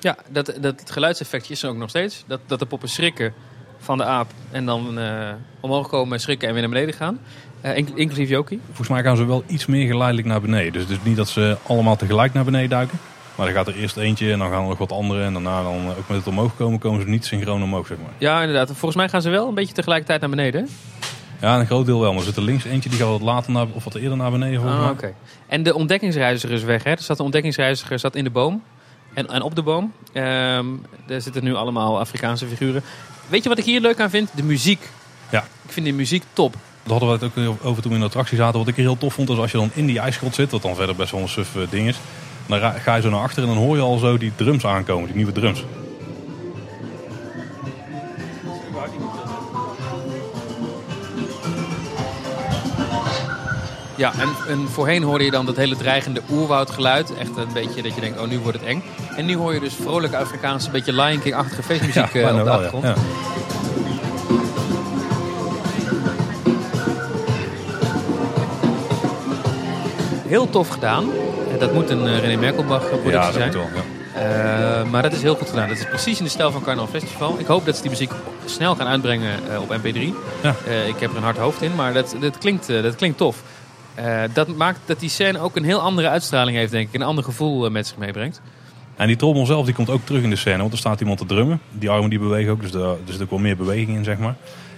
Ja, 0.00 0.16
dat, 0.28 0.46
dat, 0.60 0.80
het 0.80 0.90
geluidseffectje 0.90 1.52
is 1.52 1.62
er 1.62 1.70
ook 1.70 1.76
nog 1.76 1.88
steeds. 1.88 2.24
Dat, 2.26 2.40
dat 2.46 2.58
de 2.58 2.66
poppen 2.66 2.88
schrikken 2.88 3.34
van 3.78 3.98
de 3.98 4.04
aap 4.04 4.30
en 4.50 4.66
dan 4.66 4.98
eh, 4.98 5.28
omhoog 5.60 5.88
komen, 5.88 6.20
schrikken 6.20 6.46
en 6.48 6.54
weer 6.54 6.62
naar 6.62 6.72
beneden 6.72 6.94
gaan. 6.94 7.18
Eh, 7.60 7.76
inc- 7.76 7.94
inclusief 7.96 8.28
Jokie. 8.28 8.60
Volgens 8.66 8.88
mij 8.88 9.02
gaan 9.02 9.16
ze 9.16 9.24
wel 9.24 9.42
iets 9.46 9.66
meer 9.66 9.86
geleidelijk 9.86 10.26
naar 10.26 10.40
beneden. 10.40 10.72
Dus 10.72 10.82
het 10.82 10.90
is 10.90 10.98
niet 11.02 11.16
dat 11.16 11.28
ze 11.28 11.56
allemaal 11.66 11.96
tegelijk 11.96 12.32
naar 12.32 12.44
beneden 12.44 12.68
duiken. 12.70 12.98
Maar 13.34 13.46
dan 13.46 13.54
gaat 13.54 13.66
er 13.66 13.74
eerst 13.76 13.96
eentje 13.96 14.32
en 14.32 14.38
dan 14.38 14.50
gaan 14.50 14.62
er 14.62 14.68
nog 14.68 14.78
wat 14.78 14.92
andere. 14.92 15.22
En 15.24 15.32
daarna 15.32 15.62
dan 15.62 15.74
eh, 15.74 15.88
ook 15.88 16.08
met 16.08 16.16
het 16.16 16.26
omhoog 16.26 16.56
komen, 16.56 16.78
komen 16.78 17.00
ze 17.02 17.08
niet 17.08 17.24
synchroon 17.24 17.62
omhoog, 17.62 17.86
zeg 17.86 17.96
maar. 17.98 18.12
Ja, 18.18 18.40
inderdaad. 18.40 18.66
Volgens 18.66 18.94
mij 18.96 19.08
gaan 19.08 19.22
ze 19.22 19.30
wel 19.30 19.48
een 19.48 19.54
beetje 19.54 19.74
tegelijkertijd 19.74 20.20
naar 20.20 20.30
beneden. 20.30 20.68
Ja, 21.40 21.58
een 21.60 21.66
groot 21.66 21.86
deel 21.86 22.00
wel. 22.00 22.10
Maar 22.10 22.18
er 22.20 22.26
zit 22.26 22.36
er 22.36 22.42
links 22.42 22.64
eentje, 22.64 22.88
die 22.90 22.98
gaat 22.98 23.08
wat 23.08 23.20
later 23.20 23.52
naar, 23.52 23.66
of 23.72 23.84
wat 23.84 23.94
eerder 23.94 24.16
naar 24.16 24.30
beneden 24.30 24.60
volgens 24.60 24.82
Ah, 24.84 24.90
oké. 24.90 25.14
En 25.46 25.62
de 25.62 25.74
ontdekkingsreiziger 25.74 26.54
is 26.56 26.62
weg. 26.62 26.84
Hè? 26.84 26.90
Er 26.90 27.00
zat 27.02 27.18
een 27.18 27.24
ontdekkingsreiziger 27.24 27.98
zat 27.98 28.14
in 28.16 28.24
de 28.24 28.30
boom. 28.30 28.62
En, 29.14 29.26
en 29.28 29.42
op 29.42 29.54
de 29.54 29.62
boom. 29.62 29.92
Ehm 30.12 30.66
daar 31.06 31.20
zitten 31.20 31.44
nu 31.44 31.54
allemaal 31.54 31.98
Afrikaanse 31.98 32.46
figuren. 32.46 32.82
Weet 33.28 33.42
je 33.42 33.48
wat 33.48 33.58
ik 33.58 33.64
hier 33.64 33.80
leuk 33.80 34.00
aan 34.00 34.10
vind? 34.10 34.30
De 34.34 34.42
muziek. 34.42 34.88
Ja. 35.30 35.46
Ik 35.64 35.72
vind 35.72 35.86
die 35.86 35.94
muziek 35.94 36.22
top. 36.32 36.52
Daar 36.82 36.98
hadden 36.98 37.18
we 37.18 37.26
het 37.26 37.48
ook 37.48 37.64
over 37.64 37.82
toen 37.82 37.90
we 37.90 37.96
in 37.96 38.02
de 38.02 38.06
attractie 38.06 38.36
zaten. 38.36 38.58
Wat 38.58 38.68
ik 38.68 38.76
heel 38.76 38.98
tof 38.98 39.14
vond, 39.14 39.30
is 39.30 39.36
als 39.36 39.50
je 39.50 39.58
dan 39.58 39.70
in 39.74 39.86
die 39.86 39.98
ijsgrot 39.98 40.34
zit, 40.34 40.50
wat 40.50 40.62
dan 40.62 40.74
verder 40.74 40.96
best 40.96 41.10
wel 41.10 41.20
een 41.20 41.28
suf 41.28 41.56
eh, 41.56 41.62
ding 41.70 41.88
is. 41.88 41.96
Dan 42.46 42.60
ga 42.60 42.94
je 42.94 43.02
zo 43.02 43.10
naar 43.10 43.20
achter 43.20 43.42
en 43.42 43.48
dan 43.48 43.58
hoor 43.58 43.76
je 43.76 43.82
al 43.82 43.98
zo 43.98 44.18
die 44.18 44.32
drums 44.36 44.66
aankomen, 44.66 45.06
die 45.06 45.16
nieuwe 45.16 45.32
drums. 45.32 45.64
Ja, 53.96 54.12
en, 54.18 54.28
en 54.48 54.68
voorheen 54.68 55.02
hoorde 55.02 55.24
je 55.24 55.30
dan 55.30 55.46
dat 55.46 55.56
hele 55.56 55.76
dreigende 55.76 56.20
oerwoudgeluid. 56.30 57.14
Echt 57.14 57.36
een 57.36 57.52
beetje 57.52 57.82
dat 57.82 57.94
je 57.94 58.00
denkt, 58.00 58.20
oh 58.20 58.28
nu 58.28 58.38
wordt 58.38 58.58
het 58.58 58.66
eng. 58.66 58.82
En 59.16 59.24
nu 59.26 59.36
hoor 59.36 59.54
je 59.54 59.60
dus 59.60 59.74
vrolijke 59.74 60.16
Afrikaanse, 60.16 60.70
beetje 60.70 60.92
Lion 60.92 61.20
King-achtige 61.20 61.62
feestmuziek 61.62 62.04
eh, 62.04 62.12
bijna 62.12 62.30
op 62.30 62.36
de 62.38 62.44
wel, 62.44 62.60
ja. 62.60 62.64
achtergrond. 62.64 62.84
Ja. 62.84 62.94
Heel 70.26 70.50
tof 70.50 70.68
gedaan. 70.68 71.04
Dat 71.58 71.72
moet 71.72 71.90
een 71.90 72.06
eh, 72.06 72.18
René 72.18 72.36
Merkelbach 72.36 72.82
eh, 72.82 72.88
productie 72.88 73.10
Ja, 73.12 73.24
dat 73.24 73.34
zijn. 73.34 73.46
moet 73.46 73.54
wel. 73.54 73.64
Ja. 73.74 73.94
Eh, 74.80 74.90
maar 74.90 75.02
dat 75.02 75.12
is 75.12 75.22
heel 75.22 75.34
goed 75.34 75.48
gedaan. 75.48 75.68
Dat 75.68 75.76
is 75.78 75.86
precies 75.86 76.18
in 76.18 76.24
de 76.24 76.30
stijl 76.30 76.50
van 76.52 76.62
Carnaval 76.62 77.00
Festival. 77.00 77.36
Ik 77.38 77.46
hoop 77.46 77.64
dat 77.66 77.74
ze 77.76 77.80
die 77.82 77.90
muziek 77.90 78.10
snel 78.44 78.74
gaan 78.74 78.86
uitbrengen 78.86 79.32
eh, 79.50 79.60
op 79.60 79.76
MP3. 79.80 80.14
Ja. 80.42 80.54
Eh, 80.66 80.88
ik 80.88 80.94
heb 80.98 81.10
er 81.10 81.16
een 81.16 81.22
hard 81.22 81.36
hoofd 81.36 81.62
in, 81.62 81.74
maar 81.74 81.92
dat, 81.92 82.16
dat, 82.20 82.38
klinkt, 82.38 82.68
eh, 82.68 82.82
dat 82.82 82.94
klinkt 82.94 83.16
tof. 83.18 83.42
Eh, 83.96 84.22
dat 84.32 84.56
maakt 84.56 84.80
dat 84.84 85.00
die 85.00 85.08
scène 85.08 85.38
ook 85.38 85.56
een 85.56 85.64
heel 85.64 85.80
andere 85.80 86.08
uitstraling 86.08 86.56
heeft, 86.56 86.70
denk 86.72 86.88
ik. 86.88 86.94
Een 86.94 87.06
ander 87.06 87.24
gevoel 87.24 87.64
eh, 87.64 87.70
met 87.70 87.86
zich 87.86 87.96
meebrengt. 87.96 88.40
En 88.96 89.06
die 89.06 89.16
trommel 89.16 89.46
zelf 89.46 89.64
die 89.64 89.74
komt 89.74 89.90
ook 89.90 90.04
terug 90.04 90.22
in 90.22 90.30
de 90.30 90.36
scène, 90.36 90.58
want 90.58 90.72
er 90.72 90.78
staat 90.78 91.00
iemand 91.00 91.18
te 91.18 91.26
drummen. 91.26 91.60
Die 91.70 91.90
armen 91.90 92.10
die 92.10 92.18
bewegen 92.18 92.52
ook, 92.52 92.60
dus 92.60 92.72
er, 92.72 92.82
er 92.82 93.12
zit 93.12 93.22
ook 93.22 93.30
wel 93.30 93.38
meer 93.38 93.56
beweging 93.56 93.96
in, 93.96 94.04
zeg 94.04 94.18
maar. 94.18 94.34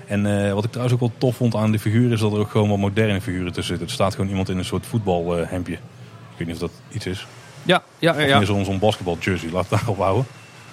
En 0.06 0.46
eh, 0.46 0.52
wat 0.52 0.64
ik 0.64 0.70
trouwens 0.70 0.94
ook 0.94 1.08
wel 1.08 1.18
tof 1.18 1.36
vond 1.36 1.54
aan 1.54 1.72
de 1.72 1.78
figuren 1.78 2.12
is 2.12 2.20
dat 2.20 2.32
er 2.32 2.38
ook 2.38 2.50
gewoon 2.50 2.68
wel 2.68 2.76
moderne 2.76 3.20
figuren 3.20 3.52
tussen 3.52 3.64
zitten. 3.64 3.86
Er 3.86 3.92
staat 3.92 4.14
gewoon 4.14 4.30
iemand 4.30 4.48
in 4.48 4.58
een 4.58 4.64
soort 4.64 4.86
voetbalhempje. 4.86 5.72
ik 5.72 5.78
weet 6.36 6.46
niet 6.46 6.56
of 6.56 6.62
dat 6.62 6.80
iets 6.92 7.06
is. 7.06 7.26
Ja, 7.62 7.82
ja, 7.98 8.10
Of 8.10 8.24
ja. 8.24 8.36
meer 8.38 8.46
zo'n 8.46 8.64
zo'n 8.64 8.78
basketbal 8.78 9.16
jersey, 9.20 9.50
laat 9.50 9.66
het 9.68 9.78
daarop 9.78 9.98
houden. 9.98 10.26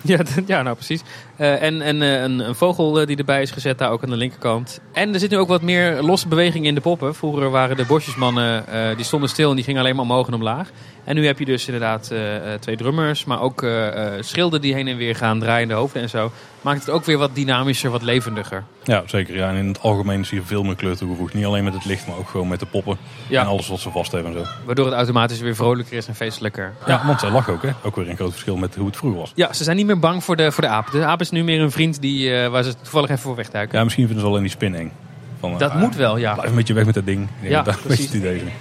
Ja, 0.14 0.20
ja 0.46 0.62
nou 0.62 0.76
precies. 0.76 1.02
Eh, 1.38 1.62
en 1.62 1.82
en 1.82 2.02
eh, 2.02 2.22
een, 2.22 2.56
vogel 2.56 3.00
eh, 3.00 3.08
die 3.08 3.18
erbij 3.18 3.42
is 3.42 3.52
gezet, 3.52 3.78
daar 3.78 3.92
ook 3.92 4.04
aan 4.04 4.10
de 4.10 4.16
linkerkant. 4.16 4.80
En 4.94 5.14
er 5.14 5.20
zit 5.20 5.32
nu 5.32 5.38
ook 5.38 5.48
wat 5.48 5.62
meer 5.62 6.02
losse 6.02 6.28
beweging 6.28 6.66
in 6.66 6.76
de 6.76 6.82
poppen. 6.82 7.16
Vroeger 7.16 7.50
waren 7.50 7.78
de 7.78 7.86
bosjesmannen, 7.86 8.66
die 8.96 9.06
stonden 9.06 9.30
stil 9.30 9.50
en 9.50 9.56
die 9.56 9.66
gingen 9.66 9.82
alleen 9.82 9.96
maar 9.96 10.06
omhoog 10.06 10.28
en 10.28 10.34
omlaag. 10.34 10.72
En 11.06 11.16
nu 11.16 11.26
heb 11.26 11.40
je 11.40 11.46
dus 11.46 11.66
inderdaad 11.66 12.12
eh, 12.12 12.54
eh, 12.54 12.60
twee 12.60 12.76
drummers, 12.76 13.26
maar 13.26 13.42
ook 13.42 13.64
eh, 13.64 14.12
schilden 14.20 14.62
die 14.62 14.74
heen 14.74 14.88
en 14.88 14.98
weer 14.98 15.16
gaan, 15.16 15.40
draaiende 15.40 15.74
hoofden 15.74 16.02
en 16.02 16.10
zo. 16.10 16.32
Maakt 16.62 16.80
het 16.80 16.90
ook 16.90 17.06
weer 17.06 17.18
wat 17.18 17.36
dynamischer, 17.36 17.90
wat 17.90 18.02
levendiger. 18.02 18.64
Ja, 18.84 19.04
zeker. 19.06 19.36
Ja. 19.36 19.50
En 19.50 19.56
in 19.56 19.68
het 19.68 19.82
algemeen 19.82 20.20
is 20.20 20.30
hier 20.30 20.44
veel 20.44 20.64
meer 20.64 20.76
kleur 20.76 20.98
toegevoegd. 20.98 21.34
Niet 21.34 21.46
alleen 21.46 21.64
met 21.64 21.74
het 21.74 21.86
licht, 21.86 22.08
maar 22.08 22.18
ook 22.18 22.30
gewoon 22.30 22.48
met 22.48 22.60
de 22.60 22.66
poppen. 22.66 22.98
Ja. 23.28 23.42
En 23.42 23.48
alles 23.48 23.68
wat 23.68 23.80
ze 23.80 23.92
vast 23.92 24.12
hebben 24.12 24.32
en 24.32 24.38
zo. 24.38 24.46
Waardoor 24.66 24.86
het 24.86 24.96
automatisch 24.96 25.40
weer 25.40 25.56
vrolijker 25.56 25.98
is 25.98 26.08
en 26.08 26.16
feestelijker. 26.16 26.74
Ja, 26.86 27.06
want 27.06 27.20
zij 27.20 27.30
lachen 27.30 27.54
ook, 27.54 27.62
hè. 27.62 27.70
Ook 27.84 27.96
weer 27.96 28.10
een 28.10 28.16
groot 28.16 28.32
verschil 28.32 28.58
met 28.58 28.76
hoe 28.76 28.86
het 28.86 28.98
vroeger 28.98 29.20
was. 29.20 29.32
Ja, 29.36 29.54
ze 29.54 29.64
zijn 29.64 29.78
niet 29.78 29.86
meer 29.86 30.00
bang 30.00 30.24
voor 30.24 30.36
de, 30.36 30.52
voor 30.52 30.64
de 30.64 30.70
aap. 30.70 30.92
De 30.92 31.06
aap 31.06 31.22
is 31.22 31.30
nu 31.30 31.44
meer 31.44 31.62
een 31.62 31.72
vriend 31.72 32.02
die, 32.02 32.36
eh, 32.36 32.50
waar 32.50 32.64
ze 32.64 32.76
toevallig 32.76 33.10
even 33.10 33.22
voor 33.22 33.36
wegduiken. 33.36 33.78
Ja, 33.78 33.84
misschien 33.84 34.06
vinden 34.06 34.24
ze 34.24 34.30
alleen 34.30 34.44
die 34.44 34.52
spin 34.52 34.76
eng. 34.76 34.92
Van, 35.40 35.58
Dat 35.58 35.76
moet 35.76 35.96
wel, 35.96 36.18
ja. 36.18 36.34
Blijf 36.34 36.50
een 36.50 36.56
beetje 36.56 36.74
weg 36.74 36.86
met 36.86 36.94
dat 36.94 37.06
ding. 37.06 37.28
Ja, 37.42 37.62
dat 37.62 37.82
precies. 37.82 37.88
beetje 37.88 38.04
het 38.04 38.14
idee 38.14 38.36
is. 38.36 38.52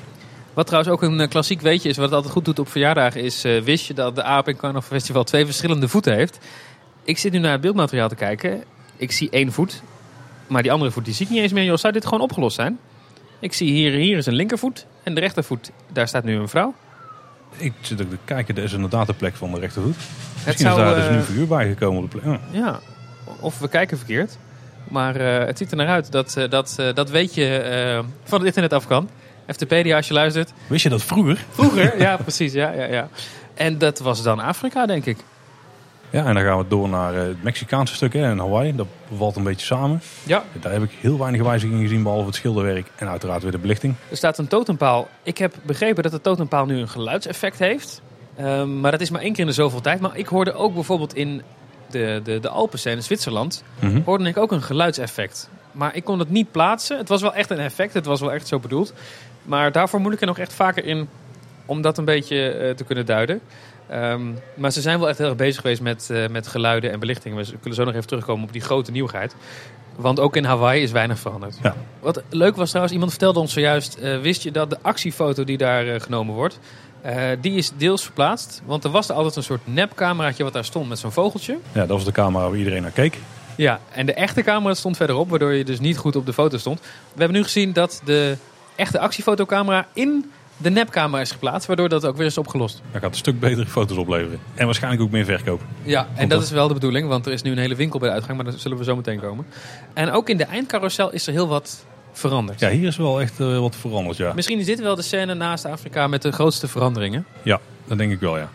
Wat 0.55 0.67
trouwens 0.67 0.95
ook 0.95 1.03
een 1.03 1.21
eh, 1.21 1.29
klassiek 1.29 1.61
weetje 1.61 1.89
is, 1.89 1.97
wat 1.97 2.05
het 2.05 2.15
altijd 2.15 2.33
goed 2.33 2.45
doet 2.45 2.59
op 2.59 2.69
verjaardagen, 2.69 3.23
is 3.23 3.45
eh, 3.45 3.63
wist 3.63 3.87
je 3.87 3.95
dat 3.95 4.15
de 4.15 4.23
aap 4.23 4.49
in 4.49 4.57
Carnaval 4.57 4.89
Festival 4.89 5.25
twee 5.25 5.45
verschillende 5.45 5.89
voeten 5.89 6.15
heeft? 6.15 6.39
Ik 7.05 7.19
zit 7.19 7.33
nu 7.33 7.39
naar 7.39 7.53
het 7.53 7.61
beeldmateriaal 7.61 8.09
te 8.09 8.15
kijken. 8.15 8.65
Ik 8.97 9.13
zie 9.13 9.31
één 9.31 9.53
voet. 9.53 9.83
Maar 10.47 10.63
die 10.63 10.73
andere 10.73 10.91
voet 10.91 11.05
die 11.05 11.15
zie 11.15 11.27
ik 11.27 11.33
niet 11.33 11.43
eens 11.43 11.53
meer. 11.53 11.65
Joh, 11.65 11.77
zou 11.77 11.93
dit 11.93 12.05
gewoon 12.05 12.21
opgelost 12.21 12.55
zijn? 12.55 12.79
Ik 13.39 13.53
zie 13.53 13.73
hier, 13.73 13.93
hier 13.93 14.17
is 14.17 14.27
een 14.27 14.35
linkervoet. 14.35 14.87
En 15.03 15.15
de 15.15 15.21
rechtervoet, 15.21 15.71
daar 15.93 16.09
staat 16.09 16.25
nu 16.25 16.37
een 16.37 16.49
vrouw. 16.49 16.75
Ik 17.57 17.73
zit 17.81 18.03
ook 18.03 18.11
te 18.11 18.19
kijken, 18.25 18.57
er 18.57 18.63
is 18.63 18.73
inderdaad 18.73 19.07
de 19.07 19.13
plek 19.13 19.35
van 19.35 19.53
de 19.53 19.61
rechtervoet. 19.61 19.97
Het 19.97 20.47
Misschien 20.47 20.67
zou, 20.67 20.81
is 20.81 20.87
daar 20.87 20.95
dus 20.95 21.07
eh, 21.07 21.15
nu 21.15 21.23
figuur 21.23 21.47
bij 21.47 21.69
gekomen 21.69 22.03
op 22.03 22.11
de 22.11 22.19
plek. 22.19 22.39
Ja. 22.53 22.61
Ja, 22.61 22.81
of 23.41 23.59
we 23.59 23.69
kijken 23.69 23.97
verkeerd. 23.97 24.39
Maar 24.89 25.15
het 25.21 25.59
ziet 25.59 25.71
er 25.71 25.77
naar 25.77 25.89
uit 25.89 26.13
dat, 26.13 26.47
dat, 26.49 26.77
dat 26.95 27.11
weet 27.11 27.35
je 27.35 28.03
van 28.25 28.39
het 28.39 28.47
internet 28.47 28.73
af 28.73 28.87
kan. 28.87 29.09
FTpedia 29.47 29.97
als 29.97 30.09
je 30.09 30.15
luistert. 30.15 30.53
Wist 30.67 30.83
je 30.83 30.89
dat 30.89 31.03
vroeger? 31.03 31.45
Vroeger, 31.51 31.99
ja 32.01 32.17
precies. 32.27 32.53
Ja, 32.53 32.73
ja, 32.73 32.85
ja. 32.85 33.09
En 33.55 33.79
dat 33.79 33.99
was 33.99 34.23
dan 34.23 34.41
Afrika, 34.41 34.87
denk 34.87 35.07
ik. 35.07 35.17
Ja, 36.11 36.25
en 36.25 36.35
dan 36.35 36.43
gaan 36.43 36.59
we 36.59 36.65
door 36.69 36.89
naar 36.89 37.15
eh, 37.15 37.21
het 37.23 37.43
Mexicaanse 37.43 37.95
stuk 37.95 38.13
hè, 38.13 38.23
en 38.31 38.39
Hawaii. 38.39 38.77
Dat 38.77 38.87
valt 39.17 39.37
een 39.37 39.43
beetje 39.43 39.67
samen. 39.67 40.03
Ja. 40.23 40.45
Daar 40.61 40.73
heb 40.73 40.83
ik 40.83 40.91
heel 41.01 41.19
weinig 41.19 41.43
wijzigingen 41.43 41.83
gezien, 41.83 42.03
behalve 42.03 42.27
het 42.27 42.35
schilderwerk 42.35 42.87
en 42.97 43.09
uiteraard 43.09 43.43
weer 43.43 43.53
de 43.53 43.59
belichting. 43.59 43.95
Er 44.11 44.17
staat 44.17 44.39
een 44.39 44.49
totempaal. 44.49 45.09
Ik 45.23 45.39
heb 45.39 45.55
begrepen 45.63 46.03
dat 46.03 46.13
de 46.13 46.21
totempaal 46.21 46.67
nu 46.67 46.79
een 46.79 46.89
geluidseffect 46.89 47.59
heeft. 47.59 48.03
Ehm, 48.37 48.81
maar 48.81 48.91
dat 48.91 49.01
is 49.01 49.11
maar 49.11 49.21
één 49.21 49.33
keer 49.33 49.41
in 49.41 49.47
de 49.47 49.53
zoveel 49.53 49.81
tijd. 49.81 50.01
Maar 50.01 50.17
ik 50.17 50.27
hoorde 50.27 50.53
ook 50.53 50.75
bijvoorbeeld 50.75 51.15
in 51.15 51.43
de, 51.91 52.21
de, 52.25 52.41
de 52.41 52.49
Alpen 52.49 52.91
in 52.91 53.03
Zwitserland... 53.03 53.65
Mhm. 53.81 54.01
hoorde 54.05 54.25
ik 54.25 54.37
ook 54.37 54.53
een 54.53 54.63
geluidseffect. 54.63 55.49
Maar 55.75 55.97
ik 55.97 56.05
kon 56.05 56.19
het 56.19 56.31
niet 56.31 56.51
plaatsen. 56.51 56.99
Het 56.99 57.09
was 57.09 57.23
wel 57.23 57.35
echt 57.35 57.51
een 57.51 57.59
effect. 57.59 57.95
Het 57.95 58.07
was 58.07 58.21
wel 58.21 58.33
echt 58.33 58.49
zo 58.49 58.59
bedoeld. 58.59 58.93
Maar 59.43 59.73
daarvoor 59.73 60.01
moet 60.01 60.13
ik 60.13 60.21
er 60.21 60.27
nog 60.27 60.39
echt 60.39 60.53
vaker 60.53 60.85
in 60.85 61.09
om 61.67 61.83
dat 61.83 61.99
een 61.99 62.05
beetje 62.05 62.49
eh, 62.49 62.75
te 62.75 62.85
kunnen 62.85 63.07
duiden. 63.07 63.41
Ehm, 63.89 64.23
maar 64.55 64.71
ze 64.71 64.81
zijn 64.81 64.99
wel 64.99 65.09
echt 65.09 65.19
heel 65.19 65.27
erg 65.27 65.37
bezig 65.37 65.61
geweest 65.61 65.81
met, 65.81 66.11
eh, 66.11 66.29
met 66.29 66.47
geluiden 66.47 66.93
en 66.93 66.99
belichting. 67.01 67.37
We 67.37 67.45
kunnen 67.45 67.75
zo 67.75 67.85
nog 67.85 67.95
even 67.95 68.07
terugkomen 68.07 68.45
op 68.45 68.53
die 68.53 68.61
grote 68.61 68.91
nieuwigheid. 68.91 69.35
Want 69.97 70.21
ook 70.21 70.37
in 70.37 70.45
Hawaii 70.45 70.83
is 70.83 70.91
weinig 70.91 71.19
veranderd. 71.19 71.59
Ja. 71.63 71.75
Wat 72.01 72.23
leuk 72.29 72.57
was 72.57 72.69
trouwens, 72.69 72.95
iemand 72.95 73.11
vertelde 73.11 73.41
ons 73.41 73.53
zojuist... 73.53 73.95
eh, 73.95 74.21
wist 74.21 74.43
je 74.43 74.51
dat 74.51 74.71
de 74.71 74.79
actiefoto 74.83 75.45
die 75.45 75.59
daar 75.59 76.01
genomen 76.01 76.35
wordt... 76.35 76.59
die 77.41 77.53
is 77.53 77.73
deels 77.77 78.03
verplaatst. 78.03 78.63
Want 78.65 78.85
er 78.85 78.91
was 78.91 79.09
er 79.09 79.15
altijd 79.15 79.37
een 79.37 79.43
soort 79.43 79.67
nepcameraatje 79.67 80.45
wat 80.45 80.53
daar 80.53 80.65
stond 80.65 80.89
met 80.89 80.99
zo'n 80.99 81.13
vogeltje. 81.13 81.59
Ja, 81.73 81.81
dat 81.81 81.89
was 81.89 82.05
de 82.05 82.13
camera 82.13 82.49
waar 82.49 82.59
iedereen 82.59 82.83
naar 82.83 82.91
keek. 82.91 83.19
Ja, 83.57 83.81
en 83.93 84.07
de 84.07 84.13
echte 84.15 84.43
camera 84.43 84.75
stond 84.75 84.97
verderop, 84.97 85.31
waardoor 85.31 85.53
je 85.53 85.65
dus 85.65 85.81
niet 85.81 85.97
goed 85.97 86.17
op 86.17 86.27
de 86.27 86.33
foto 86.33 86.59
stond. 86.59 86.81
We 86.81 86.87
hebben 87.19 87.37
nu 87.37 87.43
gezien 87.43 87.73
dat 87.73 88.01
de 88.05 88.37
echte 88.77 88.99
actiefotocamera 88.99 89.87
in 89.93 90.31
de 90.57 90.71
nepcamera 90.71 91.21
is 91.23 91.31
geplaatst, 91.31 91.67
waardoor 91.67 91.89
dat 91.89 92.05
ook 92.07 92.17
weer 92.17 92.27
is 92.27 92.39
opgelost. 92.39 92.83
Dat 92.93 93.01
gaat 93.03 93.11
een 93.11 93.17
stuk 93.17 93.41
betere 93.41 93.67
foto's 93.67 93.97
opleveren. 93.97 94.39
En 94.55 94.65
waarschijnlijk 94.65 95.03
ook 95.03 95.11
meer 95.11 95.25
verkoop. 95.25 95.61
Ja, 95.83 96.09
en 96.15 96.29
dat- 96.29 96.43
is 96.43 96.51
wel 96.51 96.69
de 96.69 96.75
bedoeling, 96.75 97.09
want 97.09 97.27
er 97.27 97.33
is 97.33 97.43
nu 97.43 97.51
een 97.51 97.59
hele 97.59 97.75
winkel 97.75 97.99
bij 97.99 98.09
de 98.09 98.15
uitgang, 98.15 98.37
maar 98.37 98.51
daar 98.51 98.59
zullen 98.59 98.79
we 98.79 98.85
zo 98.85 98.97
meteen 98.97 99.21
komen. 99.21 99.47
En 99.95 100.11
ook 100.11 100.29
in 100.29 100.37
de 100.37 100.45
eindcarousel 100.45 101.13
is 101.13 101.27
er 101.27 101.33
heel 101.33 101.49
wat 101.49 101.85
veranderd. 102.13 102.61
Ja, 102.61 102.69
hier 102.71 102.87
is 102.87 102.97
wel 102.97 103.21
echt 103.21 103.41
eh, 103.41 103.59
wat 103.59 103.77
veranderd, 103.77 104.17
ja. 104.17 104.33
Misschien 104.35 104.59
is 104.59 104.67
dit 104.67 104.81
wel 104.81 104.95
de 104.97 105.03
scène 105.03 105.35
naast 105.35 105.65
Afrika 105.65 106.07
met 106.07 106.23
de 106.23 106.33
grootste 106.33 106.69
veranderingen. 106.69 107.27
Ja, 107.43 107.61
dat 107.85 107.99
denk 107.99 108.13
ik 108.13 108.21
wel, 108.21 108.39
ja. 108.39 108.49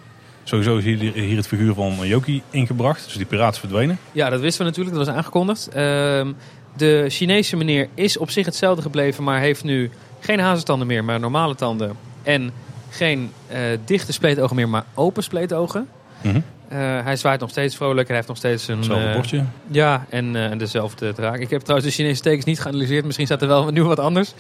Sowieso 0.50 0.78
is 0.78 0.84
hier, 0.84 1.14
hier 1.14 1.38
het 1.38 1.48
figuur 1.48 1.74
van 1.74 2.08
Yoki 2.08 2.42
ingebracht. 2.50 3.04
Dus 3.06 3.14
die 3.14 3.26
piraat 3.26 3.54
is 3.54 3.60
verdwenen. 3.60 4.00
Ja, 4.12 4.30
dat 4.30 4.40
wisten 4.40 4.62
we 4.66 4.70
natuurlijk, 4.70 4.96
dat 4.96 5.06
was 5.06 5.16
aangekondigd. 5.16 5.68
Ehm, 5.68 6.32
de 6.78 7.06
Chinese 7.10 7.56
meneer 7.56 7.90
is 7.94 8.18
op 8.18 8.30
zich 8.30 8.46
hetzelfde 8.46 8.82
gebleven, 8.82 9.24
maar 9.24 9.40
heeft 9.40 9.64
nu 9.64 9.92
geen 10.20 10.40
hazentanden 10.40 10.88
meer, 10.88 11.04
maar 11.04 11.20
normale 11.20 11.56
tanden. 11.56 11.98
En 12.24 12.52
geen 12.90 13.32
eh, 13.48 13.60
dichte 13.86 14.14
spleetogen 14.14 14.56
meer, 14.56 14.70
maar 14.70 14.86
open 14.94 15.24
spleetogen. 15.24 15.88
Mhm. 16.22 16.40
Eh, 16.70 16.78
hij 17.04 17.16
zwaait 17.16 17.40
nog 17.40 17.50
steeds 17.50 17.76
vrolijk 17.76 18.00
en 18.00 18.06
hij 18.08 18.16
heeft 18.16 18.28
nog 18.28 18.38
steeds 18.38 18.68
een... 18.68 18.78
Hetzelfde 18.78 19.08
eh, 19.08 19.14
bordje. 19.14 19.44
Ja, 19.68 20.06
en, 20.10 20.36
eh, 20.36 20.46
en 20.46 20.58
dezelfde 20.58 21.14
draak. 21.14 21.40
Ik 21.40 21.50
heb 21.50 21.62
trouwens 21.62 21.90
de 21.90 21.96
Chinese 21.96 22.22
tekens 22.22 22.46
niet 22.46 22.60
geanalyseerd. 22.60 23.06
Misschien 23.06 23.26
staat 23.26 23.42
er 23.42 23.48
wel 23.48 23.72
nu 23.72 23.84
wat 23.84 24.00
anders. 24.00 24.34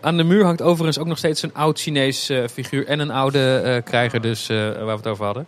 Aan 0.00 0.16
de 0.16 0.24
muur 0.24 0.44
hangt 0.44 0.62
overigens 0.62 0.98
ook 0.98 1.06
nog 1.06 1.18
steeds 1.18 1.42
een 1.42 1.54
oud 1.54 1.80
Chinees 1.80 2.30
figuur. 2.52 2.86
En 2.86 2.98
een 2.98 3.10
oude 3.10 3.82
krijger 3.84 4.20
dus, 4.20 4.46
waar 4.46 4.84
we 4.86 4.90
het 4.90 5.06
over 5.06 5.24
hadden. 5.24 5.46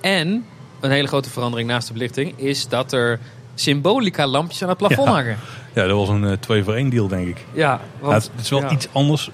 En 0.00 0.44
een 0.80 0.90
hele 0.90 1.08
grote 1.08 1.30
verandering 1.30 1.68
naast 1.68 1.86
de 1.86 1.92
belichting... 1.92 2.38
is 2.38 2.68
dat 2.68 2.92
er 2.92 3.18
symbolica 3.54 4.26
lampjes 4.26 4.62
aan 4.62 4.68
het 4.68 4.78
plafond 4.78 5.08
Ja. 5.08 5.14
hangen. 5.14 5.38
Ja, 5.74 5.86
dat 5.86 5.96
was 5.96 6.08
een 6.08 6.24
eh, 6.24 6.32
twee 6.32 6.64
voor 6.64 6.74
één 6.74 6.90
deal, 6.90 7.08
denk 7.08 7.28
ik. 7.28 7.44
Ja, 7.52 7.80
want, 8.00 8.30
het 8.32 8.40
is 8.40 8.50
wel 8.50 8.60
ja. 8.60 8.70
iets 8.70 8.88
anders, 8.92 9.30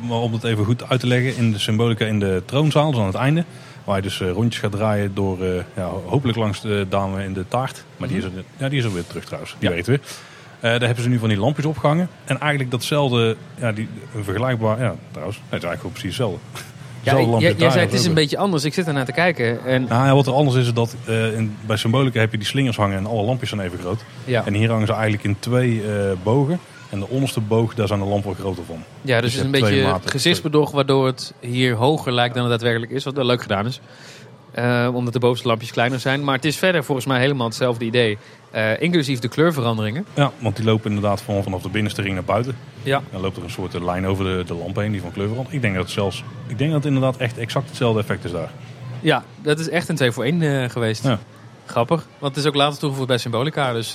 maar 0.00 0.18
om 0.18 0.32
het 0.32 0.44
even 0.44 0.64
goed 0.64 0.88
uit 0.88 1.00
te 1.00 1.06
leggen. 1.06 1.36
In 1.36 1.52
de 1.52 1.58
symbolica 1.58 2.06
in 2.06 2.18
de 2.18 2.42
troonzaal, 2.46 2.90
dus 2.90 3.00
aan 3.00 3.06
het 3.06 3.14
einde. 3.14 3.44
Waar 3.88 3.96
je 3.96 4.02
dus 4.02 4.20
eh, 4.20 4.30
rondjes 4.30 4.60
gaat 4.62 4.72
draaien 4.72 5.14
door, 5.14 5.42
eh, 5.42 5.62
ja, 5.76 5.90
hopelijk 6.06 6.38
langs 6.38 6.60
de 6.60 6.86
dame 6.88 7.24
in 7.24 7.32
de 7.32 7.44
taart. 7.48 7.84
Maar 7.96 8.08
die 8.08 8.16
is 8.16 8.24
er, 8.24 8.30
ja, 8.56 8.68
die 8.68 8.78
is 8.78 8.84
er 8.84 8.92
weer 8.92 9.06
terug 9.06 9.24
trouwens, 9.24 9.56
die 9.58 9.68
Ja. 9.68 9.74
weet 9.74 9.86
weer. 9.86 10.00
Eh, 10.60 10.70
daar 10.70 10.80
hebben 10.80 11.02
ze 11.02 11.08
nu 11.08 11.18
van 11.18 11.28
die 11.28 11.38
lampjes 11.38 11.64
opgehangen. 11.66 12.08
En 12.24 12.38
eigenlijk 12.40 12.70
datzelfde, 12.70 13.36
ja, 13.54 13.72
die, 13.72 13.88
een 14.14 14.24
vergelijkbaar, 14.24 14.80
ja 14.80 14.94
trouwens, 15.10 15.36
het 15.48 15.62
is 15.62 15.68
eigenlijk 15.68 15.84
ook 15.84 15.92
precies 15.92 16.08
hetzelfde. 16.18 16.38
Ja, 17.02 17.20
jij, 17.38 17.54
jij 17.56 17.70
zei 17.70 17.84
het 17.84 17.92
is 17.94 18.04
een 18.04 18.14
beetje 18.14 18.38
anders. 18.38 18.64
Ik 18.64 18.74
zit 18.74 18.86
ernaar 18.86 19.04
te 19.04 19.12
kijken. 19.12 19.64
En, 19.64 19.84
Nou 19.88 20.06
ja, 20.06 20.14
wat 20.14 20.26
er 20.26 20.32
anders 20.32 20.56
is, 20.56 20.66
is 20.66 20.72
dat 20.72 20.96
in, 21.06 21.56
bij 21.66 21.76
Symbolica 21.76 22.20
heb 22.20 22.30
je 22.30 22.38
die 22.38 22.46
slingers 22.46 22.76
hangen 22.76 22.96
en 22.96 23.06
alle 23.06 23.22
lampjes 23.22 23.48
zijn 23.48 23.60
even 23.60 23.78
groot. 23.78 24.00
ja. 24.24 24.46
En 24.46 24.54
hier 24.54 24.70
hangen 24.70 24.86
ze 24.86 24.92
eigenlijk 24.92 25.24
in 25.24 25.36
twee 25.38 25.82
bogen. 26.22 26.60
En 26.90 26.98
de 26.98 27.08
onderste 27.08 27.40
boog, 27.40 27.74
daar 27.74 27.86
zijn 27.86 28.00
de 28.00 28.06
lampen 28.06 28.34
groter 28.34 28.64
van. 28.64 28.82
Ja, 29.02 29.20
dus 29.20 29.22
Dus 29.22 29.32
het 29.32 29.40
is 29.40 29.60
een 29.60 29.64
beetje 29.66 29.82
maten. 29.82 30.10
gezichtsbedrog 30.10 30.70
waardoor 30.70 31.06
het 31.06 31.34
hier 31.40 31.74
hoger 31.74 32.12
lijkt 32.12 32.34
dan 32.34 32.42
het 32.42 32.50
daadwerkelijk 32.52 32.92
is. 32.92 33.04
Wat 33.04 33.14
wel 33.14 33.24
leuk 33.26 33.42
gedaan 33.42 33.66
is. 33.66 33.80
Eh, 34.52 34.90
omdat 34.94 35.12
de 35.12 35.18
bovenste 35.18 35.48
lampjes 35.48 35.70
kleiner 35.70 36.00
zijn. 36.00 36.24
Maar 36.24 36.34
het 36.34 36.44
is 36.44 36.56
verder 36.56 36.84
volgens 36.84 37.06
mij 37.06 37.20
helemaal 37.20 37.46
hetzelfde 37.46 37.84
idee. 37.84 38.18
Eh, 38.50 38.80
inclusief 38.80 39.18
de 39.18 39.28
kleurveranderingen. 39.28 40.06
Ja, 40.14 40.32
want 40.38 40.56
die 40.56 40.64
lopen 40.64 40.88
inderdaad 40.90 41.20
van, 41.20 41.42
vanaf 41.42 41.62
de 41.62 41.68
binnenste 41.68 42.02
ring 42.02 42.14
naar 42.14 42.24
buiten. 42.24 42.56
Ja. 42.82 43.02
Dan 43.12 43.20
loopt 43.20 43.36
er 43.36 43.42
een 43.42 43.50
soort 43.50 43.74
eh, 43.74 43.84
lijn 43.84 44.06
over 44.06 44.24
de, 44.24 44.44
de 44.46 44.54
lamp 44.54 44.76
heen 44.76 44.92
die 44.92 45.00
van 45.00 45.12
kleur 45.12 45.28
verandert. 45.28 45.54
Ik 45.54 45.62
denk 45.62 45.74
dat 45.74 45.82
het 45.84 45.92
zelfs, 45.92 46.24
ik 46.46 46.58
denk 46.58 46.70
dat 46.72 46.84
het 46.84 46.92
inderdaad 46.92 47.16
echt 47.16 47.38
exact 47.38 47.68
hetzelfde 47.68 48.00
effect 48.00 48.24
is 48.24 48.30
daar. 48.32 48.50
ja, 49.00 49.24
dat 49.42 49.58
is 49.58 49.68
echt 49.68 49.88
een 49.88 49.96
2 49.96 50.10
voor 50.12 50.24
1 50.24 50.42
eh, 50.42 50.70
geweest. 50.70 51.04
Ja. 51.04 51.18
Grappig. 51.66 52.06
Want 52.18 52.34
het 52.34 52.44
is 52.44 52.50
ook 52.50 52.56
later 52.56 52.78
toegevoegd 52.78 53.08
bij 53.08 53.18
Symbolica. 53.18 53.72
Dus 53.72 53.94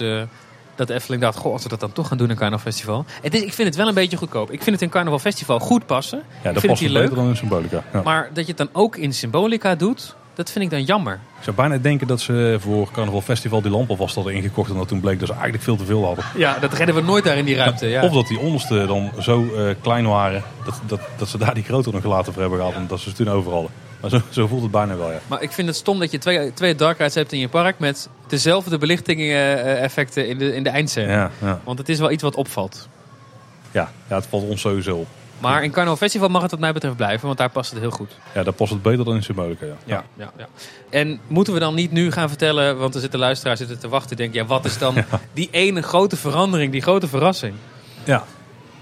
dat 0.76 0.88
de 0.88 0.94
Efteling 0.94 1.22
dacht, 1.22 1.38
goh, 1.38 1.54
als 1.54 1.64
we 1.64 1.70
dat 1.70 1.80
dan 1.80 1.92
toch 1.92 2.08
gaan 2.08 2.18
doen 2.18 2.26
in 2.26 2.32
een 2.34 2.40
carnavalfestival. 2.40 3.06
Het 3.22 3.34
is, 3.34 3.42
ik 3.42 3.54
vind 3.54 3.68
het 3.68 3.78
wel 3.78 3.88
een 3.88 3.94
beetje 3.94 4.18
goedkoop. 4.18 4.52
Ik 4.52 4.64
vind 4.64 4.76
het 4.76 4.82
in 4.82 4.90
carnavalfestival 4.90 5.60
goed 5.60 5.86
passen. 5.86 6.18
Ja, 6.18 6.24
ik 6.26 6.54
dat 6.54 6.54
vind 6.54 6.68
past 6.68 6.84
het 6.84 6.92
wel 6.92 7.02
hier 7.02 7.10
beter 7.10 7.16
leuk. 7.16 7.24
dan 7.24 7.28
in 7.28 7.38
Symbolica. 7.38 7.84
Ja. 7.94 8.02
Maar 8.02 8.30
dat 8.34 8.44
je 8.46 8.54
het 8.54 8.58
dan 8.58 8.70
ook 8.72 8.96
in 8.96 9.14
Symbolica 9.14 9.76
doet, 9.76 10.16
dat 10.34 10.52
vind 10.52 10.66
ik 10.66 10.72
dan 10.72 10.84
jammer. 10.84 11.14
Ik 11.38 11.44
zou 11.44 11.56
bijna 11.56 11.78
denken 11.78 12.08
dat 12.08 12.22
ze 12.22 12.58
voor 12.60 12.92
Carnaval 12.92 13.22
Festival 13.22 13.62
die 13.62 13.72
lamp 13.72 13.90
alvast 13.90 14.16
hadden 14.16 14.34
ingekocht. 14.34 14.70
En 14.70 14.78
dat 14.78 14.88
toen 14.88 15.00
bleek 15.00 15.20
dat 15.20 15.28
ze 15.28 15.34
eigenlijk 15.34 15.64
veel 15.64 15.76
te 15.76 15.86
veel 15.86 16.06
hadden. 16.06 16.26
Ja, 16.36 16.60
dat 16.60 16.74
redden 16.74 16.96
we 16.96 17.02
nooit 17.02 17.24
daar 17.24 17.38
in 17.38 17.46
die 17.46 17.56
ruimte. 17.56 17.88
Ja. 17.88 18.04
Of 18.04 18.14
dat 18.14 18.28
die 18.28 18.40
onderste 18.40 18.86
dan 18.86 19.12
zo 19.20 19.54
eh, 19.56 19.76
klein 19.82 20.08
waren 20.08 20.44
dat, 20.66 20.82
dat, 20.88 21.00
dat 21.18 21.28
ze 21.28 21.38
daar 21.38 21.54
die 21.54 21.64
grotere 21.64 21.96
nog 21.96 22.06
later 22.06 22.34
voor 22.34 22.42
hebben 22.42 22.60
gehad. 22.60 22.74
En 22.74 22.88
dat 22.88 23.00
ze 23.00 23.10
ze 23.10 23.16
toen 23.16 23.30
over 23.30 23.52
hadden. 23.52 23.72
Maar 24.02 24.10
zo, 24.10 24.22
zo 24.30 24.48
voelt 24.48 24.62
het 24.62 24.72
bijna 24.72 24.96
wel, 24.96 25.12
ja. 25.12 25.20
Maar 25.28 25.42
ik 25.42 25.52
vind 25.52 25.68
het 25.68 25.78
stom 25.78 26.00
dat 26.00 26.12
je 26.12 26.18
twee, 26.18 26.54
twee 26.54 26.76
dark 26.76 26.98
rides 26.98 27.16
hebt 27.16 27.32
in 27.32 27.40
je 27.40 27.50
park 27.50 27.80
met 27.80 28.10
dezelfde 28.34 28.78
belichting-effecten 28.78 30.28
in 30.28 30.38
de, 30.38 30.56
in 30.56 30.63
de 30.63 30.69
eindscène. 30.69 31.12
Ja, 31.12 31.32
ja. 31.41 31.60
Want 31.63 31.78
het 31.78 31.89
is 31.89 32.00
wel 32.00 32.12
iets 32.12 32.24
wat 32.24 32.36
opvalt. 32.36 32.88
ja, 33.72 33.91
ja 34.08 34.15
het 34.15 34.26
valt 34.26 34.50
ons 34.50 34.62
sowieso 34.62 34.96
op. 34.96 35.08
Maar 35.39 35.63
in 35.63 35.72
Carnaval 35.72 35.98
Festival 35.98 36.30
mag 36.30 36.41
het 36.41 36.52
wat 36.52 36.60
mij 36.60 36.74
betreft 36.74 36.96
blijven, 36.96 37.26
want 37.26 37.38
daar 37.38 37.50
past 37.50 37.72
het 37.72 37.80
heel 37.80 37.91
goed. 37.91 38.12
Ja, 38.34 38.43
daar 38.43 38.54
past 38.54 38.72
het 38.72 38.82
beter 38.82 39.06
dan 39.06 39.15
in 39.15 39.24
Symbolica, 39.24 39.65
ja. 39.65 39.76
Ja, 39.86 40.04
ja, 40.17 40.32
ja. 40.38 40.48
En 40.89 41.19
moeten 41.28 41.54
we 41.54 41.60
dan 41.60 41.76
niet 41.76 41.91
nu 41.91 42.12
gaan 42.12 42.30
vertellen, 42.30 42.78
want 42.78 42.96
er 42.96 43.02
zitten 43.02 43.19
luisteraars 43.19 43.60
zitten 43.60 43.80
te 43.80 43.88
wachten. 43.88 44.17
Denk 44.17 44.34
ja, 44.34 44.46
wat 44.46 44.65
is 44.65 44.78
dan 44.78 44.96
die 45.34 45.48
ene 45.52 45.82
grote 45.82 46.17
verandering, 46.17 46.72
die 46.72 46.82
grote 46.82 47.08
verrassing? 47.08 47.54
Ja, 48.04 48.24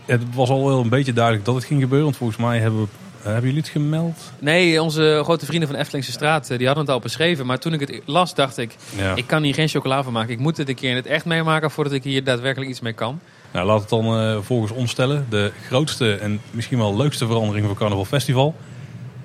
het 0.06 0.22
was 0.34 0.50
al 0.50 0.66
wel 0.66 0.80
een 0.80 0.90
beetje 0.90 1.14
duidelijk 1.14 1.46
dat 1.46 1.56
het 1.56 1.64
ging 1.64 1.82
gebeuren. 1.82 2.06
Want 2.06 2.18
volgens 2.18 2.40
mij 2.40 2.60
hebben, 2.60 2.82
we, 2.82 2.88
hebben 3.24 3.44
jullie 3.44 3.58
het 3.60 3.70
gemeld? 3.70 4.18
Nee, 4.40 4.82
onze 4.82 5.20
grote 5.24 5.46
vrienden 5.46 5.70
van 5.70 5.78
Eftelingse 5.78 6.12
Straat, 6.12 6.50
eh, 6.50 6.58
die 6.58 6.66
hadden 6.68 6.86
het 6.86 6.94
al 6.94 7.00
beschreven. 7.00 7.46
Maar 7.46 7.60
toen 7.60 7.74
ik 7.74 7.80
het 7.80 8.02
las, 8.06 8.36
dacht 8.36 8.58
ik, 8.58 8.76
Ja. 8.98 9.16
ik 9.16 9.28
kan 9.28 9.44
hier 9.44 9.54
geen 9.54 9.68
chocola 9.68 10.04
van 10.04 10.14
maken. 10.14 10.32
Ik 10.34 10.40
moet 10.40 10.58
het 10.58 10.70
een 10.70 10.76
keer 10.76 10.90
in 10.90 10.96
het 10.96 11.06
echt 11.06 11.26
meemaken 11.26 11.72
voordat 11.72 11.94
ik 11.94 12.04
hier 12.04 12.24
daadwerkelijk 12.24 12.70
iets 12.72 12.80
mee 12.82 12.94
kan. 12.94 13.20
Nou, 13.52 13.66
laat 13.66 13.80
het 13.80 13.90
dan 13.90 14.06
eh, 14.20 14.38
volgens 14.42 14.72
ons 14.72 14.92
stellen. 14.92 15.26
De 15.30 15.52
grootste 15.68 16.16
en 16.16 16.42
misschien 16.52 16.78
wel 16.78 16.98
leukste 16.98 17.26
verandering 17.28 17.66
voor 17.66 17.76
Carnaval 17.76 18.06
Festival... 18.06 18.56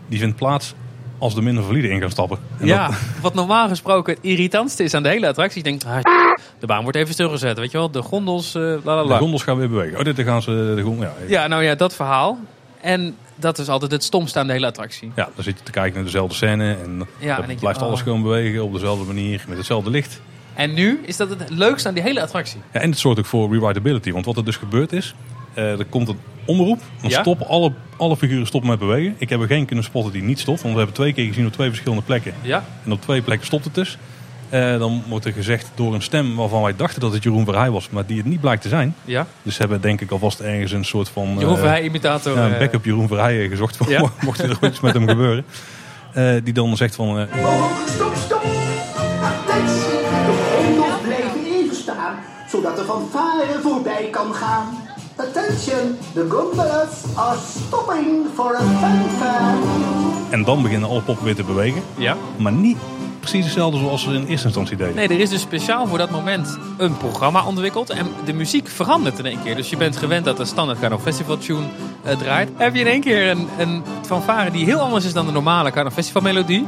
die 0.08 0.18
vindt 0.18 0.36
plaats 0.36 0.74
als 1.18 1.34
de 1.34 1.42
minder 1.42 1.64
valide 1.64 1.88
in 1.88 2.00
gaan 2.00 2.10
stappen. 2.10 2.38
En 2.58 2.66
ja, 2.66 2.86
dat- 2.86 2.96
wat 3.22 3.34
normaal 3.34 3.68
gesproken 3.68 4.14
het 4.14 4.22
irritantste 4.24 4.82
is 4.84 4.94
aan 4.94 5.02
de 5.02 5.08
hele 5.08 5.28
attractie. 5.28 5.62
Je 5.64 5.68
denkt, 5.70 5.84
ah, 5.84 5.98
de 6.58 6.66
baan 6.66 6.82
wordt 6.82 6.96
even 6.98 7.12
stilgezet, 7.14 7.58
weet 7.58 7.70
je 7.70 7.78
wel. 7.78 7.90
De 7.90 8.02
gondels, 8.02 8.54
eh 8.54 8.62
la 8.62 8.78
la 8.94 9.02
de 9.02 9.08
la. 9.08 9.18
gondels 9.18 9.42
gaan 9.42 9.56
weer 9.56 9.68
bewegen. 9.68 9.98
Oh, 9.98 10.04
dit 10.04 10.20
gaan 10.20 10.42
ze 10.42 10.72
de 10.76 10.82
gondel... 10.82 11.04
Ja, 11.04 11.12
Ja, 11.28 11.46
nou 11.46 11.62
ja, 11.62 11.74
dat 11.74 11.94
verhaal. 11.94 12.38
En 12.80 13.16
dat 13.36 13.58
is 13.58 13.68
altijd 13.68 13.90
het 13.92 14.04
stomste 14.04 14.38
aan 14.38 14.46
de 14.46 14.52
hele 14.52 14.66
attractie. 14.66 15.12
ja, 15.16 15.28
dan 15.34 15.44
zit 15.44 15.58
je 15.58 15.64
te 15.64 15.70
kijken 15.70 15.94
naar 15.94 16.04
dezelfde 16.04 16.34
scène. 16.34 16.76
En 16.84 17.06
Ja, 17.18 17.42
en 17.42 17.50
je, 17.50 17.56
blijft 17.56 17.82
alles 17.82 17.98
oh. 17.98 18.04
gewoon 18.04 18.22
bewegen 18.22 18.62
op 18.64 18.72
dezelfde 18.72 19.04
manier. 19.04 19.44
Met 19.48 19.56
hetzelfde 19.56 19.90
licht. 19.90 20.20
En 20.54 20.74
nu 20.74 21.00
is 21.04 21.16
dat 21.16 21.28
het 21.28 21.50
leukste 21.50 21.88
aan 21.88 21.94
die 21.94 22.02
hele 22.02 22.22
attractie. 22.22 22.60
Ja, 22.72 22.80
en 22.80 22.90
het 22.90 22.98
zorgt 22.98 23.18
ook 23.18 23.26
voor 23.26 23.52
rewritability. 23.52 24.12
Want 24.12 24.24
wat 24.24 24.36
er 24.36 24.44
dus 24.44 24.56
gebeurd 24.56 24.92
is... 24.92 25.14
eh, 25.54 25.78
er 25.78 25.84
komt 25.84 26.08
een 26.08 26.18
omroep. 26.44 26.80
Dan 27.00 27.10
Ja? 27.10 27.20
stoppen 27.20 27.46
alle, 27.46 27.72
alle 27.96 28.16
figuren 28.16 28.46
stoppen 28.46 28.70
met 28.70 28.78
bewegen. 28.78 29.14
Ik 29.18 29.28
heb 29.28 29.40
er 29.40 29.46
geen 29.46 29.66
kunnen 29.66 29.84
spotten 29.84 30.12
die 30.12 30.22
niet 30.22 30.38
stopt. 30.38 30.60
Want 30.60 30.72
we 30.72 30.78
hebben 30.78 30.96
twee 30.96 31.12
keer 31.12 31.26
gezien 31.26 31.46
op 31.46 31.52
twee 31.52 31.68
verschillende 31.68 32.02
plekken. 32.02 32.34
Ja? 32.42 32.64
En 32.84 32.92
op 32.92 33.00
twee 33.02 33.22
plekken 33.22 33.46
stopt 33.46 33.64
het 33.64 33.74
dus. 33.74 33.98
Eh, 34.48 34.78
dan 34.78 35.02
wordt 35.08 35.24
er 35.24 35.32
gezegd 35.32 35.70
door 35.74 35.94
een 35.94 36.02
stem 36.02 36.36
waarvan 36.36 36.62
wij 36.62 36.76
dachten 36.76 37.00
dat 37.00 37.12
het 37.12 37.22
Jeroen 37.22 37.44
Verheij 37.44 37.70
was, 37.70 37.90
maar 37.90 38.06
die 38.06 38.16
het 38.16 38.26
niet 38.26 38.40
blijkt 38.40 38.62
te 38.62 38.68
zijn. 38.68 38.94
Ja? 39.04 39.26
Dus 39.42 39.54
ze 39.54 39.60
hebben 39.60 39.80
denk 39.80 40.00
ik 40.00 40.10
alvast 40.10 40.40
ergens 40.40 40.72
een 40.72 40.84
soort 40.84 41.08
van 41.08 41.34
Jeroen 41.38 41.54
eh, 41.54 41.60
Verheij-imitator. 41.60 42.36
ja, 42.36 42.44
een 42.44 42.52
eh, 42.52 42.58
backup 42.58 42.84
Jeroen 42.84 43.08
Verheij 43.08 43.48
gezocht 43.48 43.76
voor 43.76 43.90
Ja? 43.90 44.00
mocht 44.24 44.38
er 44.38 44.58
iets 44.62 44.80
met 44.80 44.92
hem 44.94 45.08
gebeuren. 45.08 45.44
Eh, 46.12 46.34
die 46.44 46.52
dan 46.52 46.76
zegt 46.76 46.94
van, 46.94 47.18
eh, 47.18 47.44
Oh, 47.44 47.64
stop, 47.86 48.14
stop. 48.24 48.44
Attentie, 49.22 49.98
de 50.26 50.54
gondels 50.56 51.00
blijven 51.02 51.44
even 51.54 51.76
staan, 51.76 52.14
zodat 52.50 52.76
de 52.76 52.82
fanfare 52.84 53.58
voorbij 53.62 54.08
kan 54.10 54.34
gaan. 54.34 54.64
Attention, 55.16 55.96
the 56.14 56.26
gondolas 56.28 57.04
are 57.14 57.38
stopping 57.66 58.26
for 58.34 58.56
a 58.56 58.60
fanfare. 58.60 59.56
en 60.30 60.44
dan 60.44 60.62
beginnen 60.62 60.88
alle 60.88 61.00
poppen 61.00 61.24
weer 61.24 61.34
te 61.34 61.44
bewegen. 61.44 61.82
ja? 61.96 62.16
Maar 62.36 62.52
niet 62.52 62.76
precies 63.30 63.44
hetzelfde 63.44 63.78
zoals 63.78 64.02
ze 64.02 64.12
in 64.12 64.26
eerste 64.26 64.46
instantie 64.46 64.76
deden. 64.76 64.94
Nee, 64.94 65.08
er 65.08 65.20
is 65.20 65.30
dus 65.30 65.40
speciaal 65.40 65.86
voor 65.86 65.98
dat 65.98 66.10
moment 66.10 66.58
een 66.76 66.96
programma 66.96 67.44
ontwikkeld. 67.46 67.90
En 67.90 68.06
de 68.24 68.32
muziek 68.32 68.68
verandert 68.68 69.18
in 69.18 69.26
één 69.26 69.42
keer. 69.42 69.56
Dus 69.56 69.70
je 69.70 69.76
bent 69.76 69.96
gewend 69.96 70.24
dat 70.24 70.36
de 70.36 70.44
standaard 70.44 70.78
Carnaval 70.78 71.04
Festival 71.04 71.38
tune 71.38 71.66
eh, 72.02 72.16
draait. 72.16 72.48
Heb 72.56 72.74
je 72.74 72.80
in 72.80 72.86
één 72.86 73.00
keer 73.00 73.30
een, 73.30 73.48
een 73.58 73.82
fanfare 74.06 74.50
die 74.50 74.64
heel 74.64 74.78
anders 74.78 75.04
is 75.04 75.12
dan 75.12 75.26
de 75.26 75.32
normale 75.32 75.70
Carnaval 75.70 75.96
Festival 75.96 76.22
melodie. 76.22 76.66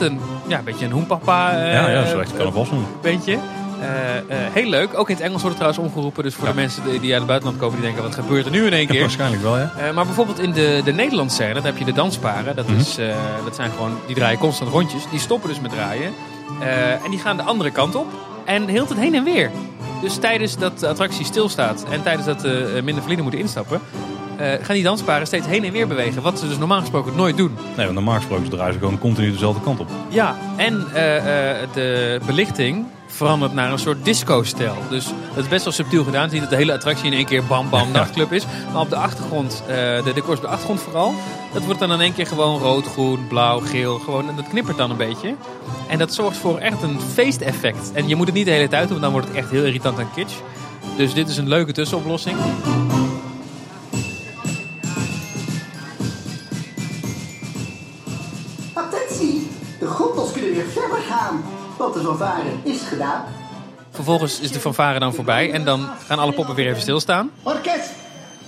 Echt 0.00 0.10
een, 0.10 0.20
ja, 0.46 0.58
een 0.58 0.64
beetje 0.64 0.84
een 0.84 0.90
hoenpapa 0.92 1.50
eh, 1.52 1.72
ja, 1.72 1.88
ja, 1.88 1.94
dat 1.94 2.06
is 2.06 2.12
echt 2.12 2.30
eh, 2.30 2.36
carnavalsnoem. 2.36 2.86
beetje. 3.02 3.32
Eh, 3.80 4.16
eh, 4.16 4.52
heel 4.52 4.68
leuk. 4.68 4.98
Ook 4.98 5.08
in 5.08 5.14
het 5.14 5.24
Engels 5.24 5.42
wordt 5.42 5.58
het 5.58 5.66
trouwens 5.68 5.78
omgeroepen. 5.94 6.22
Dus 6.22 6.34
voor 6.34 6.48
de 6.48 6.54
mensen 6.54 6.82
die, 6.84 7.00
die 7.00 7.08
uit 7.10 7.18
het 7.18 7.26
buitenland 7.26 7.58
komen, 7.60 7.74
die 7.76 7.84
denken, 7.84 8.02
wat 8.02 8.14
gebeurt 8.14 8.44
er 8.44 8.50
nu 8.50 8.66
in 8.66 8.72
één 8.72 8.86
keer? 8.86 9.00
Waarschijnlijk 9.00 9.42
wel, 9.42 9.58
ja. 9.58 9.72
Eh, 9.78 9.94
maar 9.94 10.04
bijvoorbeeld 10.04 10.38
in 10.40 10.52
de, 10.52 10.80
de 10.84 10.92
Nederlandse 10.92 11.34
scène, 11.36 11.54
daar 11.54 11.62
heb 11.62 11.76
je 11.78 11.84
de 11.84 11.92
dansparen. 11.92 12.56
Dat, 12.56 12.68
Mhm. 12.68 12.78
is, 12.78 12.98
eh, 12.98 13.06
dat 13.44 13.54
zijn 13.54 13.70
gewoon, 13.70 13.98
die 14.06 14.14
draaien 14.14 14.38
constant 14.38 14.70
rondjes. 14.70 15.02
Die 15.10 15.20
stoppen 15.20 15.48
dus 15.48 15.60
met 15.60 15.70
draaien. 15.70 16.12
Eh, 16.60 17.04
en 17.04 17.10
die 17.10 17.18
gaan 17.18 17.36
de 17.36 17.42
andere 17.42 17.70
kant 17.70 17.94
op. 17.94 18.06
En 18.44 18.66
heel 18.66 18.86
het 18.88 18.98
heen 18.98 19.14
en 19.14 19.24
weer. 19.24 19.50
Dus 20.02 20.16
tijdens 20.16 20.56
dat 20.56 20.78
de 20.78 20.88
attractie 20.88 21.24
stilstaat 21.24 21.84
en 21.90 22.02
tijdens 22.02 22.26
dat 22.26 22.40
de 22.40 22.64
eh, 22.64 22.72
minder 22.74 22.94
verliezen 22.94 23.22
moeten 23.22 23.40
instappen... 23.40 23.80
eh, 24.38 24.64
gaan 24.64 24.74
die 24.74 24.84
dansparen 24.84 25.26
steeds 25.26 25.46
heen 25.46 25.64
en 25.64 25.72
weer 25.72 25.86
bewegen. 25.86 26.22
Wat 26.22 26.38
ze 26.38 26.48
dus 26.48 26.58
normaal 26.58 26.80
gesproken 26.80 27.16
nooit 27.16 27.36
doen. 27.36 27.56
Nee, 27.76 27.84
want 27.84 27.92
normaal 27.92 28.16
gesproken 28.16 28.48
draaien 28.48 28.72
ze 28.72 28.78
gewoon 28.78 28.98
continu 28.98 29.30
dezelfde 29.30 29.60
kant 29.60 29.80
op. 29.80 29.88
Ja, 30.08 30.36
en 30.56 30.86
eh, 30.94 31.16
eh, 31.16 31.68
de 31.72 32.20
belichting 32.26 32.86
verandert 33.06 33.52
naar 33.52 33.72
een 33.72 33.78
soort 33.78 34.04
disco-stijl. 34.04 34.76
Dus 34.90 35.04
dat 35.34 35.44
is 35.44 35.48
best 35.48 35.64
wel 35.64 35.72
subtiel 35.72 36.04
gedaan. 36.04 36.22
Het 36.22 36.32
is 36.32 36.40
niet 36.40 36.48
dat 36.48 36.50
de 36.50 36.64
hele 36.64 36.72
attractie 36.72 37.06
in 37.06 37.12
één 37.12 37.24
keer 37.24 37.44
bam 37.44 37.70
bam 37.70 37.90
nachtclub 37.90 38.32
is. 38.32 38.44
Maar 38.72 38.82
op 38.82 38.90
de 38.90 38.96
achtergrond, 38.96 39.62
eh, 39.66 39.74
de 40.04 40.12
decors 40.14 40.36
op 40.36 40.42
de 40.42 40.48
achtergrond 40.48 40.80
vooral... 40.80 41.14
dat 41.52 41.64
wordt 41.64 41.80
dan 41.80 41.92
in 41.92 42.00
één 42.00 42.14
keer 42.14 42.26
gewoon 42.26 42.60
rood, 42.60 42.86
groen, 42.86 43.26
blauw, 43.28 43.60
geel. 43.60 43.98
Gewoon, 43.98 44.28
en 44.28 44.36
dat 44.36 44.48
knippert 44.48 44.76
dan 44.76 44.90
een 44.90 44.96
beetje. 44.96 45.34
En 45.88 45.98
dat 45.98 46.14
zorgt 46.14 46.36
voor 46.36 46.58
echt 46.58 46.82
een 46.82 47.00
feesteffect. 47.00 47.92
En 47.92 48.08
je 48.08 48.16
moet 48.16 48.26
het 48.26 48.34
niet 48.34 48.46
de 48.46 48.52
hele 48.52 48.68
tijd 48.68 48.88
doen, 48.88 49.00
want 49.00 49.02
dan 49.02 49.12
wordt 49.12 49.28
het 49.28 49.36
echt 49.36 49.50
heel 49.50 49.64
irritant 49.64 49.98
en 49.98 50.08
kitsch. 50.14 50.36
Dus 50.96 51.14
dit 51.14 51.28
is 51.28 51.36
een 51.36 51.48
leuke 51.48 51.72
tussenoplossing. 51.72 52.36
Want 61.78 61.94
de 61.94 62.00
fanfare 62.00 62.48
is 62.62 62.80
gedaan. 62.80 63.24
Vervolgens 63.90 64.40
is 64.40 64.52
de 64.52 64.60
fanfare 64.60 64.98
dan 64.98 65.14
voorbij 65.14 65.52
en 65.52 65.64
dan 65.64 65.88
gaan 66.06 66.18
alle 66.18 66.32
poppen 66.32 66.54
weer 66.54 66.66
even 66.66 66.80
stilstaan. 66.80 67.30
Orkest, 67.42 67.90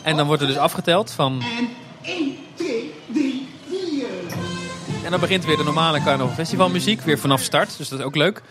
En 0.02 0.16
dan 0.16 0.26
wordt 0.26 0.42
er 0.42 0.48
dus 0.48 0.56
afgeteld 0.56 1.10
van 1.10 1.42
en 1.58 1.68
1, 2.02 2.36
2, 2.54 2.92
3, 3.12 3.48
4. 3.68 4.06
En 5.04 5.10
dan 5.10 5.20
begint 5.20 5.44
weer 5.44 5.56
de 5.56 5.64
normale 5.64 6.02
Carnaval 6.02 6.34
Festival 6.34 6.68
muziek, 6.68 7.00
weer 7.00 7.18
vanaf 7.18 7.40
start. 7.42 7.76
Dus 7.76 7.88
dat 7.88 7.98
is 7.98 8.04
ook 8.04 8.16
leuk. 8.16 8.42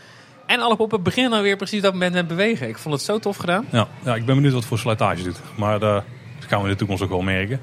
En 0.46 0.60
alle 0.60 0.76
poppen 0.76 1.04
beginnen 1.04 1.32
dan 1.32 1.42
weer 1.42 1.56
precies 1.56 1.78
op 1.78 1.84
dat 1.84 1.94
moment 1.94 2.13
met 2.13 2.28
bewegen. 2.28 2.68
Ik 2.68 2.78
vond 2.78 2.96
het 2.96 3.04
zo 3.04 3.20
tof 3.20 3.38
gedaan. 3.38 3.65
Ja, 3.72 3.88
ja, 4.04 4.15
ik 4.15 4.26
ben 4.26 4.36
benieuwd 4.36 4.54
wat 4.54 4.65
voor 4.65 4.80
slijtage 4.80 5.24
doet. 5.24 5.39
Maar 5.56 5.80
daar 5.80 6.04
gaan 6.39 6.60
we 6.60 6.65
in 6.65 6.72
de 6.72 6.78
toekomst 6.78 7.04
ook 7.04 7.10
wel 7.10 7.22
merken. 7.22 7.60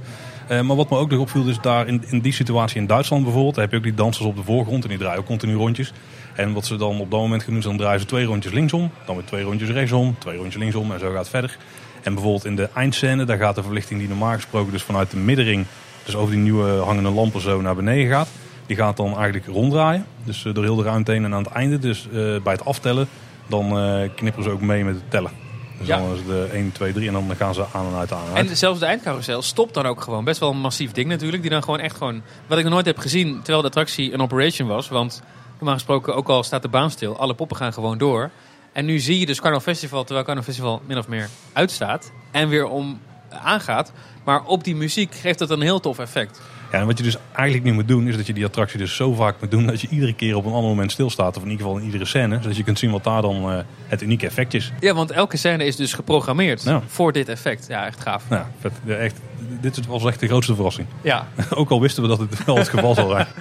Eh, 0.49 0.61
maar 0.61 0.77
wat 0.77 0.91
me 0.91 0.97
ook 0.97 1.11
nog 1.11 1.21
opviel, 1.21 1.49
is 1.49 1.61
daar 1.61 1.87
in, 1.87 2.05
in 2.09 2.21
die 2.21 2.33
situatie 2.33 2.81
in 2.81 2.87
Duitsland 2.87 3.23
bijvoorbeeld, 3.23 3.55
daar 3.55 3.65
heb 3.65 3.73
je 3.73 3.79
ook 3.79 3.85
die 3.85 3.95
dansers 3.95 4.27
op 4.27 4.37
de 4.37 4.43
voorgrond 4.43 4.83
en 4.83 4.89
die 4.89 4.99
draaien 4.99 5.19
ook 5.19 5.27
continu 5.27 5.55
rondjes. 5.55 5.93
En 6.37 6.53
wat 6.53 6.67
ze 6.67 6.77
dan 6.77 7.01
op 7.01 7.11
dat 7.11 7.21
moment 7.21 7.43
gaan 7.43 7.51
doen, 7.51 7.59
is 7.59 7.65
dan 7.67 7.77
draaien 7.77 8.01
ze 8.01 8.07
twee 8.07 8.25
rondjes 8.25 8.53
linksom, 8.53 8.91
dan 9.07 9.17
weer 9.17 9.25
twee 9.25 9.43
rondjes 9.43 9.69
rechtsom, 9.71 10.17
twee 10.19 10.37
rondjes 10.37 10.57
linksom 10.63 10.93
en 10.93 10.99
zo 10.99 11.09
gaat 11.11 11.19
het 11.19 11.29
verder. 11.29 11.59
En 12.03 12.15
bijvoorbeeld 12.15 12.45
in 12.45 12.57
de 12.57 12.69
eindscène, 12.75 13.25
daar 13.25 13.39
gaat 13.39 13.55
de 13.55 13.63
verlichting 13.63 13.99
die 14.01 14.09
normaal 14.09 14.35
gesproken 14.35 14.73
dus 14.73 14.83
vanuit 14.83 15.11
de 15.11 15.17
middenring, 15.17 15.67
dus 16.05 16.17
over 16.17 16.35
die 16.35 16.43
nieuwe 16.43 16.71
hangende 16.71 17.11
lampen 17.11 17.41
zo 17.41 17.61
naar 17.61 17.75
beneden 17.75 18.11
gaat, 18.11 18.29
die 18.67 18.77
gaat 18.77 18.97
dan 18.97 19.07
eigenlijk 19.07 19.47
ronddraaien. 19.47 20.07
Dus 20.25 20.45
eh, 20.45 20.55
door 20.55 20.65
heel 20.65 20.77
de 20.77 20.83
ruimte 20.83 21.13
heen 21.13 21.25
en 21.25 21.35
aan 21.35 21.43
het 21.43 21.53
einde, 21.53 21.79
dus 21.79 22.07
eh, 22.07 22.13
bij 22.15 22.53
het 22.53 22.65
aftellen, 22.65 23.09
dan 23.47 23.79
eh, 23.79 24.09
knipperen 24.17 24.45
ze 24.45 24.51
ook 24.51 24.61
mee 24.61 24.85
met 24.85 24.95
het 24.95 25.11
tellen. 25.11 25.31
Dus 25.79 25.87
Ja. 25.87 25.99
dan 25.99 26.13
is 26.13 26.19
het 26.19 26.27
de 26.27 26.49
1, 26.53 26.73
2, 26.73 26.93
3 26.93 27.07
en 27.07 27.13
dan 27.13 27.37
gaan 27.37 27.55
ze 27.55 27.65
aan 27.73 27.87
en 27.87 27.99
uit, 27.99 28.13
aan 28.13 28.21
en 28.31 28.37
uit. 28.37 28.49
En 28.51 28.57
zelfs 28.57 28.81
de 28.81 28.87
eindcarousel 28.87 29.43
stopt 29.43 29.75
dan 29.75 29.87
ook 29.87 30.01
gewoon. 30.01 30.25
Best 30.25 30.41
wel 30.41 30.51
een 30.51 30.61
massief 30.61 30.93
ding 30.93 31.09
natuurlijk. 31.09 31.43
Die 31.43 31.51
dan 31.51 31.63
gewoon 31.63 31.79
echt 31.81 31.97
gewoon... 31.97 32.23
Wat 32.47 32.59
ik 32.59 32.65
nog 32.65 32.73
nooit 32.73 32.87
heb 32.87 32.99
gezien 32.99 33.37
terwijl 33.37 33.61
de 33.61 33.67
attractie 33.67 34.13
een 34.13 34.21
operation 34.21 34.69
was. 34.69 34.89
Want 34.89 35.23
normaal 35.57 35.75
gesproken, 35.75 36.15
ook 36.15 36.29
al 36.29 36.43
staat 36.43 36.63
de 36.63 36.69
baan 36.69 36.91
stil, 36.91 37.19
alle 37.19 37.35
poppen 37.35 37.57
gaan 37.57 37.73
gewoon 37.73 37.99
door. 37.99 38.31
En 38.73 38.85
nu 38.85 38.99
zie 38.99 39.19
je 39.19 39.27
dus 39.27 39.41
Carnaval 39.41 39.73
Festival, 39.73 40.05
terwijl 40.05 40.25
Carnaval 40.27 40.53
Festival 40.53 40.83
min 40.87 40.99
of 40.99 41.09
meer 41.09 41.29
uitstaat. 41.53 42.13
En 42.31 42.49
weer 42.49 42.67
om 42.67 43.01
aangaat. 43.31 43.93
Maar 44.25 44.45
op 44.45 44.65
die 44.65 44.77
muziek 44.77 45.15
geeft 45.15 45.39
dat 45.39 45.51
een 45.51 45.61
heel 45.61 45.81
tof 45.81 45.99
effect. 45.99 46.41
Ja, 46.73 46.79
en 46.79 46.87
wat 46.87 46.99
je 46.99 47.05
dus 47.05 47.17
eigenlijk 47.33 47.65
niet 47.67 47.75
moet 47.75 47.89
doen, 47.89 48.07
is 48.09 48.17
dat 48.17 48.27
je 48.27 48.33
die 48.33 48.45
attractie 48.45 48.79
dus 48.79 48.97
zo 48.97 49.13
vaak 49.13 49.41
moet 49.41 49.51
doen 49.51 49.67
dat 49.67 49.81
je 49.81 49.89
iedere 49.89 50.13
keer 50.15 50.37
op 50.37 50.45
een 50.45 50.53
ander 50.53 50.69
moment 50.71 50.93
stilstaat. 50.93 51.37
Of 51.37 51.43
in 51.43 51.51
ieder 51.51 51.65
geval 51.67 51.81
in 51.81 51.87
iedere 51.87 52.05
scène. 52.05 52.39
Zodat 52.43 52.57
je 52.57 52.63
kunt 52.63 52.79
zien 52.79 52.91
wat 52.91 53.05
daar 53.05 53.23
dan 53.23 53.51
eh, 53.53 53.59
het 53.87 54.03
unieke 54.03 54.27
effect 54.27 54.55
is. 54.55 54.73
Ja, 54.81 54.95
want 54.95 55.11
elke 55.11 55.37
scène 55.37 55.65
is 55.65 55.77
dus 55.77 55.93
geprogrammeerd 55.95 56.63
Ja. 56.63 56.83
voor 56.87 57.13
dit 57.13 57.29
effect. 57.29 57.67
Ja, 57.69 57.87
echt 57.87 58.01
gaaf. 58.01 58.23
Vet. 58.61 58.73
Ja, 58.85 58.95
echt, 58.95 59.21
dit 59.61 59.87
was 59.87 60.05
echt 60.05 60.21
de 60.21 60.27
grootste 60.27 60.55
verrassing. 60.55 60.87
Ja, 61.03 61.27
Ook 61.51 61.71
al 61.71 61.81
wisten 61.81 62.03
we 62.03 62.09
dat 62.09 62.19
het 62.19 62.45
wel 62.45 62.57
het 62.57 62.69
geval 62.69 62.95
zou 62.95 63.11
zijn. 63.11 63.27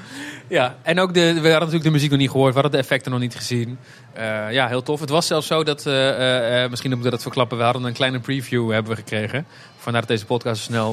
Ja, 0.48 0.76
en 0.82 1.00
ook 1.00 1.14
de, 1.14 1.22
we 1.22 1.32
hadden 1.32 1.52
natuurlijk 1.52 1.84
de 1.84 1.92
muziek 1.92 2.10
nog 2.10 2.20
niet 2.20 2.30
gehoord, 2.30 2.54
we 2.54 2.60
hadden 2.60 2.80
de 2.80 2.86
effecten 2.86 3.12
nog 3.12 3.20
niet 3.20 3.36
gezien. 3.36 3.78
Eh, 4.14 4.52
ja, 4.52 4.68
heel 4.68 4.84
tof. 4.84 5.00
Het 5.00 5.10
was 5.10 5.28
zelfs 5.28 5.48
zo 5.48 5.64
dat, 5.64 5.86
eh, 5.86 6.64
eh, 6.64 6.70
misschien 6.70 6.90
moeten 6.90 7.10
we 7.10 7.16
dat 7.16 7.24
verklappen, 7.24 7.58
we 7.58 7.64
hadden 7.64 7.84
een 7.84 7.94
kleine 7.94 8.20
preview 8.20 8.72
hebben 8.72 8.92
we 8.92 8.98
gekregen. 8.98 9.46
Vandaar 9.78 10.02
dat 10.02 10.12
deze 10.12 10.26
podcast 10.26 10.64
zo 10.64 10.72
snel 10.72 10.92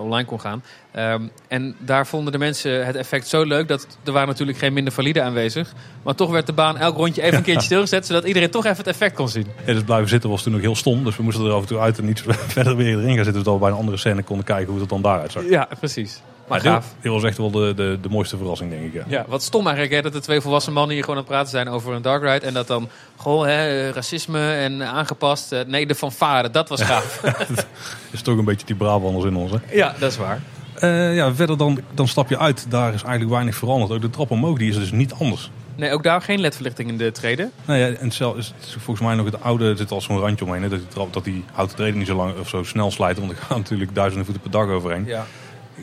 online 0.00 0.28
kon 0.28 0.40
gaan. 0.40 0.62
Ehm, 0.92 1.22
en 1.48 1.76
daar 1.78 2.06
vonden 2.06 2.32
de 2.32 2.38
mensen 2.38 2.86
het 2.86 2.96
effect 2.96 3.28
zo 3.28 3.42
leuk 3.44 3.68
dat 3.68 3.86
er 4.04 4.12
waren 4.12 4.28
natuurlijk 4.28 4.58
geen 4.58 4.72
minder 4.72 4.92
valide 4.92 5.22
aanwezig. 5.22 5.72
Maar 6.02 6.14
toch 6.14 6.30
werd 6.30 6.46
de 6.46 6.52
baan 6.52 6.76
elk 6.76 6.96
rondje 6.96 7.22
even 7.22 7.38
een 7.38 7.44
keertje 7.44 7.64
stilgezet, 7.72 8.06
zodat 8.06 8.24
iedereen 8.24 8.50
toch 8.50 8.64
even 8.64 8.76
het 8.76 8.86
effect 8.86 9.14
kon 9.14 9.28
zien. 9.28 9.46
Ja, 9.66 9.72
dus 9.72 9.82
blijven 9.82 10.08
zitten 10.08 10.30
was 10.30 10.42
toen 10.42 10.52
nog 10.52 10.60
heel 10.60 10.76
stom. 10.76 11.04
Dus 11.04 11.16
we 11.16 11.22
moesten 11.22 11.44
er 11.44 11.52
af 11.52 11.60
en 11.60 11.66
toe 11.66 11.78
uit 11.78 11.98
en 11.98 12.08
iets 12.08 12.22
verder 12.56 12.76
weer 12.76 12.98
erin 12.98 13.14
gaan 13.14 13.24
zitten. 13.24 13.44
Zodat 13.44 13.54
we 13.54 13.60
bij 13.60 13.68
een 13.68 13.76
andere 13.76 13.96
scène 13.96 14.22
konden 14.22 14.44
kijken 14.44 14.70
hoe 14.70 14.80
het 14.80 14.88
dan 14.88 15.02
daaruit 15.02 15.32
zag. 15.32 15.48
Ja, 15.48 15.68
precies. 15.78 16.20
Maar 16.48 16.60
gaaf. 16.60 16.94
dit 17.00 17.12
was 17.12 17.24
echt 17.24 17.36
wel 17.38 17.50
de, 17.50 17.72
de, 17.76 17.98
de 18.02 18.08
mooiste 18.08 18.36
verrassing, 18.36 18.70
denk 18.70 18.84
ik. 18.84 18.94
Ja. 18.94 19.04
Ja, 19.08 19.24
wat 19.28 19.42
stom 19.42 19.66
eigenlijk 19.66 19.94
hè, 19.96 20.02
dat 20.02 20.12
de 20.12 20.20
twee 20.20 20.40
volwassen 20.40 20.72
mannen 20.72 20.94
hier 20.94 21.04
gewoon 21.04 21.18
aan 21.18 21.24
het 21.24 21.32
praten 21.32 21.50
zijn 21.50 21.68
over 21.68 21.92
een 21.94 22.02
dark 22.02 22.22
ride. 22.22 22.46
En 22.46 22.54
dat 22.54 22.66
dan, 22.66 22.88
goh, 23.16 23.44
hè, 23.44 23.90
racisme 23.90 24.52
en 24.52 24.82
aangepast. 24.82 25.52
eh, 25.52 25.60
nee, 25.66 25.86
de 25.86 25.94
fanfare, 25.94 26.50
dat 26.50 26.68
was 26.68 26.82
gaaf. 26.82 27.20
Is 28.10 28.22
toch 28.22 28.38
een 28.38 28.44
beetje 28.44 28.66
die 28.66 28.76
Brabanders 28.76 29.24
in 29.24 29.36
ons, 29.36 29.50
hè? 29.50 29.58
ja, 29.72 29.94
dat 29.98 30.10
is 30.10 30.16
waar. 30.16 30.40
Eh, 30.74 31.14
ja, 31.14 31.34
verder 31.34 31.56
dan, 31.58 31.80
dan 31.94 32.08
stap 32.08 32.28
je 32.28 32.38
uit. 32.38 32.66
Daar 32.70 32.94
is 32.94 33.02
eigenlijk 33.02 33.32
weinig 33.32 33.54
veranderd. 33.56 33.92
Ook 33.92 34.00
de 34.00 34.10
trap 34.10 34.30
omhoog 34.30 34.58
die 34.58 34.68
is 34.70 34.76
dus 34.76 34.90
niet 34.90 35.12
anders. 35.12 35.50
Nee, 35.76 35.92
ook 35.92 36.02
daar 36.02 36.22
geen 36.22 36.40
ledverlichting 36.40 36.88
in 36.88 36.96
de 36.96 37.12
treden. 37.12 37.52
Nou 37.64 37.78
ja, 37.78 37.86
en 37.86 38.08
het 38.08 38.36
is 38.36 38.54
volgens 38.78 39.06
mij 39.06 39.14
nog 39.14 39.26
het 39.26 39.42
oude, 39.42 39.68
er 39.68 39.76
zit 39.76 39.90
al 39.90 40.00
zo'n 40.00 40.18
randje 40.18 40.44
omheen. 40.44 40.62
Hè, 40.62 40.68
dat, 40.68 40.78
die 40.78 40.88
trap, 40.88 41.12
dat 41.12 41.24
die 41.24 41.44
houten 41.52 41.76
treden 41.76 41.98
niet 41.98 42.06
zo 42.06 42.16
lang 42.16 42.38
of 42.38 42.48
zo 42.48 42.62
snel 42.62 42.90
slijten. 42.90 43.26
Want 43.26 43.38
er 43.38 43.44
gaan 43.44 43.58
natuurlijk 43.58 43.94
duizenden 43.94 44.24
voeten 44.26 44.50
per 44.50 44.60
dag 44.60 44.68
overheen. 44.68 45.04
Ja. 45.06 45.26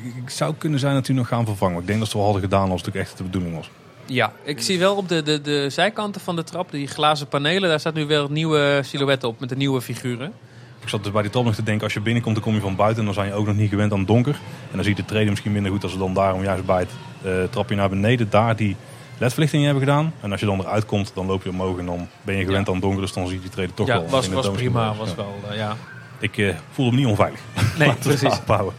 Ik, 0.04 0.30
zou 0.30 0.54
kunnen 0.58 0.80
zijn 0.80 0.93
dat 0.93 1.06
die 1.06 1.16
nog 1.16 1.28
gaan 1.28 1.45
vervangen. 1.45 1.80
Ik 1.80 1.88
denk 1.88 1.99
dat 1.99 2.08
ze 2.08 2.16
wel 2.16 2.26
hadden 2.26 2.43
gedaan 2.43 2.72
als 2.72 2.82
het 2.82 2.89
ook 2.89 3.01
echt 3.01 3.18
de 3.18 3.24
bedoeling 3.24 3.56
was. 3.56 3.70
Ja, 4.06 4.34
ik 4.43 4.62
zie 4.62 4.80
wel 4.80 4.95
op 4.95 5.10
de, 5.10 5.24
de, 5.24 5.41
de 5.41 5.70
zijkanten 5.70 6.22
van 6.22 6.36
de 6.36 6.43
trap, 6.43 6.72
die 6.72 6.88
glazen 6.88 7.28
panelen, 7.28 7.70
daar 7.70 7.80
staat 7.80 7.93
nu 7.93 8.06
weer 8.06 8.28
nieuwe 8.30 8.82
silhouetten 8.84 9.30
op 9.30 9.39
met 9.39 9.49
de 9.49 9.56
nieuwe 9.56 9.82
figuren. 9.82 10.34
Ik 10.82 10.89
zat 10.89 11.04
dus 11.04 11.12
bij 11.12 11.22
die 11.22 11.32
trap 11.32 11.45
nog 11.45 11.56
te 11.56 11.64
denken, 11.64 11.84
als 11.84 11.93
je 11.93 11.99
binnenkomt, 11.99 12.36
dan 12.36 12.43
kom 12.43 12.54
je 12.54 12.62
van 12.62 12.76
buiten. 12.76 12.99
En 12.99 13.06
dan 13.06 13.14
zijn 13.14 13.28
je 13.28 13.34
ook 13.34 13.45
nog 13.45 13.56
niet 13.56 13.70
gewend 13.70 13.93
aan 13.93 14.06
donker. 14.06 14.34
En 14.34 14.76
dan 14.76 14.84
zie 14.84 14.95
je 14.95 15.01
de 15.01 15.08
treden 15.08 15.30
misschien 15.30 15.51
minder 15.51 15.72
goed 15.72 15.84
als 15.84 15.91
ze 15.91 15.97
dan 15.97 16.14
daarom 16.14 16.43
juist 16.43 16.66
bij 16.66 16.80
het 16.80 16.91
eh, 17.24 17.32
trapje 17.49 17.76
naar 17.76 17.89
beneden 17.89 18.30
daar 18.30 18.56
die 18.56 18.76
ledverlichting 19.18 19.64
hebben 19.64 19.84
gedaan. 19.84 20.14
En 20.22 20.32
als 20.32 20.39
je 20.39 20.45
dan 20.45 20.60
eruit 20.60 20.86
komt, 20.86 21.12
dan 21.16 21.26
loop 21.26 21.43
je 21.43 21.49
omhoog 21.49 21.78
en 21.78 21.86
dan 21.86 22.08
ben 22.22 22.36
je 22.36 22.45
gewend 22.45 22.68
Ja. 22.68 22.74
aan 22.74 22.80
donker. 22.80 23.01
Dus 23.01 23.14
dan 23.14 23.28
zie 23.28 23.36
je 23.36 23.41
die 23.41 23.49
treden 23.51 23.76
toch 23.76 23.88
ja, 23.88 23.93
wel. 23.93 24.10
Was, 24.10 24.28
was 24.28 24.51
prima, 24.51 24.84
wel 24.84 24.95
was 24.95 25.16
wel, 25.16 25.36
eh, 25.49 25.58
ja. 25.58 25.78
Ik 26.20 26.38
eh, 26.38 26.56
voelde 26.72 26.91
me 26.91 26.97
niet 26.97 27.08
onveilig. 27.08 27.39
Nee, 27.78 27.93
precies. 28.04 28.39
houden. 28.45 28.74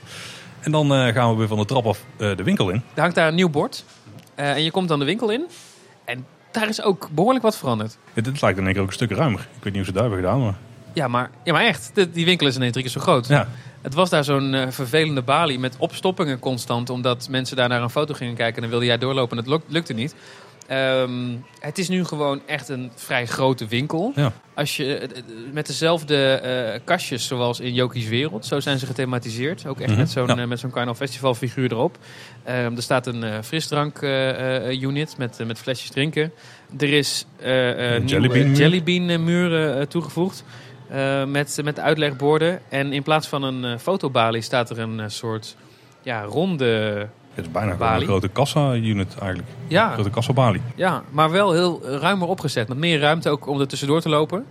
En 0.64 0.72
dan 0.72 0.94
eh, 0.94 1.14
gaan 1.14 1.30
we 1.30 1.36
weer 1.36 1.48
van 1.48 1.58
de 1.58 1.64
trap 1.64 1.86
af 1.86 2.04
eh, 2.16 2.36
de 2.36 2.42
winkel 2.42 2.70
in. 2.70 2.82
Er 2.94 3.00
hangt 3.00 3.14
daar 3.14 3.28
een 3.28 3.34
nieuw 3.34 3.48
bord. 3.50 3.84
Eh, 4.34 4.50
en 4.50 4.62
je 4.62 4.70
komt 4.70 4.88
dan 4.88 4.98
de 4.98 5.04
winkel 5.04 5.30
in. 5.30 5.44
En 6.04 6.26
daar 6.50 6.68
is 6.68 6.82
ook 6.82 7.08
behoorlijk 7.12 7.44
wat 7.44 7.56
veranderd. 7.56 7.98
Dit, 8.12 8.24
dit 8.24 8.40
lijkt 8.42 8.58
in 8.58 8.64
één 8.64 8.72
keer 8.72 8.82
ook 8.82 8.88
een 8.88 8.94
stuk 8.94 9.10
ruimer. 9.10 9.40
Ik 9.40 9.46
weet 9.62 9.72
niet 9.72 9.74
hoe 9.74 9.84
ze 9.84 9.90
het 9.90 9.94
daar 9.94 10.02
hebben 10.10 10.18
gedaan, 10.24 10.40
maar... 10.44 10.54
Ja, 10.92 11.08
maar, 11.08 11.30
ja, 11.44 11.52
maar 11.52 11.64
echt. 11.64 11.90
Die 12.12 12.24
winkel 12.24 12.46
is 12.46 12.56
ineens 12.56 12.72
drie 12.72 12.84
keer 12.84 12.92
zo 12.92 13.00
groot. 13.00 13.28
Ja, 13.28 13.48
Het 13.82 13.94
was 13.94 14.10
daar 14.10 14.24
zo'n 14.24 14.66
vervelende 14.70 15.22
balie 15.22 15.58
met 15.58 15.74
opstoppingen 15.78 16.38
constant. 16.38 16.90
Omdat 16.90 17.28
mensen 17.30 17.56
daar 17.56 17.68
naar 17.68 17.82
een 17.82 17.90
foto 17.90 18.14
gingen 18.14 18.34
kijken. 18.34 18.54
En 18.54 18.60
dan 18.60 18.70
wilde 18.70 18.84
jij 18.86 18.98
doorlopen 18.98 19.30
en 19.38 19.42
het 19.44 19.52
luk- 19.52 19.62
lukte 19.68 19.92
niet. 19.92 20.14
Ehm, 20.66 21.36
het 21.60 21.78
is 21.78 21.88
nu 21.88 22.04
gewoon 22.04 22.40
echt 22.46 22.68
een 22.68 22.90
vrij 22.94 23.26
grote 23.26 23.66
winkel. 23.66 24.12
ja. 24.14 24.32
Als 24.54 24.76
je, 24.76 24.96
eh, 24.96 25.18
eh, 25.18 25.24
met 25.52 25.66
dezelfde 25.66 26.16
eh, 26.34 26.80
kastjes 26.84 27.26
zoals 27.26 27.60
in 27.60 27.74
Joki's 27.74 28.08
Wereld. 28.08 28.46
Zo 28.46 28.60
zijn 28.60 28.78
ze 28.78 28.86
gethematiseerd. 28.86 29.66
Ook 29.66 29.80
echt 29.80 29.90
Mhm, 29.90 29.98
met 29.98 30.10
zo'n 30.10 30.26
ja. 30.26 30.46
met 30.46 30.60
zo'n 30.60 30.70
Carnaval 30.70 31.06
Festival 31.06 31.34
figuur 31.34 31.72
erop. 31.72 31.98
Ehm, 32.44 32.76
er 32.76 32.82
staat 32.82 33.06
een 33.06 33.24
eh, 33.24 33.38
frisdrank 33.42 34.02
unit 34.80 35.14
met, 35.18 35.38
met 35.46 35.58
flesjes 35.58 35.90
drinken. 35.90 36.32
Er 36.78 36.92
is 36.92 37.26
Een 37.40 38.06
jellybean 38.54 39.24
muren 39.24 39.88
toegevoegd. 39.88 40.44
met, 41.26 41.60
met 41.64 41.80
uitlegborden. 41.80 42.60
En 42.68 42.92
in 42.92 43.02
plaats 43.02 43.28
van 43.28 43.42
een 43.42 43.78
fotobalie 43.80 44.42
staat 44.42 44.70
er 44.70 44.78
een 44.78 45.10
soort 45.10 45.56
ja, 46.02 46.22
ronde... 46.22 47.08
Het 47.34 47.44
is 47.44 47.50
bijna 47.50 47.96
een 47.96 48.02
grote 48.02 48.28
kassa-unit 48.28 49.14
eigenlijk. 49.18 49.48
Een 49.48 49.64
Ja, 49.68 49.92
grote 49.92 50.10
kassabalie. 50.10 50.60
ja, 50.74 51.02
maar 51.10 51.30
wel 51.30 51.52
heel 51.52 51.80
ruimer 51.84 52.28
opgezet. 52.28 52.68
Met 52.68 52.78
meer 52.78 52.98
ruimte 53.00 53.28
ook 53.30 53.46
om 53.46 53.60
er 53.60 53.68
tussendoor 53.68 54.00
te 54.00 54.08
lopen. 54.08 54.44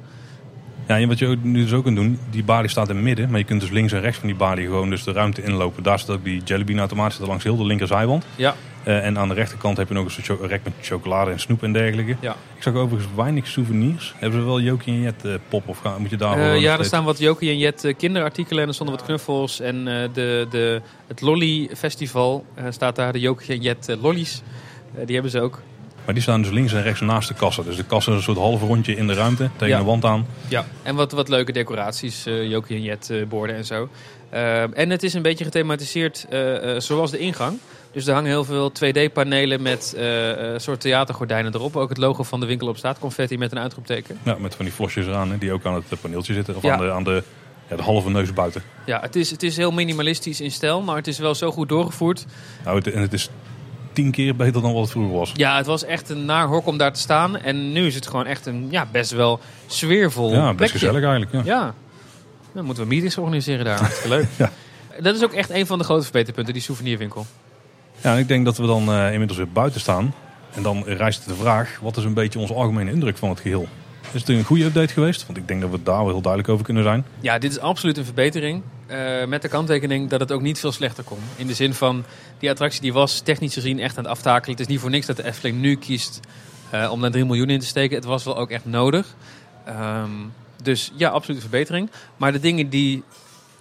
Ja, 0.88 1.00
en 1.00 1.08
wat 1.08 1.20
je 1.20 1.38
nu 1.42 1.62
dus 1.62 1.74
ook 1.74 1.84
kunt 1.84 1.96
doen, 1.96 2.20
die 2.30 2.44
balie 2.44 2.70
staat 2.70 2.90
in 2.90 2.96
het 2.96 3.04
midden. 3.04 3.30
Maar 3.30 3.40
je 3.40 3.46
kunt 3.46 3.62
dus 3.62 3.70
links 3.70 3.92
en 3.92 4.02
rechts 4.02 4.18
van 4.18 4.28
die 4.28 4.38
balie 4.38 4.66
gewoon 4.66 4.90
dus 4.90 5.04
de 5.04 5.12
ruimte 5.12 5.44
inlopen. 5.44 5.84
Daar 5.84 6.00
staat 6.00 6.16
ook 6.16 6.24
die 6.24 6.42
jellybean 6.46 6.80
automaat 6.80 7.14
zit 7.14 7.28
langs 7.28 7.44
heel 7.44 7.58
de 7.58 7.66
linkerzijwand. 7.66 8.26
Ja, 8.36 8.56
Eh, 8.84 9.06
en 9.06 9.18
aan 9.18 9.28
de 9.28 9.34
rechterkant 9.34 9.78
heb 9.78 9.88
je 9.88 9.94
nog 9.94 10.18
een 10.28 10.48
rek 10.48 10.64
met 10.64 10.74
chocolade 10.82 11.32
en 11.32 11.40
snoep 11.40 11.64
en 11.64 11.74
dergelijke. 11.74 12.16
ja. 12.20 12.36
Ik 12.56 12.64
zag 12.64 12.74
overigens 12.74 13.14
weinig 13.16 13.48
souvenirs. 13.48 14.14
Hebben 14.18 14.40
ze 14.40 14.46
wel 14.46 14.62
Jokie 14.62 14.94
en 14.94 15.02
Jet 15.02 15.26
eh, 15.26 15.34
pop 15.50 15.68
of 15.68 15.78
gaan, 15.80 16.02
moet 16.02 16.10
je 16.10 16.18
daar 16.18 16.38
nog 16.38 16.46
ja, 16.46 16.68
er 16.68 16.74
steeds- 16.74 16.88
staan 16.88 17.04
wat 17.04 17.20
Jokie 17.20 17.50
en 17.50 17.58
Jet 17.58 17.94
kinderartikelen 17.98 18.62
en 18.62 18.68
er 18.68 18.74
stonden 18.74 18.96
wat 18.96 19.06
knuffels. 19.06 19.60
En 19.60 19.86
de, 20.14 20.48
de, 20.50 20.82
het 21.08 21.22
Lolly 21.22 21.70
Festival 21.76 22.46
staat 22.70 22.96
daar, 22.96 23.14
de 23.14 23.20
Jokie 23.20 23.56
en 23.56 23.62
Jet 23.62 23.98
lollies. 24.02 24.42
Die 25.06 25.14
hebben 25.14 25.32
ze 25.32 25.42
ook. 25.42 25.62
Maar 26.06 26.14
die 26.14 26.24
staan 26.24 26.42
dus 26.42 26.52
links 26.52 26.74
en 26.74 26.82
rechts 26.84 27.02
naast 27.02 27.28
de 27.28 27.34
kassa. 27.34 27.62
Dus 27.64 27.76
de 27.76 27.84
kassa 27.84 28.12
is 28.12 28.18
een 28.18 28.24
soort 28.24 28.38
halve 28.38 28.66
rondje 28.66 28.96
in 28.96 29.08
de 29.08 29.14
ruimte 29.14 29.50
tegen 29.56 29.74
Ja. 29.74 29.80
de 29.80 29.86
wand 29.86 30.06
aan. 30.06 30.26
Ja. 30.48 30.66
En 30.84 30.96
wat, 30.96 31.12
wat 31.12 31.30
leuke 31.30 31.52
decoraties, 31.52 32.26
eh 32.26 32.50
Jokie 32.50 32.76
en 32.76 32.82
Jet 32.82 33.10
eh, 33.10 33.26
borden 33.28 33.56
en 33.56 33.66
zo. 33.66 33.90
Eh, 34.30 34.78
en 34.78 34.90
het 34.90 35.04
is 35.04 35.14
een 35.14 35.22
beetje 35.22 35.44
gethematiseerd 35.44 36.26
zoals 36.78 37.12
de 37.12 37.18
ingang. 37.18 37.58
Dus 37.92 38.08
er 38.08 38.14
hangen 38.14 38.30
heel 38.30 38.44
veel 38.44 38.72
2D-panelen 38.72 39.62
met 39.62 39.94
eh, 39.98 40.04
soort 40.58 40.82
theatergordijnen 40.82 41.54
erop. 41.56 41.76
Ook 41.76 41.90
het 41.90 41.98
logo 41.98 42.24
van 42.24 42.40
de 42.40 42.46
winkel 42.46 42.68
op 42.68 42.78
staat. 42.78 43.00
Confetti 43.00 43.38
met 43.38 43.52
een 43.52 43.60
uitroepteken. 43.60 44.18
Ja, 44.24 44.36
met 44.40 44.56
van 44.56 44.66
die 44.66 44.74
flosjes 44.74 45.06
eraan 45.06 45.32
hè, 45.32 45.38
die 45.38 45.52
ook 45.54 45.66
aan 45.66 45.74
het 45.74 46.02
paneeltje 46.02 46.34
zitten. 46.34 46.56
Of 46.56 46.64
Ja. 46.64 46.74
aan, 46.74 46.80
de, 46.86 46.92
aan 46.92 47.04
de, 47.04 47.24
ja, 47.70 47.76
de 47.76 47.82
halve 47.82 48.10
neus 48.10 48.34
buiten. 48.34 48.64
Ja, 48.86 49.00
het 49.02 49.16
is, 49.16 49.32
het 49.32 49.44
is 49.44 49.58
heel 49.58 49.72
minimalistisch 49.72 50.42
in 50.42 50.52
stijl, 50.52 50.82
maar 50.82 50.96
het 50.96 51.08
is 51.08 51.18
wel 51.20 51.36
zo 51.36 51.52
goed 51.52 51.70
doorgevoerd. 51.70 52.26
Nou, 52.64 52.78
het, 52.78 52.92
en 52.92 53.02
het 53.02 53.14
is 53.14 53.30
tien 53.94 54.12
keer 54.12 54.36
beter 54.36 54.62
dan 54.62 54.74
wat 54.74 54.82
het 54.82 54.92
vroeger 54.92 55.14
was. 55.18 55.32
Ja, 55.36 55.58
het 55.58 55.66
was 55.66 55.84
echt 55.86 56.10
een 56.10 56.26
naar 56.26 56.48
hok 56.48 56.66
om 56.68 56.78
daar 56.78 56.94
te 56.94 57.00
staan. 57.00 57.38
En 57.38 57.72
nu 57.72 57.86
is 57.86 57.96
het 57.96 58.08
gewoon 58.08 58.26
echt 58.26 58.46
een 58.46 58.68
ja, 58.70 58.88
best 58.92 59.12
wel 59.12 59.40
sfeervol 59.68 60.32
Ja, 60.32 60.44
best 60.46 60.56
plekje. 60.56 60.78
gezellig 60.78 61.04
eigenlijk. 61.04 61.32
Ja. 61.32 61.42
Ja, 61.56 61.74
dan 62.52 62.66
moeten 62.66 62.84
we 62.84 62.90
meetings 62.90 63.18
organiseren 63.18 63.66
daar. 63.66 63.78
Hartstikke 63.80 64.10
leuk. 64.10 64.28
Ja. 64.38 64.52
Dat 65.02 65.16
is 65.16 65.24
ook 65.24 65.34
echt 65.34 65.50
een 65.50 65.66
van 65.66 65.78
de 65.78 65.84
grote 65.84 66.04
verbeterpunten, 66.04 66.54
die 66.54 66.62
souvenirwinkel. 66.62 67.26
Ja, 68.02 68.14
en 68.14 68.20
ik 68.20 68.28
denk 68.28 68.46
dat 68.46 68.58
we 68.58 68.66
dan 68.66 68.90
eh, 68.92 69.12
inmiddels 69.12 69.38
weer 69.38 69.50
buiten 69.52 69.80
staan. 69.82 70.14
En 70.54 70.64
dan 70.64 70.84
rijst 70.86 71.28
de 71.28 71.36
vraag, 71.36 71.80
wat 71.82 71.98
is 71.98 72.04
een 72.04 72.14
beetje 72.14 72.40
onze 72.40 72.54
algemene 72.54 72.92
indruk 72.92 73.18
van 73.18 73.30
het 73.30 73.40
geheel? 73.40 73.68
Is 74.12 74.20
het 74.20 74.30
een 74.30 74.44
goede 74.44 74.64
update 74.64 74.94
geweest? 74.94 75.26
Want 75.26 75.38
ik 75.38 75.48
denk 75.48 75.62
dat 75.62 75.70
we 75.70 75.84
daar 75.84 75.98
wel 75.98 76.08
heel 76.08 76.22
duidelijk 76.22 76.52
over 76.52 76.66
kunnen 76.66 76.84
zijn. 76.84 77.06
Ja, 77.20 77.38
dit 77.38 77.52
is 77.52 77.60
absoluut 77.60 77.98
een 77.98 78.06
verbetering. 78.06 78.62
eh, 78.88 79.26
met 79.26 79.42
de 79.42 79.48
kanttekening 79.48 80.10
dat 80.10 80.20
het 80.20 80.32
ook 80.32 80.42
niet 80.42 80.60
veel 80.60 80.72
slechter 80.72 81.04
kon. 81.04 81.18
In 81.36 81.48
de 81.48 81.54
zin 81.54 81.74
van, 81.74 82.04
die 82.40 82.50
attractie 82.50 82.82
die 82.82 82.94
was 82.94 83.20
technisch 83.20 83.54
gezien 83.54 83.80
echt 83.80 83.98
aan 83.98 84.04
het 84.04 84.12
aftakelen. 84.14 84.52
Het 84.52 84.60
is 84.60 84.68
niet 84.68 84.80
voor 84.80 84.90
niks 84.90 85.06
dat 85.06 85.16
de 85.18 85.26
Efteling 85.26 85.60
nu 85.62 85.76
kiest 85.76 86.20
eh, 86.70 86.92
om 86.92 87.02
daar 87.02 87.12
3 87.12 87.26
miljoen 87.26 87.50
in 87.50 87.60
te 87.60 87.66
steken. 87.66 87.96
Het 87.96 88.06
was 88.06 88.24
wel 88.24 88.38
ook 88.38 88.50
echt 88.50 88.66
nodig. 88.66 89.16
Ehm, 89.66 90.10
dus 90.64 90.92
ja, 90.96 91.10
absoluut 91.10 91.44
een 91.44 91.50
verbetering. 91.50 91.90
Maar 92.18 92.32
de 92.32 92.40
dingen 92.40 92.70
die 92.70 93.04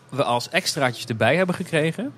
we 0.09 0.25
als 0.25 0.49
extraatjes 0.49 1.05
erbij 1.05 1.37
hebben 1.37 1.55
gekregen... 1.55 2.13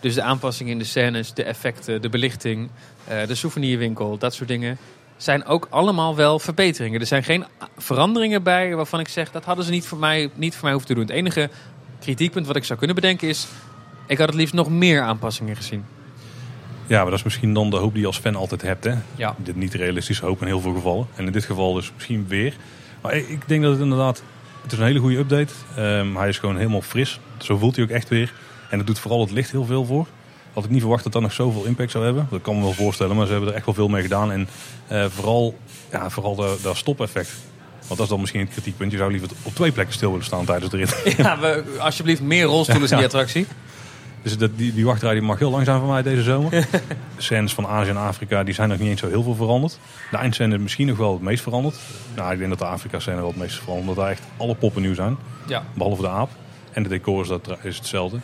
Dus 0.00 0.14
de 0.14 0.22
aanpassingen 0.22 0.72
in 0.72 0.78
de 0.78 0.84
scènes, 0.84 1.34
de 1.34 1.42
effecten, 1.42 2.02
de 2.02 2.08
belichting, 2.08 2.70
eh, 3.06 3.26
de 3.26 3.34
souvenirwinkel, 3.34 4.18
dat 4.18 4.34
soort 4.34 4.48
dingen... 4.48 4.78
zijn 5.22 5.44
ook 5.44 5.66
allemaal 5.70 6.16
wel 6.16 6.38
verbeteringen. 6.38 7.00
Er 7.00 7.06
zijn 7.06 7.24
geen 7.24 7.44
veranderingen 7.76 8.42
bij 8.42 8.74
waarvan 8.74 9.00
ik 9.00 9.08
zeg... 9.08 9.30
dat 9.30 9.44
hadden 9.44 9.64
ze 9.64 9.70
niet 9.70 9.86
voor 9.86 9.98
mij, 9.98 10.30
niet 10.34 10.54
voor 10.54 10.62
mij 10.62 10.72
hoeven 10.72 10.88
te 10.88 10.94
doen. 10.94 11.06
Het 11.06 11.16
enige 11.16 11.50
kritiekpunt 12.00 12.46
wat 12.46 12.56
ik 12.56 12.64
zou 12.64 12.78
kunnen 12.78 12.96
bedenken 12.96 13.28
is... 13.28 13.46
ik 14.06 14.18
had 14.18 14.26
het 14.26 14.36
liefst 14.36 14.54
nog 14.54 14.68
meer 14.68 15.02
aanpassingen 15.02 15.56
gezien. 15.56 15.84
Ja, 16.86 17.00
maar 17.00 17.10
dat 17.10 17.18
is 17.18 17.24
misschien 17.24 17.54
dan 17.54 17.70
de 17.70 17.76
hoop 17.76 17.92
die 17.92 18.00
je 18.00 18.06
als 18.06 18.18
fan 18.18 18.36
altijd 18.36 18.62
hebt. 18.62 18.84
Hè? 18.84 18.94
Ja. 19.14 19.34
Dit 19.38 19.56
niet 19.56 19.74
realistische 19.74 20.24
hoop 20.24 20.40
in 20.40 20.46
heel 20.46 20.60
veel 20.60 20.74
gevallen. 20.74 21.06
En 21.16 21.26
in 21.26 21.32
dit 21.32 21.44
geval 21.44 21.72
dus 21.72 21.92
misschien 21.94 22.26
weer. 22.28 22.54
Maar 23.00 23.14
ik 23.14 23.48
denk 23.48 23.62
dat 23.62 23.72
het 23.72 23.80
inderdaad... 23.80 24.22
Het 24.62 24.72
is 24.72 24.78
een 24.78 24.84
hele 24.84 24.98
goede 24.98 25.16
update. 25.16 25.52
Ehm, 25.76 26.16
hij 26.16 26.28
is 26.28 26.38
gewoon 26.38 26.56
helemaal 26.56 26.82
fris. 26.82 27.20
Zo 27.38 27.56
voelt 27.56 27.76
hij 27.76 27.84
ook 27.84 27.90
echt 27.90 28.08
weer. 28.08 28.32
En 28.70 28.78
het 28.78 28.86
doet 28.86 28.98
vooral 28.98 29.20
het 29.20 29.30
licht 29.30 29.50
heel 29.50 29.64
veel 29.64 29.84
voor. 29.84 30.06
Had 30.52 30.64
ik 30.64 30.70
niet 30.70 30.80
verwacht 30.80 31.02
dat 31.02 31.12
dat 31.12 31.22
nog 31.22 31.32
zoveel 31.32 31.64
impact 31.64 31.90
zou 31.90 32.04
hebben. 32.04 32.26
Dat 32.30 32.42
kan 32.42 32.56
me 32.56 32.62
wel 32.62 32.72
voorstellen. 32.72 33.16
Maar 33.16 33.26
ze 33.26 33.32
hebben 33.32 33.50
er 33.50 33.56
echt 33.56 33.66
wel 33.66 33.74
veel 33.74 33.88
mee 33.88 34.02
gedaan. 34.02 34.32
En 34.32 34.48
eh, 34.86 35.04
vooral, 35.08 35.54
ja, 35.90 36.10
vooral 36.10 36.34
dat, 36.34 36.62
dat 36.62 36.76
stopeffect. 36.76 37.30
Want 37.78 37.88
dat 37.88 38.00
is 38.00 38.08
dan 38.08 38.20
misschien 38.20 38.40
het 38.40 38.50
kritiekpunt. 38.50 38.92
Je 38.92 38.98
zou 38.98 39.10
liever 39.10 39.28
op 39.42 39.54
twee 39.54 39.72
plekken 39.72 39.94
stil 39.94 40.10
willen 40.10 40.24
staan 40.24 40.44
tijdens 40.44 40.70
de 40.70 40.76
rit. 40.76 41.02
Ja, 41.16 41.38
we, 41.38 41.64
alsjeblieft 41.78 42.20
meer 42.20 42.44
rolstoelen 42.44 42.90
in 42.90 42.96
die 42.96 43.06
attractie. 43.06 43.46
Dus 44.22 44.38
dat, 44.38 44.50
die, 44.56 44.74
die 44.74 44.84
wachtrij 44.84 45.12
die 45.12 45.22
mag 45.22 45.38
heel 45.38 45.50
lang 45.50 45.64
zijn 45.64 45.78
voor 45.78 45.88
mij 45.88 46.02
deze 46.02 46.22
zomer. 46.22 46.50
De 47.16 47.22
scènes 47.22 47.54
van 47.54 47.66
Azië 47.66 47.90
en 47.90 47.96
Afrika 47.96 48.44
die 48.44 48.54
zijn 48.54 48.68
nog 48.68 48.78
niet 48.78 48.88
eens 48.88 49.00
zo 49.00 49.08
heel 49.08 49.22
veel 49.22 49.34
veranderd. 49.34 49.78
De 50.10 50.16
eindscène 50.16 50.54
is 50.54 50.60
misschien 50.60 50.86
nog 50.86 50.96
wel 50.96 51.12
het 51.12 51.22
meest 51.22 51.42
veranderd. 51.42 51.76
Nou, 52.16 52.32
ik 52.32 52.38
denk 52.38 52.50
dat 52.50 52.58
de 52.58 52.64
Afrika-scène 52.64 53.16
wel 53.16 53.26
het 53.26 53.36
meest 53.36 53.54
veranderd. 53.54 53.88
Omdat 53.88 54.04
daar 54.04 54.10
echt 54.10 54.22
alle 54.36 54.54
poppen 54.54 54.82
nieuw 54.82 54.94
zijn. 54.94 55.16
Ja. 55.46 55.64
Behalve 55.74 56.02
de 56.02 56.08
aap. 56.08 56.30
En 56.72 56.82
de 56.82 56.88
decor 56.88 57.22
is, 57.22 57.28
dat, 57.28 57.58
is 57.62 57.76
hetzelfde. 57.76 58.18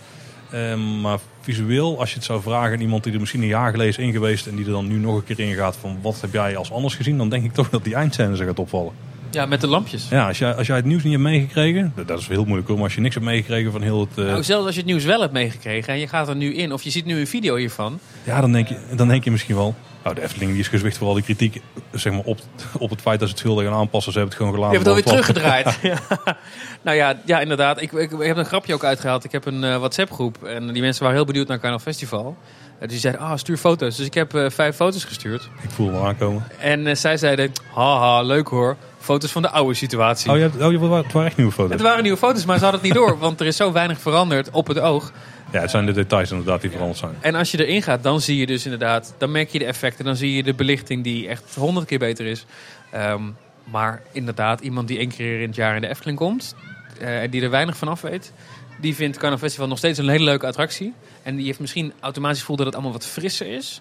Ehm, 0.51 1.01
maar 1.01 1.19
visueel, 1.41 1.99
als 2.01 2.11
je 2.11 2.17
het 2.17 2.25
zou 2.25 2.43
vragen 2.43 2.73
aan 2.75 2.81
iemand 2.81 3.05
die 3.05 3.13
er 3.13 3.21
misschien 3.21 3.43
een 3.43 3.49
jaar 3.49 3.71
geleden 3.71 3.93
is 3.93 3.99
in 3.99 4.13
geweest... 4.13 4.47
en 4.47 4.57
die 4.57 4.65
er 4.65 4.71
dan 4.71 4.89
nu 4.89 4.97
nog 4.99 5.17
een 5.17 5.25
keer 5.25 5.41
in 5.41 5.55
gaat 5.55 5.77
van 5.81 5.99
wat 6.03 6.21
heb 6.21 6.33
jij 6.33 6.57
als 6.57 6.73
anders 6.73 6.95
gezien... 6.95 7.19
dan 7.19 7.29
denk 7.29 7.45
ik 7.45 7.53
toch 7.53 7.71
dat 7.71 7.85
die 7.85 7.95
eindscène 7.95 8.37
gaat 8.37 8.59
opvallen. 8.59 8.93
ja, 9.31 9.47
met 9.47 9.61
de 9.61 9.67
lampjes. 9.67 10.09
Ja, 10.11 10.27
als 10.29 10.39
jij, 10.39 10.55
als 10.55 10.67
jij 10.67 10.77
het 10.77 10.85
nieuws 10.85 11.03
niet 11.03 11.13
hebt 11.13 11.25
meegekregen... 11.25 11.93
dat- 12.07 12.19
is 12.21 12.29
heel 12.29 12.45
moeilijk 12.45 12.67
hoor, 12.69 12.77
maar 12.77 12.85
als 12.87 12.95
je 12.95 13.01
niks 13.01 13.15
hebt 13.15 13.27
meegekregen 13.27 13.73
van 13.73 13.83
heel 13.83 14.01
het... 14.01 14.19
eh, 14.19 14.25
Nou, 14.25 14.43
zelfs 14.43 14.65
als 14.67 14.75
je 14.75 14.81
het 14.81 14.91
nieuws 14.91 15.05
wel 15.05 15.21
hebt 15.21 15.33
meegekregen 15.33 15.93
en 15.93 15.99
je 16.01 16.09
gaat 16.09 16.29
er 16.29 16.37
nu 16.37 16.55
in... 16.55 16.73
of 16.73 16.83
je 16.83 16.91
ziet 16.91 17.05
nu 17.05 17.19
een 17.19 17.27
video 17.27 17.57
hiervan... 17.57 17.99
Ja, 18.25 18.41
dan 18.41 18.53
denk 18.53 18.69
je, 18.69 18.79
dan 18.95 19.09
denk 19.09 19.25
je 19.25 19.31
misschien 19.31 19.57
wel. 19.57 19.75
Nou, 20.07 20.19
de 20.19 20.25
Efteling 20.25 20.51
die 20.51 20.61
is 20.61 20.69
gezwicht 20.69 20.99
voor 20.99 21.09
al 21.09 21.15
die 21.15 21.23
kritiek 21.23 21.63
zeg 21.93 22.13
maar, 22.13 22.23
op, 22.25 22.39
op 22.79 22.91
het 22.91 23.01
feit 23.01 23.21
dat 23.21 23.29
ze 23.29 23.35
het 23.35 23.43
veel 23.45 23.57
gaan 23.57 23.73
aanpassen. 23.73 24.13
Ze 24.13 24.19
hebben 24.19 24.37
het 24.39 24.47
gewoon 24.47 24.61
Je 24.61 24.69
gelaten. 24.69 24.85
hebt 24.85 25.05
het 25.07 25.07
alweer 25.07 25.25
teruggedraaid. 25.25 25.79
Ja. 25.83 26.37
Nou 26.83 26.97
ja, 26.97 27.17
ja 27.25 27.41
inderdaad. 27.41 27.81
Ik, 27.81 27.93
ik, 27.93 28.11
ik 28.13 28.27
heb 28.27 28.37
een 28.37 28.45
grapje 28.45 28.75
ook 28.75 28.85
uitgehaald. 28.85 29.25
Ik 29.25 29.33
heb 29.33 29.47
een 29.47 29.65
eh, 29.65 29.77
WhatsApp-groep. 29.77 30.45
En 30.45 30.73
die 30.73 30.83
mensen 30.83 31.03
waren 31.03 31.17
heel 31.17 31.27
benieuwd 31.27 31.49
naar 31.49 31.59
Carnaval 31.59 31.93
Festival. 31.93 32.37
Eh, 32.75 32.81
dus 32.81 32.91
die 32.91 32.99
zeiden, 32.99 33.23
ah, 33.23 33.37
stuur 33.37 33.57
foto's. 33.57 33.97
Dus 33.97 34.07
ik 34.07 34.15
heb 34.15 34.35
eh, 34.35 34.51
vijf 34.51 34.77
foto's 34.77 35.05
gestuurd. 35.05 35.49
Ik 35.63 35.71
voel 35.71 35.93
hem 35.93 36.05
aankomen. 36.05 36.45
En 36.59 36.97
zij 36.97 37.17
zeiden, 37.17 37.53
haha, 37.75 38.23
leuk 38.23 38.49
hoor. 38.49 38.77
Foto's 38.99 39.33
van 39.33 39.43
de 39.43 39.51
oude 39.51 39.75
situatie. 39.75 40.31
Oh, 40.31 40.37
je 40.37 40.43
hebt, 40.43 40.55
oh 40.63 40.73
je, 40.73 40.79
het 40.79 41.13
waren 41.13 41.27
echt 41.27 41.37
nieuwe 41.37 41.53
foto's. 41.53 41.73
Het 41.73 41.83
waren 41.83 42.03
nieuwe 42.03 42.19
foto's, 42.19 42.45
maar 42.45 42.59
ze 42.59 42.63
hadden 42.63 42.81
het 42.81 42.91
niet 42.91 42.99
door. 42.99 43.19
Want 43.19 43.41
er 43.41 43.47
is 43.47 43.57
zo 43.57 43.73
weinig 43.73 44.01
veranderd 44.01 44.51
op 44.51 44.67
het 44.67 44.79
oog. 44.79 45.13
Ja, 45.57 45.63
het 45.63 45.71
zijn 45.71 45.87
de 45.87 45.93
details 45.93 46.31
inderdaad 46.31 46.61
die 46.61 46.71
veranderd 46.71 46.99
zijn. 46.99 47.15
En 47.21 47.35
als 47.35 47.51
je 47.51 47.67
erin 47.67 47.83
gaat, 47.83 48.03
dan 48.03 48.21
zie 48.21 48.37
je 48.37 48.47
dus 48.47 48.65
inderdaad... 48.65 49.15
dan 49.19 49.31
merk 49.31 49.51
je 49.51 49.59
de 49.59 49.65
effecten. 49.65 50.05
Dan 50.05 50.17
zie 50.17 50.37
je 50.37 50.43
de 50.43 50.55
belichting 50.55 51.05
die 51.05 51.29
echt 51.29 51.55
honderd 51.55 51.87
keer 51.87 51.99
beter 51.99 52.27
is. 52.27 52.45
Ehm, 52.91 53.23
maar 53.65 54.03
inderdaad, 54.13 54.61
iemand 54.61 54.89
die 54.89 54.99
één 54.99 55.09
keer 55.09 55.41
in 55.41 55.47
het 55.47 55.57
jaar 55.57 55.75
in 55.75 55.81
de 55.81 55.89
Efteling 55.89 56.19
komt... 56.19 56.55
eh, 56.99 57.23
en 57.23 57.31
die 57.31 57.43
er 57.43 57.51
weinig 57.51 57.77
van 57.77 57.89
af 57.89 58.01
weet... 58.01 58.33
die 58.81 58.95
vindt 58.95 59.17
Carnaval 59.17 59.45
Festival 59.45 59.69
nog 59.69 59.79
steeds 59.79 59.99
een 59.99 60.09
hele 60.09 60.25
leuke 60.25 60.47
attractie. 60.47 60.93
En 61.23 61.37
die 61.37 61.47
heeft 61.47 61.61
misschien 61.61 61.93
automatisch 62.01 62.41
gevoel 62.41 62.57
dat 62.57 62.67
het 62.67 62.75
allemaal 62.75 62.93
wat 62.93 63.07
frisser 63.07 63.47
is. 63.47 63.81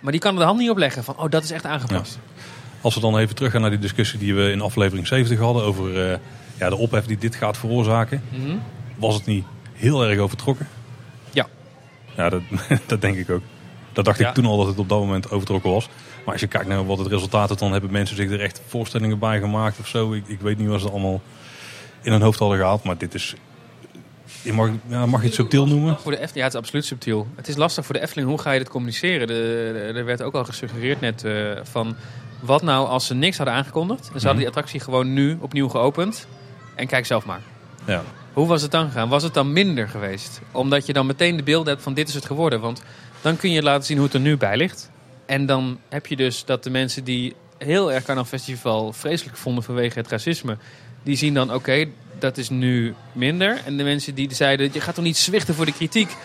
Maar 0.00 0.12
die 0.12 0.20
kan 0.20 0.32
er 0.32 0.38
de 0.38 0.44
hand 0.44 0.58
niet 0.58 0.70
op 0.70 0.78
leggen 0.78 1.04
van... 1.04 1.16
oh, 1.18 1.30
dat 1.30 1.42
is 1.42 1.50
echt 1.50 1.64
aangepast. 1.64 2.18
Als 2.80 2.94
we 2.94 3.00
dan 3.00 3.18
even 3.18 3.34
teruggaan 3.34 3.60
naar 3.60 3.70
die 3.70 3.78
discussie 3.78 4.18
die 4.18 4.34
we 4.34 4.50
in 4.50 4.60
aflevering 4.60 5.06
70 5.06 5.38
hadden... 5.38 5.62
over 5.62 6.10
eh, 6.10 6.18
ja, 6.58 6.68
de 6.68 6.76
ophef 6.76 7.06
die 7.06 7.18
dit 7.18 7.34
gaat 7.34 7.56
veroorzaken. 7.56 8.22
Mhm. 8.28 8.56
Was 8.96 9.14
het 9.14 9.26
niet 9.26 9.44
heel 9.72 10.04
erg 10.04 10.18
overtrokken? 10.18 10.68
Ja. 12.16 12.28
Dat, 12.28 12.40
dat 12.86 13.00
denk 13.00 13.16
ik 13.16 13.30
ook. 13.30 13.42
Dat 13.92 14.04
dacht 14.04 14.18
Ja. 14.18 14.28
ik 14.28 14.34
toen 14.34 14.44
al 14.46 14.56
dat 14.56 14.66
het 14.66 14.78
op 14.78 14.88
dat 14.88 14.98
moment 14.98 15.30
overtrokken 15.30 15.70
was. 15.70 15.88
Maar 16.24 16.32
als 16.32 16.40
je 16.40 16.46
kijkt 16.46 16.66
naar 16.68 16.86
wat 16.86 16.98
het 16.98 17.06
resultaat 17.06 17.50
is, 17.50 17.56
dan 17.56 17.72
hebben 17.72 17.90
mensen 17.90 18.16
zich 18.16 18.30
er 18.30 18.40
echt 18.40 18.60
voorstellingen 18.66 19.18
bij 19.18 19.38
gemaakt 19.40 19.78
of 19.78 19.86
zo. 19.86 20.12
Ik, 20.12 20.24
ik 20.26 20.40
weet 20.40 20.58
niet 20.58 20.68
wat 20.68 20.80
ze 20.80 20.90
allemaal 20.90 21.20
in 22.02 22.12
hun 22.12 22.22
hoofd 22.22 22.38
hadden 22.38 22.58
gehaald. 22.58 22.84
Maar 22.84 22.98
dit 22.98 23.14
is 23.14 23.34
je 24.42 24.52
mag, 24.52 24.70
ja, 24.86 25.06
mag 25.06 25.20
je 25.20 25.26
het 25.26 25.34
subtiel 25.34 25.66
noemen? 25.66 25.96
Voor 26.00 26.10
de 26.10 26.16
Efteling, 26.18 26.36
ja, 26.38 26.44
het 26.44 26.52
is 26.52 26.58
absoluut 26.58 26.84
subtiel. 26.84 27.26
Het 27.36 27.48
is 27.48 27.56
lastig 27.56 27.84
voor 27.84 27.94
de 27.94 28.00
Efteling, 28.00 28.28
hoe 28.28 28.40
ga 28.40 28.52
je 28.52 28.58
dit 28.58 28.68
communiceren? 28.68 29.26
De, 29.26 29.34
de- 29.92 29.98
er 29.98 30.04
werd 30.04 30.22
ook 30.22 30.34
al 30.34 30.44
gesuggereerd 30.44 31.00
net 31.00 31.24
eh, 31.24 31.50
van... 31.62 31.96
Wat 32.40 32.62
nou 32.62 32.88
als 32.88 33.06
ze 33.06 33.14
niks 33.14 33.36
hadden 33.36 33.54
aangekondigd? 33.54 34.00
En 34.00 34.06
ze 34.06 34.12
hadden 34.12 34.30
Mhm. 34.30 34.38
die 34.38 34.46
attractie 34.48 34.80
gewoon 34.80 35.12
nu 35.12 35.36
opnieuw 35.40 35.68
geopend. 35.68 36.26
En 36.74 36.86
kijk 36.86 37.06
zelf 37.06 37.24
maar. 37.24 37.40
Ja. 37.84 38.02
Hoe 38.32 38.46
was 38.46 38.62
het 38.62 38.70
dan 38.70 38.86
gegaan? 38.86 39.08
Was 39.08 39.22
het 39.22 39.34
dan 39.34 39.52
minder 39.52 39.88
geweest? 39.88 40.40
Omdat 40.52 40.86
je 40.86 40.92
dan 40.92 41.06
meteen 41.06 41.36
de 41.36 41.42
beelden 41.42 41.72
hebt 41.72 41.82
van 41.82 41.94
dit 41.94 42.08
is 42.08 42.14
het 42.14 42.24
geworden. 42.24 42.60
Want 42.60 42.82
dan 43.20 43.36
kun 43.36 43.50
je 43.50 43.62
laten 43.62 43.84
zien 43.84 43.96
hoe 43.96 44.06
het 44.06 44.14
er 44.14 44.20
nu 44.20 44.36
bij 44.36 44.56
ligt. 44.56 44.90
En 45.26 45.46
dan 45.46 45.78
heb 45.88 46.06
je 46.06 46.16
dus 46.16 46.44
dat 46.44 46.64
de 46.64 46.70
mensen 46.70 47.04
die 47.04 47.34
heel 47.58 47.92
erg 47.92 48.04
Carnaval 48.04 48.38
Festival 48.38 48.92
vreselijk 48.92 49.36
vonden 49.36 49.64
vanwege 49.64 49.98
het 49.98 50.08
racisme... 50.08 50.56
die 51.02 51.16
zien 51.16 51.34
dan, 51.34 51.54
oké, 51.54 51.86
dat 52.18 52.36
is 52.38 52.48
nu 52.48 52.94
minder. 53.12 53.60
En 53.64 53.76
de 53.76 53.82
mensen 53.82 54.14
die 54.14 54.34
zeiden, 54.34 54.70
je 54.72 54.80
gaat 54.80 54.94
toch 54.94 55.04
niet 55.04 55.16
zwichten 55.16 55.54
voor 55.54 55.66
de 55.66 55.72
kritiek... 55.72 56.16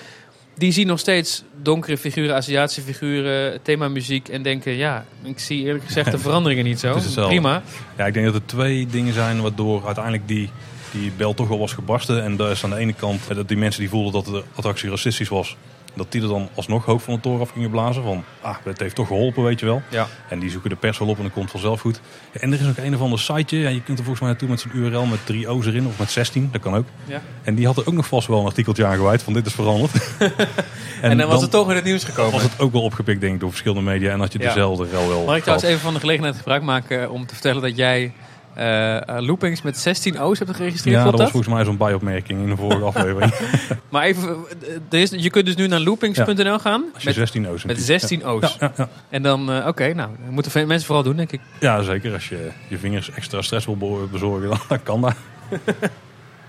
die 0.56 0.72
zien 0.72 0.88
nog 0.88 1.00
steeds 1.00 1.44
donkere 1.62 1.98
figuren, 1.98 2.36
Aziatische 2.36 2.82
figuren, 2.82 3.62
thema 3.62 3.88
muziek... 3.88 4.30
en 4.30 4.42
denken, 4.42 4.72
ja, 4.72 5.06
ik 5.24 5.40
zie 5.40 5.64
eerlijk 5.64 5.86
gezegd 5.86 6.12
de 6.12 6.20
veranderingen 6.28 6.64
niet 6.64 6.80
zo. 6.80 7.00
Prima. 7.28 7.62
Ja, 7.98 8.06
ik 8.06 8.14
denk 8.14 8.26
dat 8.26 8.36
er 8.36 8.46
twee 8.46 8.88
dingen 8.88 9.14
zijn 9.14 9.42
waardoor 9.42 9.86
uiteindelijk 9.86 10.28
die, 10.28 10.50
die 10.92 11.12
bel 11.18 11.34
toch 11.34 11.48
wel 11.48 11.60
was 11.60 11.74
gebarsten. 11.74 12.24
En 12.24 12.36
dat 12.36 12.52
is 12.52 12.64
aan 12.64 12.70
de 12.70 12.76
ene 12.76 12.94
kant 12.94 13.22
eh, 13.30 13.36
dat 13.36 13.48
die 13.48 13.58
mensen 13.58 13.82
die 13.82 13.90
voelden 13.90 14.14
dat 14.14 14.26
de 14.26 14.44
attractie 14.56 14.90
racistisch 14.90 15.30
was, 15.30 15.58
dat 15.96 16.12
die 16.12 16.22
er 16.22 16.28
dan 16.28 16.50
alsnog 16.56 16.86
hoog 16.86 17.02
van 17.02 17.14
de 17.14 17.20
toren 17.20 17.42
af 17.42 17.50
gingen 17.50 17.70
blazen. 17.70 18.04
Van, 18.04 18.24
ah, 18.42 18.56
het 18.64 18.80
heeft 18.80 18.96
toch 18.96 19.08
geholpen, 19.08 19.44
weet 19.44 19.60
je 19.60 19.66
wel. 19.66 19.82
Ja. 19.90 20.08
En 20.30 20.40
die 20.40 20.50
zoeken 20.50 20.70
de 20.70 20.76
pers 20.76 20.98
wel 20.98 21.08
op 21.08 21.18
en 21.18 21.24
dat 21.24 21.32
komt 21.32 21.52
vanzelf 21.52 21.82
goed. 21.82 22.02
Ja, 22.32 22.40
en 22.40 22.54
er 22.54 22.60
is 22.62 22.68
ook 22.68 22.78
een 22.78 22.96
of 22.96 23.02
ander 23.02 23.20
siteje, 23.20 23.62
ja, 23.62 23.70
je 23.70 23.84
kunt 23.84 23.98
er 23.98 24.04
volgens 24.04 24.20
mij 24.20 24.30
naartoe 24.30 24.50
met 24.50 24.60
zo'n 24.60 24.72
URL 24.74 25.06
met 25.06 25.26
drie 25.26 25.50
O's 25.50 25.66
erin, 25.66 25.88
of 25.88 26.00
met 26.00 26.12
16, 26.12 26.50
dat 26.52 26.62
kan 26.62 26.76
ook. 26.76 26.86
Ja. 27.06 27.22
En 27.44 27.56
die 27.56 27.66
had 27.66 27.78
er 27.78 27.88
ook 27.88 27.94
nog 27.94 28.08
vast 28.08 28.28
wel 28.28 28.40
een 28.40 28.46
artikeltje 28.46 28.86
aan 28.86 28.96
gewijd 28.96 29.24
van 29.24 29.34
dit 29.34 29.46
is 29.46 29.54
veranderd. 29.54 29.92
En, 31.02 31.18
dan 31.18 31.28
was 31.28 31.42
het 31.42 31.52
toch 31.52 31.70
in 31.70 31.76
het 31.76 31.86
nieuws 31.86 32.04
gekomen. 32.04 32.32
was 32.32 32.44
het 32.44 32.60
ook 32.60 32.72
wel 32.72 32.82
opgepikt 32.82 33.22
denk 33.22 33.34
ik 33.34 33.40
door 33.40 33.50
verschillende 33.50 33.84
media 33.84 34.12
en 34.12 34.20
had 34.20 34.34
je 34.34 34.40
dezelfde 34.40 34.88
rel 34.92 35.08
wel 35.08 35.26
Mag 35.26 35.36
ik 35.36 35.42
trouwens 35.42 35.70
even 35.70 35.82
van 35.82 35.94
de 35.94 36.00
gelegenheid 36.00 36.36
gebruik 36.36 36.64
maken 36.64 37.12
om 37.12 37.26
te 37.26 37.34
vertellen 37.34 37.62
dat 37.62 37.76
jij 37.76 38.14
eh, 38.58 38.96
eh, 39.10 39.26
loopings 39.26 39.62
met 39.62 39.78
16 39.78 40.20
O's 40.20 40.40
hebt 40.40 40.56
geregistreerd? 40.56 40.96
Ja, 40.98 41.04
dat 41.04 41.20
was 41.20 41.32
volgens 41.32 41.54
mij 41.54 41.66
zo'n 41.66 41.78
bijopmerking 41.78 42.42
in 42.42 42.50
de 42.50 42.56
vorige 42.56 42.84
aflevering. 42.92 43.34
Maar 43.90 44.04
even, 44.04 44.30
eh, 44.62 44.76
er 44.90 45.00
is, 45.00 45.10
je 45.10 45.30
kunt 45.30 45.46
dus 45.46 45.56
nu 45.56 45.68
naar 45.68 45.80
loopings.nl 45.80 46.60
gaan 46.60 46.84
Als 46.94 47.04
je 47.04 47.08
met, 47.10 47.18
16 47.18 47.48
O's 47.50 47.64
met 47.64 47.76
hebt. 47.76 47.88
16 47.88 48.26
O's. 48.26 48.42
Ja, 48.42 48.50
ja, 48.60 48.72
ja. 48.78 48.90
En 49.10 49.22
dan, 49.22 49.68
oké, 49.68 49.94
nou, 49.94 50.10
dat 50.24 50.32
moeten 50.32 50.52
veel 50.52 50.66
mensen 50.66 50.86
vooral 50.86 51.04
doen, 51.04 51.16
denk 51.16 51.32
ik. 51.32 51.42
Ja, 51.60 51.82
zeker. 51.82 52.14
Als 52.14 52.30
je 52.30 52.50
je 52.68 52.78
vingers 52.78 53.12
extra 53.12 53.42
stress 53.42 53.66
wil 53.66 53.78
be- 53.78 54.08
bezorgen, 54.12 54.60
dan, 54.68 54.80
kan 54.84 55.02
dat. 55.02 55.16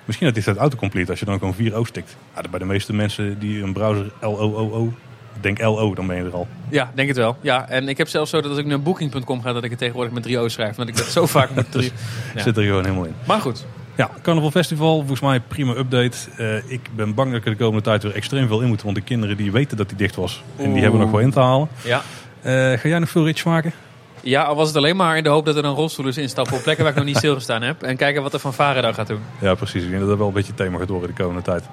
Misschien 0.05 0.27
dat 0.29 0.37
is 0.37 0.47
het 0.47 0.57
autocomplete 0.57 1.11
als 1.11 1.21
je 1.21 1.27
dan 1.27 1.39
gewoon 1.39 1.55
4 1.55 1.75
O 1.75 1.85
stikt. 1.85 2.17
Ja, 2.35 2.43
bij 2.51 2.59
de 2.59 2.65
meeste 2.65 2.93
mensen 2.95 3.39
die 3.39 3.63
een 3.63 3.73
browser 3.73 4.11
LOOO, 4.21 4.93
denk 5.41 5.61
LO, 5.61 5.95
dan 5.95 6.07
ben 6.07 6.17
je 6.17 6.23
er 6.25 6.33
al. 6.35 6.47
Ja, 6.69 6.91
denk 6.95 7.09
het 7.09 7.17
wel. 7.17 7.37
Ja, 7.41 7.69
en 7.69 7.89
ik 7.89 7.99
heb 7.99 8.09
zelfs 8.09 8.31
zo 8.31 8.41
dat 8.41 8.51
als 8.51 8.61
ik 8.61 8.67
naar 8.67 8.81
booking.com 8.83 9.43
ga, 9.43 9.53
dat 9.53 9.65
ik 9.65 9.71
het 9.71 9.79
tegenwoordig 9.79 10.13
met 10.13 10.23
3 10.23 10.39
O's 10.39 10.53
schrijf. 10.53 10.71
Omdat 10.71 10.89
ik 10.89 10.97
dat 10.97 11.07
zo 11.07 11.27
vaak 11.37 11.51
moet. 11.55 11.73
Drie... 11.73 11.93
Ja. 12.35 12.43
Zit 12.43 12.57
er 12.57 12.63
gewoon 12.65 12.85
helemaal 12.85 13.05
in. 13.05 13.15
Maar 13.27 13.41
goed, 13.41 13.67
Ja, 13.97 14.11
Carnaval 14.23 14.51
Festival, 14.51 14.97
volgens 14.97 15.21
mij 15.21 15.41
prima 15.41 15.75
update. 15.75 16.17
Eh, 16.37 16.71
ik 16.73 16.81
ben 16.97 17.15
bang 17.15 17.31
dat 17.31 17.39
ik 17.41 17.45
er 17.45 17.51
de 17.51 17.57
komende 17.57 17.83
tijd 17.83 18.03
weer 18.03 18.15
extreem 18.15 18.47
veel 18.49 18.61
in 18.61 18.69
moet. 18.69 18.83
Want 18.83 18.95
de 18.95 19.03
kinderen 19.03 19.37
die 19.37 19.53
weten 19.53 19.77
dat 19.77 19.89
die 19.89 19.99
dicht 19.99 20.17
was. 20.17 20.43
En 20.57 20.73
die 20.73 20.83
hebben 20.83 21.01
nog 21.01 21.11
wel 21.11 21.21
in 21.21 21.31
te 21.31 21.41
halen. 21.41 21.69
ja. 21.85 22.03
Eh, 22.43 22.53
ga 22.53 22.89
jij 22.89 22.99
nog 22.99 23.09
veel 23.09 23.25
ritjes 23.25 23.45
maken? 23.45 23.73
Ja, 24.21 24.43
al 24.43 24.55
was 24.57 24.69
het 24.69 24.77
alleen 24.77 24.97
maar 24.97 25.17
in 25.17 25.23
de 25.23 25.29
hoop 25.29 25.45
dat 25.47 25.57
er 25.57 25.63
dan 25.63 25.75
rolstoelers 25.75 26.17
instappen 26.19 26.57
op 26.57 26.63
plekken 26.63 26.85
waar 26.85 26.93
ik 26.93 26.99
nog 26.99 27.09
niet 27.09 27.17
stilgestaan 27.25 27.63
heb. 27.63 27.83
En 27.83 27.97
kijken 27.97 28.23
wat 28.23 28.33
er 28.33 28.39
van 28.39 28.55
Varen 28.55 28.83
dan 28.83 28.95
gaat 28.95 29.07
doen. 29.07 29.21
Ja, 29.41 29.55
precies. 29.55 29.83
Ik 29.83 29.89
denk 29.89 30.01
dat 30.01 30.09
dat 30.09 30.19
wel 30.19 30.27
een 30.27 30.33
beetje 30.33 30.55
thema 30.55 30.79
gaat 30.79 30.89
worden 30.89 31.09
de 31.17 31.23
komende 31.23 31.43
tijd. 31.43 31.65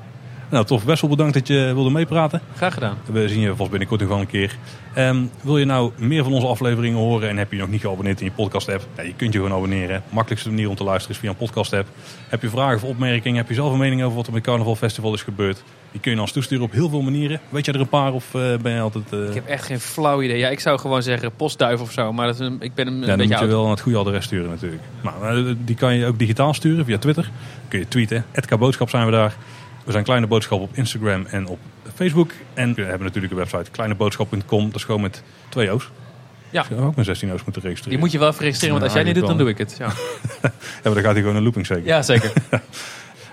Nou, 0.49 0.65
tof. 0.65 0.85
Best 0.85 1.01
wel 1.01 1.09
bedankt 1.09 1.33
dat 1.33 1.47
je 1.47 1.71
wilde 1.73 1.89
meepraten. 1.89 2.41
Graag 2.55 2.73
gedaan. 2.73 2.97
We 3.11 3.29
zien 3.29 3.39
je 3.41 3.55
vast 3.55 3.69
binnenkort 3.69 3.99
nog 4.01 4.09
wel 4.09 4.19
een 4.19 4.27
keer. 4.27 4.55
Ehm, 4.93 5.17
wil 5.41 5.57
je 5.57 5.65
nou 5.65 5.91
meer 5.97 6.23
van 6.23 6.33
onze 6.33 6.47
afleveringen 6.47 6.97
horen 6.99 7.29
en 7.29 7.37
heb 7.37 7.51
je 7.51 7.57
nog 7.57 7.69
niet 7.69 7.81
geabonneerd 7.81 8.19
in 8.19 8.25
je 8.25 8.31
podcast 8.31 8.69
app? 8.69 8.87
Ja, 8.97 9.03
je 9.03 9.13
kunt 9.15 9.33
je 9.33 9.39
gewoon 9.39 9.55
abonneren. 9.55 10.03
Makkelijkste 10.09 10.49
manier 10.49 10.69
om 10.69 10.75
te 10.75 10.83
luisteren 10.83 11.15
is 11.15 11.21
via 11.21 11.29
een 11.29 11.35
podcast 11.35 11.73
app. 11.73 11.87
Heb 12.29 12.41
je 12.41 12.49
vragen 12.49 12.75
of 12.75 12.83
opmerkingen? 12.83 13.37
Heb 13.37 13.47
je 13.47 13.53
zelf 13.53 13.71
een 13.71 13.77
mening 13.79 14.03
over 14.03 14.15
wat 14.15 14.27
er 14.27 14.33
met 14.33 14.43
Carnaval 14.43 14.75
Festival 14.75 15.13
is 15.13 15.21
gebeurd? 15.23 15.63
Die 15.91 16.01
kun 16.03 16.11
je 16.13 16.21
ons 16.21 16.31
toesturen 16.31 16.63
op 16.63 16.71
heel 16.71 16.89
veel 16.89 17.01
manieren. 17.01 17.39
Weet 17.49 17.65
jij 17.65 17.73
er 17.73 17.79
een 17.79 17.87
paar 17.89 18.13
of 18.13 18.35
eh, 18.35 18.41
ben 18.61 18.71
je 18.73 18.79
altijd... 18.79 19.13
eh, 19.13 19.27
Ik 19.27 19.33
heb 19.33 19.47
echt 19.47 19.65
geen 19.65 19.79
flauw 19.79 20.21
idee. 20.21 20.37
Ja, 20.37 20.49
ik 20.49 20.59
zou 20.59 20.79
gewoon 20.79 21.03
zeggen 21.03 21.31
postduif 21.35 21.81
of 21.81 21.91
zo. 21.91 22.13
Maar 22.13 22.25
dat 22.25 22.35
is 22.39 22.45
een, 22.45 22.57
ik 22.59 22.73
ben 22.73 22.87
een, 22.87 22.93
een 22.93 22.99
ja, 22.99 23.05
dan 23.07 23.17
beetje 23.17 23.31
moet 23.31 23.39
je 23.39 23.45
oud. 23.45 23.53
wel 23.53 23.61
naar 23.61 23.71
het 23.71 23.81
goede 23.81 23.97
adres 23.97 24.25
sturen 24.25 24.49
natuurlijk. 24.49 24.81
Maar 25.01 25.37
eh, 25.37 25.43
die 25.57 25.75
kan 25.75 25.95
je 25.95 26.05
ook 26.05 26.19
digitaal 26.19 26.53
sturen 26.53 26.85
via 26.85 26.97
Twitter. 26.97 27.29
Kun 27.67 27.79
je 27.79 27.87
tweeten. 27.87 28.25
@kboodschap 28.31 28.59
Boodschap 28.59 28.89
zijn 28.89 29.05
we 29.05 29.11
daar. 29.11 29.35
We 29.85 29.91
zijn 29.91 30.03
Kleine 30.03 30.27
Boodschap 30.27 30.61
op 30.61 30.69
Instagram 30.73 31.25
en 31.25 31.47
op 31.47 31.59
Facebook. 31.95 32.31
En 32.53 32.73
we 32.73 32.81
hebben 32.81 33.07
natuurlijk 33.07 33.33
een 33.33 33.39
website 33.39 33.71
kleineboodschap.com. 33.71 34.65
Dat 34.65 34.75
is 34.75 34.83
gewoon 34.83 35.01
met 35.01 35.23
twee 35.49 35.71
O's. 35.71 35.89
Ja. 36.49 36.61
Ik 36.61 36.67
zou 36.69 36.81
ook 36.81 36.95
met 36.95 37.05
16 37.05 37.31
O's 37.33 37.43
moeten 37.43 37.61
registreren. 37.61 37.89
Die 37.91 37.99
moet 37.99 38.11
je 38.11 38.19
wel 38.19 38.29
even 38.29 38.41
registreren, 38.41 38.73
want 38.73 38.85
als 38.85 38.93
jij 38.95 39.03
niet 39.03 39.15
doet, 39.15 39.27
dan 39.27 39.37
doe 39.37 39.49
ik 39.49 39.57
het. 39.57 39.75
Ja, 39.79 39.85
Ja, 40.41 40.51
maar 40.83 40.93
dan 40.93 41.03
gaat 41.03 41.11
hij 41.11 41.21
gewoon 41.21 41.35
een 41.35 41.43
looping 41.43 41.65
zeker. 41.65 41.85
ja 41.85 42.01
zeker. 42.01 42.31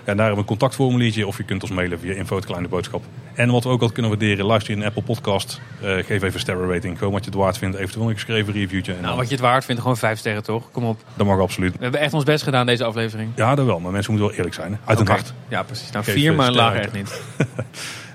En 0.05 0.17
daar 0.17 0.25
hebben 0.25 0.33
we 0.45 0.51
een 0.51 0.57
contactformuliertje 0.57 1.27
of 1.27 1.37
je 1.37 1.43
kunt 1.43 1.61
ons 1.61 1.71
mailen 1.71 1.99
via 1.99 2.13
info 2.13 2.39
Kleine 2.39 2.67
Boodschap. 2.67 3.03
En 3.33 3.51
wat 3.51 3.63
we 3.63 3.69
ook 3.69 3.73
altijd 3.81 3.91
kunnen 3.91 4.11
waarderen, 4.11 4.45
luister 4.45 4.73
je 4.73 4.79
in 4.79 4.85
Apple 4.85 5.01
Podcast. 5.03 5.61
eh, 5.81 5.89
geef 5.89 6.07
even 6.09 6.33
een 6.33 6.39
sterren 6.39 6.69
rating. 6.71 6.97
Gewoon 6.97 7.13
wat 7.13 7.23
je 7.23 7.29
het 7.29 7.39
waard 7.39 7.57
vindt. 7.57 7.77
Eventueel 7.77 8.07
een 8.07 8.13
geschreven 8.13 8.53
reviewtje. 8.53 8.91
En 8.91 8.97
Nou, 8.97 9.09
dan- 9.09 9.17
wat 9.19 9.27
je 9.29 9.35
het 9.35 9.43
waard 9.43 9.65
vindt, 9.65 9.81
gewoon 9.81 9.97
vijf 9.97 10.19
sterren 10.19 10.43
toch? 10.43 10.71
Kom 10.71 10.83
op. 10.83 11.03
Dat 11.15 11.27
mag 11.27 11.39
absoluut. 11.39 11.71
We 11.77 11.83
hebben 11.83 11.99
echt 11.99 12.13
ons 12.13 12.23
best 12.23 12.43
gedaan 12.43 12.65
deze 12.65 12.83
aflevering. 12.83 13.31
Ja, 13.35 13.55
dat 13.55 13.65
wel. 13.65 13.79
Maar 13.79 13.91
mensen 13.91 14.11
moeten 14.11 14.29
wel 14.29 14.37
eerlijk 14.37 14.55
zijn. 14.61 14.71
hè. 14.71 14.77
Uit 14.85 14.97
hun 14.97 15.07
Oké. 15.07 15.15
hart. 15.17 15.33
Ja, 15.47 15.63
precies. 15.63 15.91
Nou, 15.91 16.03
Geef, 16.05 16.13
vier, 16.13 16.33
maar 16.33 16.51
lager 16.51 16.79
echt 16.79 16.93
niet. 16.93 17.21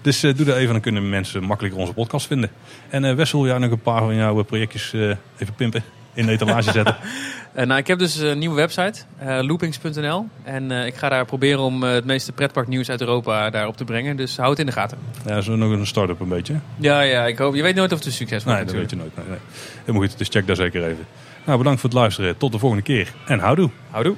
Dus 0.03 0.23
eh, 0.23 0.35
doe 0.37 0.47
dat 0.47 0.57
even, 0.57 0.73
dan 0.73 0.81
kunnen 0.81 1.09
mensen 1.09 1.43
makkelijker 1.43 1.81
onze 1.81 1.93
podcast 1.93 2.27
vinden. 2.27 2.51
En 2.89 3.05
eh 3.05 3.15
Wessel, 3.15 3.47
jij 3.47 3.59
nog 3.59 3.71
een 3.71 3.81
paar 3.81 4.01
van 4.01 4.15
jouw 4.15 4.43
projectjes 4.43 4.93
even 5.39 5.55
pimpen. 5.57 5.83
In 6.15 6.27
de 6.27 6.33
etalage 6.33 6.73
zetten. 6.73 6.97
Eh, 7.53 7.67
nou, 7.67 7.79
ik 7.81 7.87
heb 7.87 7.99
dus 7.99 8.17
een 8.17 8.39
nieuwe 8.39 8.55
website, 8.55 9.01
eh, 9.19 9.39
loopings.nl. 9.43 10.27
En 10.43 10.71
eh, 10.71 10.87
ik 10.87 10.95
ga 10.95 11.09
daar 11.09 11.25
proberen 11.25 11.61
om 11.61 11.83
het 11.83 12.05
meeste 12.05 12.33
pretparknieuws 12.33 12.91
uit 12.91 13.01
Europa 13.01 13.51
daarop 13.51 13.77
te 13.77 13.85
brengen. 13.85 14.17
Dus 14.17 14.37
hou 14.37 14.51
het 14.51 14.59
in 14.59 14.67
de 14.67 14.73
gaten. 14.73 14.99
ja, 15.27 15.41
zo 15.41 15.57
nog 15.57 15.71
een 15.71 15.87
start-up 15.87 16.21
een 16.21 16.29
beetje. 16.29 16.55
Ja, 16.77 17.01
ja, 17.01 17.27
ik 17.27 17.39
hoop. 17.39 17.55
Je 17.55 17.63
weet 17.63 17.75
nooit 17.75 17.93
of 17.93 17.99
het 17.99 18.07
een 18.07 18.13
succes 18.13 18.45
wordt 18.45 18.59
Nee, 18.59 18.67
dat 18.67 18.77
weet 18.77 18.91
je 18.91 18.97
nooit. 18.97 19.17
Nee, 19.17 19.27
nee. 19.29 19.39
Helemaal 19.81 20.09
goed, 20.09 20.19
dus 20.19 20.29
check 20.29 20.47
daar 20.47 20.57
zeker 20.57 20.85
even. 20.85 21.07
Nou, 21.45 21.59
bedankt 21.59 21.81
voor 21.81 21.91
het 21.91 21.99
luisteren. 21.99 22.37
Tot 22.37 22.53
de 22.53 22.59
volgende 22.59 22.85
keer. 22.85 23.13
En 23.27 23.39
houdoe. 23.39 23.71
Houdoe. 23.91 24.17